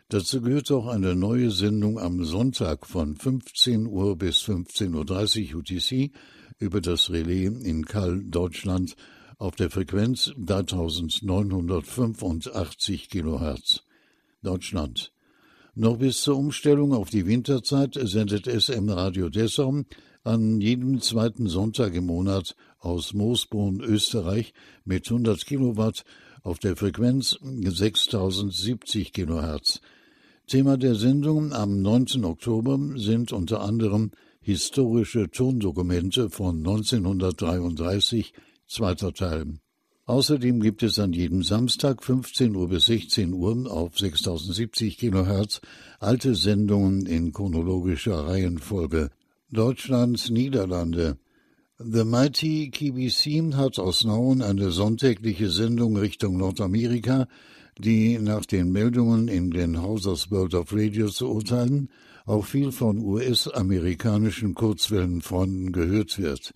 Dazu 0.08 0.42
gehört 0.42 0.70
auch 0.70 0.86
eine 0.86 1.16
neue 1.16 1.50
Sendung 1.50 1.98
am 1.98 2.24
Sonntag 2.24 2.86
von 2.86 3.16
15 3.16 3.86
Uhr 3.86 4.16
bis 4.16 4.42
15.30 4.42 5.54
Uhr 5.54 5.60
UTC 5.60 6.12
über 6.58 6.82
das 6.82 7.10
Relais 7.10 7.46
in 7.46 7.86
Kall, 7.86 8.22
Deutschland, 8.22 8.96
auf 9.38 9.56
der 9.56 9.70
Frequenz 9.70 10.30
3985 10.36 13.08
Kilohertz. 13.08 13.80
Deutschland. 14.42 15.10
Noch 15.74 15.96
bis 15.96 16.20
zur 16.20 16.36
Umstellung 16.36 16.92
auf 16.92 17.08
die 17.08 17.26
Winterzeit 17.26 17.98
sendet 18.00 18.46
SM 18.46 18.90
Radio 18.90 19.30
Dessau 19.30 19.84
an 20.22 20.60
jedem 20.60 21.00
zweiten 21.00 21.48
Sonntag 21.48 21.94
im 21.94 22.04
Monat 22.06 22.54
aus 22.78 23.14
Moosbrunn, 23.14 23.80
Österreich 23.80 24.52
mit 24.84 25.10
100 25.10 25.46
Kilowatt 25.46 26.04
auf 26.42 26.58
der 26.58 26.76
Frequenz 26.76 27.38
6070 27.42 29.12
Kilohertz. 29.12 29.80
Thema 30.46 30.76
der 30.76 30.94
Sendung 30.94 31.54
am 31.54 31.80
9. 31.80 32.22
Oktober 32.24 32.78
sind 32.96 33.32
unter 33.32 33.62
anderem 33.62 34.10
historische 34.42 35.30
Tondokumente 35.30 36.28
von 36.28 36.58
1933, 36.58 38.34
zweiter 38.66 39.14
Teil. 39.14 39.54
Außerdem 40.04 40.60
gibt 40.60 40.82
es 40.82 40.98
an 40.98 41.14
jedem 41.14 41.42
Samstag 41.42 42.04
15 42.04 42.54
Uhr 42.54 42.68
bis 42.68 42.84
16 42.84 43.32
Uhr 43.32 43.72
auf 43.72 43.98
6070 43.98 44.98
Kilohertz 44.98 45.62
alte 45.98 46.34
Sendungen 46.34 47.06
in 47.06 47.32
chronologischer 47.32 48.26
Reihenfolge. 48.26 49.08
Deutschlands 49.50 50.28
Niederlande. 50.28 51.16
The 51.78 52.04
Mighty 52.04 52.70
KBC 52.70 53.54
hat 53.54 53.78
aus 53.78 54.04
Nauen 54.04 54.42
eine 54.42 54.72
sonntägliche 54.72 55.48
Sendung 55.48 55.96
Richtung 55.96 56.36
Nordamerika, 56.36 57.28
die 57.78 58.18
nach 58.18 58.46
den 58.46 58.72
Meldungen 58.72 59.28
in 59.28 59.50
den 59.50 59.82
Hausers 59.82 60.30
World 60.30 60.54
of 60.54 60.72
Radio 60.72 61.08
zu 61.08 61.30
urteilen, 61.30 61.90
auch 62.26 62.44
viel 62.44 62.72
von 62.72 62.98
US-amerikanischen 62.98 64.54
Kurzwellenfreunden 64.54 65.72
gehört 65.72 66.18
wird. 66.18 66.52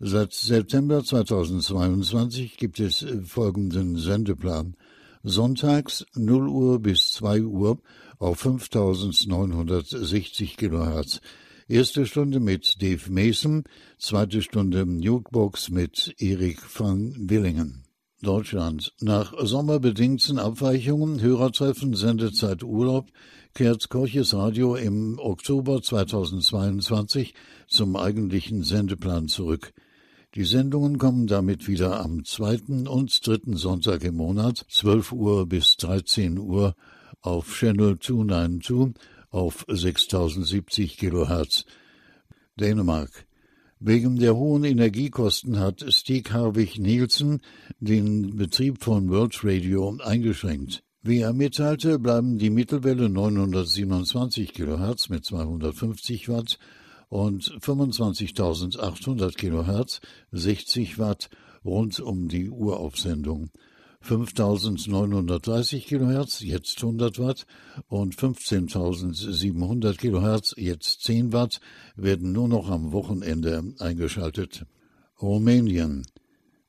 Seit 0.00 0.32
September 0.32 1.04
2022 1.04 2.56
gibt 2.56 2.80
es 2.80 3.06
folgenden 3.24 3.96
Sendeplan. 3.96 4.74
Sonntags 5.22 6.06
0 6.14 6.48
Uhr 6.48 6.80
bis 6.80 7.12
2 7.12 7.42
Uhr 7.42 7.78
auf 8.18 8.40
5960 8.40 10.56
Kilohertz. 10.56 11.20
Erste 11.68 12.06
Stunde 12.06 12.40
mit 12.40 12.80
Dave 12.80 13.12
Mason, 13.12 13.64
zweite 13.98 14.40
Stunde 14.40 14.86
Jukebox 14.88 15.68
mit 15.68 16.14
Erik 16.18 16.62
van 16.62 17.14
Willingen. 17.28 17.89
Deutschland. 18.22 18.92
Nach 19.00 19.32
sommerbedingten 19.38 20.38
Abweichungen, 20.38 21.20
Hörertreffen, 21.20 21.94
Sendezeit 21.94 22.62
Urlaub, 22.62 23.08
kehrt 23.54 23.88
Korches 23.88 24.34
Radio 24.34 24.74
im 24.74 25.18
Oktober 25.18 25.82
2022 25.82 27.34
zum 27.66 27.96
eigentlichen 27.96 28.62
Sendeplan 28.62 29.28
zurück. 29.28 29.72
Die 30.34 30.44
Sendungen 30.44 30.98
kommen 30.98 31.26
damit 31.26 31.66
wieder 31.66 32.00
am 32.00 32.24
zweiten 32.24 32.86
und 32.86 33.26
dritten 33.26 33.56
Sonntag 33.56 34.04
im 34.04 34.16
Monat, 34.16 34.64
12 34.68 35.12
Uhr 35.12 35.46
bis 35.46 35.76
13 35.76 36.38
Uhr, 36.38 36.76
auf 37.22 37.52
Channel 37.52 37.98
292 37.98 38.94
auf 39.30 39.64
6070 39.68 40.96
Kilohertz. 40.96 41.64
Dänemark. 42.58 43.26
Wegen 43.82 44.16
der 44.18 44.36
hohen 44.36 44.64
Energiekosten 44.64 45.58
hat 45.58 45.82
Stig 45.88 46.32
Harwig 46.32 46.78
Nielsen 46.78 47.40
den 47.78 48.36
Betrieb 48.36 48.84
von 48.84 49.08
World 49.08 49.42
Radio 49.42 49.96
eingeschränkt. 50.04 50.82
Wie 51.00 51.20
er 51.20 51.32
mitteilte, 51.32 51.98
bleiben 51.98 52.36
die 52.36 52.50
Mittelwelle 52.50 53.08
927 53.08 54.52
Kilohertz 54.52 55.08
mit 55.08 55.24
250 55.24 56.28
Watt 56.28 56.58
und 57.08 57.42
25.800 57.42 59.34
Kilohertz, 59.38 60.02
60 60.32 60.98
Watt, 60.98 61.30
rund 61.64 62.00
um 62.00 62.28
die 62.28 62.50
Uraufsendung. 62.50 63.48
5.930 64.04 65.80
Kilohertz, 65.86 66.40
jetzt 66.40 66.82
100 66.82 67.18
Watt 67.18 67.46
und 67.88 68.16
15.700 68.16 69.96
Kilohertz, 69.96 70.54
jetzt 70.56 71.02
10 71.02 71.32
Watt, 71.32 71.60
werden 71.96 72.32
nur 72.32 72.48
noch 72.48 72.70
am 72.70 72.92
Wochenende 72.92 73.74
eingeschaltet. 73.78 74.64
Rumänien. 75.20 76.06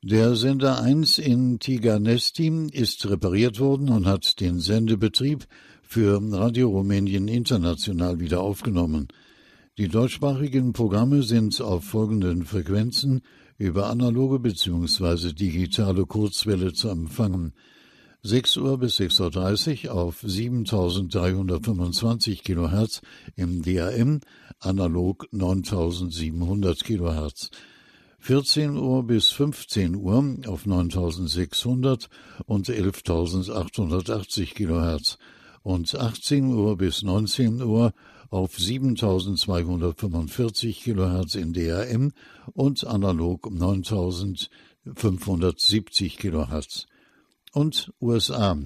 Der 0.04 0.36
Sender 0.36 0.82
1 0.82 1.20
in 1.20 1.60
Tiganesti 1.60 2.68
ist 2.72 3.10
repariert 3.10 3.60
worden 3.60 3.90
und 3.90 4.08
hat 4.08 4.40
den 4.40 4.60
Sendebetrieb 4.60 5.46
für 5.84 6.20
Radio 6.34 6.70
Rumänien 6.70 7.28
International 7.28 8.20
wieder 8.20 8.42
aufgenommen. 8.42 9.08
Die 9.78 9.88
deutschsprachigen 9.88 10.74
Programme 10.74 11.24
sind 11.24 11.62
auf 11.62 11.86
folgenden 11.86 12.44
Frequenzen 12.44 13.22
über 13.58 13.88
analoge 13.88 14.40
bzw. 14.40 15.32
digitale 15.32 16.06
Kurzwelle 16.06 16.74
zu 16.74 16.90
empfangen. 16.90 17.54
6 18.22 18.58
Uhr 18.58 18.78
bis 18.80 19.00
6.30 19.00 19.88
Uhr 19.88 19.94
auf 19.94 20.20
7325 20.20 22.44
kHz 22.44 23.00
im 23.38 23.64
DAM, 23.64 24.20
analog 24.60 25.30
9700 25.32 26.84
kHz. 26.84 27.52
14 28.20 28.76
Uhr 28.76 29.08
bis 29.08 29.30
15 29.30 29.96
Uhr 29.96 30.36
auf 30.48 30.66
9600 30.66 32.10
und 32.46 32.68
11880 32.68 34.54
kHz 34.54 35.18
und 35.64 35.96
18 35.96 36.54
Uhr 36.54 36.78
bis 36.78 37.04
19 37.04 37.62
Uhr 37.62 37.94
auf 38.32 38.58
7245 38.58 40.82
kHz 40.82 41.36
in 41.36 41.54
DAM 41.54 42.14
und 42.54 42.88
analog 42.88 43.52
9570 43.52 46.18
kHz. 46.18 46.88
Und 47.54 47.94
USA. 48.02 48.58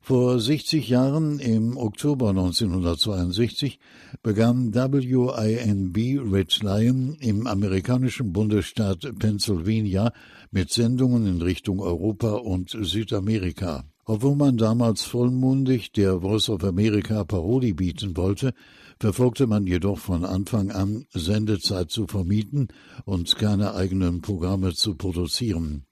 Vor 0.00 0.40
60 0.40 0.88
Jahren, 0.88 1.38
im 1.38 1.76
Oktober 1.76 2.30
1962, 2.30 3.78
begann 4.22 4.74
WINB 4.74 5.96
Red 6.32 6.60
Lion 6.62 7.14
im 7.20 7.46
amerikanischen 7.46 8.32
Bundesstaat 8.32 9.06
Pennsylvania 9.18 10.12
mit 10.50 10.70
Sendungen 10.70 11.26
in 11.26 11.42
Richtung 11.42 11.80
Europa 11.80 12.32
und 12.32 12.70
Südamerika. 12.70 13.84
Obwohl 14.10 14.36
man 14.36 14.56
damals 14.56 15.02
vollmundig 15.02 15.92
der 15.92 16.22
Voice 16.22 16.48
of 16.48 16.64
America 16.64 17.24
Parodie 17.24 17.74
bieten 17.74 18.16
wollte, 18.16 18.54
verfolgte 18.98 19.46
man 19.46 19.66
jedoch 19.66 19.98
von 19.98 20.24
Anfang 20.24 20.70
an, 20.70 21.04
Sendezeit 21.10 21.90
zu 21.90 22.06
vermieten 22.06 22.68
und 23.04 23.36
keine 23.36 23.74
eigenen 23.74 24.22
Programme 24.22 24.72
zu 24.72 24.94
produzieren. 24.94 25.84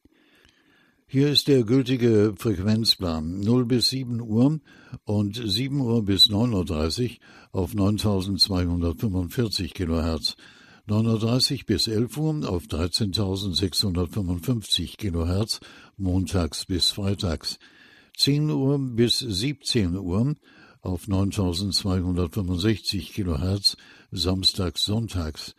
Hier 1.07 1.29
ist 1.29 1.49
der 1.49 1.65
gültige 1.65 2.33
Frequenzplan 2.39 3.41
0 3.41 3.67
bis 3.67 3.91
7 3.91 4.23
Uhr 4.23 4.61
und 5.05 5.37
7 5.37 5.79
Uhr 5.79 6.03
bis 6.03 6.31
9.30 6.31 7.19
Uhr 7.53 7.61
auf 7.61 7.75
9245 7.75 9.75
kHz, 9.75 10.37
9.30 10.89 11.67
bis 11.67 11.87
11 11.87 12.17
Uhr 12.17 12.49
auf 12.49 12.65
13.655 12.65 14.97
kHz, 14.97 15.61
montags 15.99 16.65
bis 16.65 16.93
freitags, 16.93 17.59
10 18.17 18.51
Uhr 18.51 18.79
bis 18.79 19.19
17 19.19 19.97
Uhr 19.97 20.35
auf 20.81 21.07
9265 21.07 23.13
Kilohertz 23.13 23.77
samstags, 24.11 24.85
sonntags, 24.85 25.55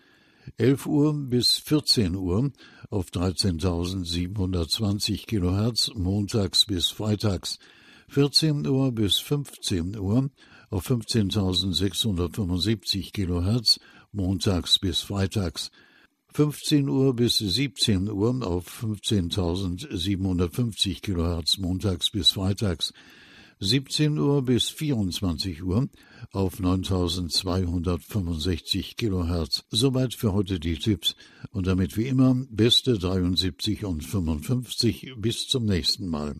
11 0.58 0.88
Uhr 0.88 1.14
bis 1.14 1.58
14 1.58 2.16
Uhr 2.16 2.52
auf 2.90 3.10
13.720 3.10 5.28
Kilohertz 5.28 5.92
montags 5.94 6.66
bis 6.66 6.90
freitags, 6.90 7.60
14 8.10 8.66
Uhr 8.66 8.92
bis 8.92 9.20
15 9.20 9.96
Uhr 9.98 10.32
auf 10.70 10.90
15.675 10.90 13.12
Kilohertz 13.12 13.80
montags 14.12 14.80
bis 14.80 15.02
freitags. 15.02 15.70
15 16.34 16.90
Uhr 16.90 17.16
bis 17.16 17.38
17 17.38 18.10
Uhr 18.10 18.46
auf 18.46 18.84
15.750 18.84 21.02
kHz 21.02 21.58
montags 21.58 22.12
bis 22.12 22.32
freitags. 22.32 22.92
17 23.60 24.20
Uhr 24.20 24.44
bis 24.44 24.70
24 24.70 25.64
Uhr 25.64 25.90
auf 26.32 26.60
9265 26.60 28.98
kHz. 28.98 29.64
Soweit 29.72 30.14
für 30.14 30.34
heute 30.34 30.60
die 30.60 30.78
Tipps 30.78 31.16
und 31.52 31.66
damit 31.66 31.98
wie 31.98 32.06
immer 32.08 32.36
beste 32.52 33.00
73 33.00 33.84
und 33.86 34.04
55 34.04 35.14
bis 35.18 35.48
zum 35.48 35.66
nächsten 35.66 36.08
Mal. 36.08 36.36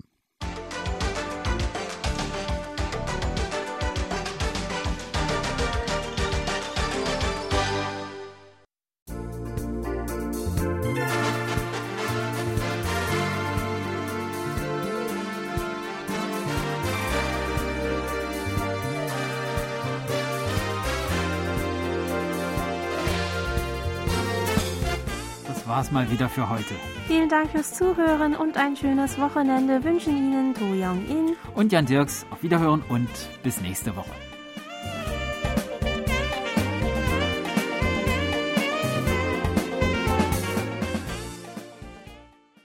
War's 25.88 25.92
mal 25.92 26.12
wieder 26.12 26.28
für 26.30 26.50
heute. 26.50 26.76
Vielen 27.08 27.30
Dank 27.30 27.52
fürs 27.52 27.74
Zuhören 27.74 28.36
und 28.36 28.58
ein 28.58 28.76
schönes 28.76 29.18
Wochenende 29.20 29.84
wünschen 29.84 30.18
Ihnen 30.18 30.54
To 30.54 30.66
Young 30.66 31.06
In 31.08 31.36
und 31.56 31.72
Jan 31.72 31.86
Dirks. 31.86 32.26
Auf 32.30 32.44
Wiederhören 32.44 32.84
und 32.90 33.10
bis 33.44 33.62
nächste 33.62 33.96
Woche. 33.96 34.27